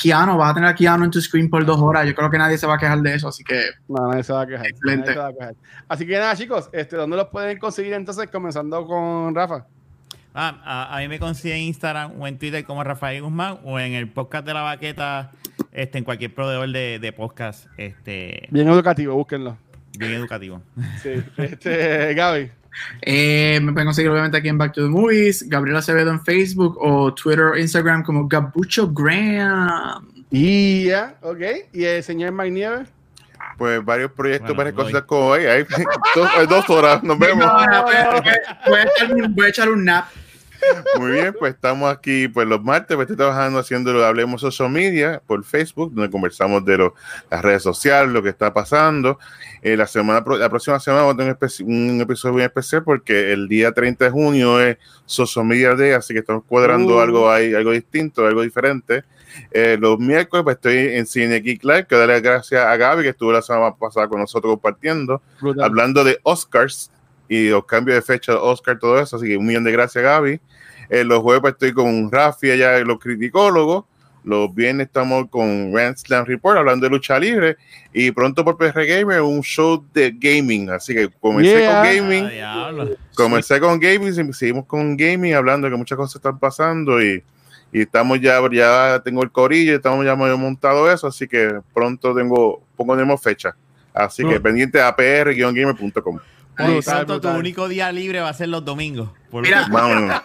[0.00, 2.06] Keanu, va a tener a Keanu en tu screen por dos horas.
[2.06, 3.70] Yo creo que nadie se va a quejar de eso, así que.
[3.88, 4.66] No, nadie se va a quejar.
[4.66, 5.14] Excelente.
[5.88, 8.28] Así que nada, chicos, este, ¿dónde los pueden conseguir entonces?
[8.28, 9.66] Comenzando con Rafa.
[10.36, 13.92] Ah, a, mí me consigue en Instagram o en Twitter como Rafael Guzmán o en
[13.92, 15.30] el podcast de la baqueta,
[15.70, 17.68] este, en cualquier proveedor de, de podcast.
[17.76, 19.56] Este, bien educativo, búsquenlo.
[19.96, 20.60] Bien educativo.
[21.00, 21.22] Sí.
[21.36, 22.50] Este, Gaby.
[23.02, 26.76] Eh, me pueden conseguir obviamente aquí en Back to the Movies, Gabriela Acevedo en Facebook
[26.80, 30.08] o Twitter o Instagram como Gabucho Graham.
[30.32, 31.42] Y ya, ok.
[31.72, 32.86] ¿Y el señor Mike
[33.56, 35.46] Pues varios proyectos para cosas como hoy.
[35.46, 35.64] Hay
[36.48, 37.48] dos, horas, nos vemos.
[39.30, 40.06] voy a echar un nap.
[40.98, 44.70] Muy bien, pues estamos aquí pues los martes, pues estoy trabajando haciendo lo Hablemos Social
[44.70, 46.90] Media por Facebook, donde conversamos de
[47.30, 49.18] las redes sociales, lo que está pasando.
[49.62, 53.48] Eh, la semana la próxima semana vamos a tener un, episodio muy especial porque el
[53.48, 57.00] día 30 de junio es Social Media Day, así que estamos cuadrando uh.
[57.00, 59.04] algo ahí, algo distinto, algo diferente.
[59.50, 63.08] Eh, los miércoles pues estoy en Cine Geek Live, que darle gracias a Gaby que
[63.10, 65.22] estuvo la semana pasada con nosotros compartiendo,
[65.60, 66.90] hablando de Oscars
[67.28, 70.04] y los cambios de fecha de Oscar, todo eso, así que un millón de gracias
[70.04, 70.40] Gaby.
[70.88, 73.84] Eh, los jueves estoy con Rafi allá, los criticólogos.
[74.24, 77.56] Los viernes estamos con Grand Slam Report hablando de lucha libre.
[77.92, 80.70] Y pronto por PR Gamer un show de gaming.
[80.70, 82.30] Así que comencé con gaming.
[82.42, 82.72] Ah,
[83.14, 87.02] comencé con gaming, seguimos con gaming, hablando de que muchas cosas están pasando.
[87.02, 87.22] Y,
[87.70, 91.06] y estamos ya, ya tengo el corillo, estamos ya montado eso.
[91.06, 93.54] Así que pronto tengo, ponemos fecha.
[93.92, 96.18] Así que pendiente a pr-gamer.com.
[96.56, 99.10] Por tu único día libre va a ser los domingos.
[99.32, 100.22] Mira, va a,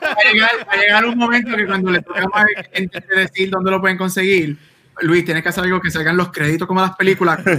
[0.78, 4.58] llegar, un momento que cuando le toca a decir dónde lo pueden conseguir,
[5.02, 7.40] Luis, tienes que hacer algo que salgan los créditos como las películas.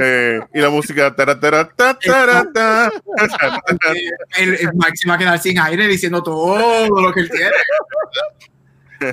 [0.00, 1.14] Eh, y la música.
[1.14, 2.42] Tara, tara, ta, tara,
[4.38, 7.54] el, el Maxi va a quedar sin aire diciendo todo lo que él quiere.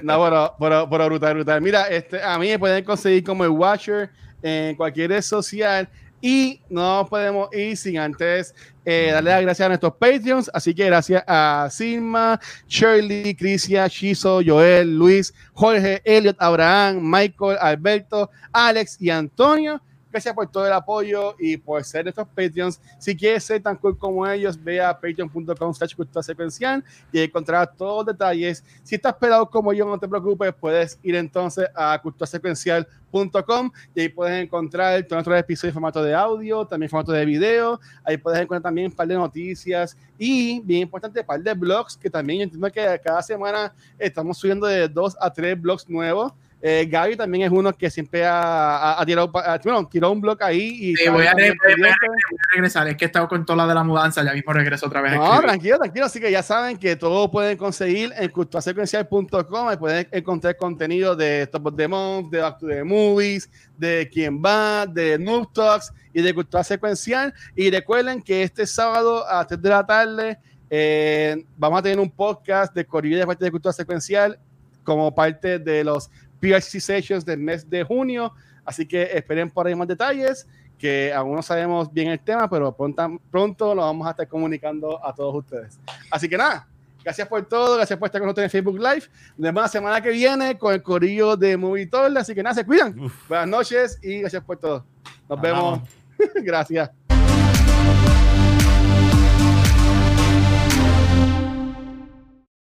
[0.04, 1.62] No, pero, pero, pero brutal, brutal.
[1.62, 4.10] Mira, este, a mí me pueden conseguir como el Watcher
[4.42, 5.90] en cualquier red social.
[6.22, 8.54] Y no podemos ir sin antes
[8.86, 10.52] eh, darle las gracias a nuestros Patreons.
[10.54, 18.30] Así que gracias a Silma, Shirley, Crisia, Shizo, Joel, Luis, Jorge, Elliot, Abraham, Michael, Alberto,
[18.52, 19.82] Alex y Antonio
[20.12, 22.82] Gracias por todo el apoyo y por ser estos Patreons.
[22.98, 28.06] Si quieres ser tan cool como ellos, ve a patreon.com slash secuencial y encontrarás todos
[28.06, 28.64] los detalles.
[28.84, 34.10] Si estás pelado como yo, no te preocupes, puedes ir entonces a culturasecuencial.com y ahí
[34.10, 37.80] puedes encontrar todos nuestros episodios en formato de audio, también en formato de video.
[38.04, 41.96] Ahí puedes encontrar también un par de noticias y, bien importante, un par de blogs
[41.96, 46.34] que también entiendo que cada semana estamos subiendo de dos a tres blogs nuevos.
[46.62, 49.32] Eh, Gaby también es uno que siempre ha, tirado,
[49.64, 50.94] bueno, tiró un blog ahí.
[50.94, 51.34] Y voy, a,
[52.54, 52.88] regresar.
[52.90, 55.16] Es que he estado con toda la de la mudanza, ya mismo regreso otra vez.
[55.16, 56.06] No, tranquilo, tranquilo.
[56.06, 59.78] Así que ya saben que todo pueden conseguir en culturasecuencial.com.
[59.78, 64.42] Pueden encontrar contenido de Top of the Month, de Back to the Movies, de Quién
[64.44, 67.34] Va, de Noob Talks y de Cultura Secuencial.
[67.56, 72.12] Y recuerden que este sábado a 3 de la tarde eh, vamos a tener un
[72.12, 74.38] podcast de Corrido de parte de Cultura Secuencial
[74.84, 76.10] como parte de los
[76.40, 78.34] PRC Sessions del mes de junio.
[78.66, 80.48] Así que esperen por ahí más detalles,
[80.78, 85.04] que aún no sabemos bien el tema, pero pronto, pronto lo vamos a estar comunicando
[85.04, 85.80] a todos ustedes.
[86.12, 86.68] Así que nada,
[87.04, 89.04] gracias por todo, gracias por estar con nosotros en Facebook Live.
[89.38, 92.66] Nos vemos la semana que viene con el corillo de Movie Así que nada, se
[92.66, 92.96] cuidan.
[93.28, 94.86] Buenas noches y gracias por todo.
[95.28, 95.80] Nos vemos.
[96.36, 97.09] gracias.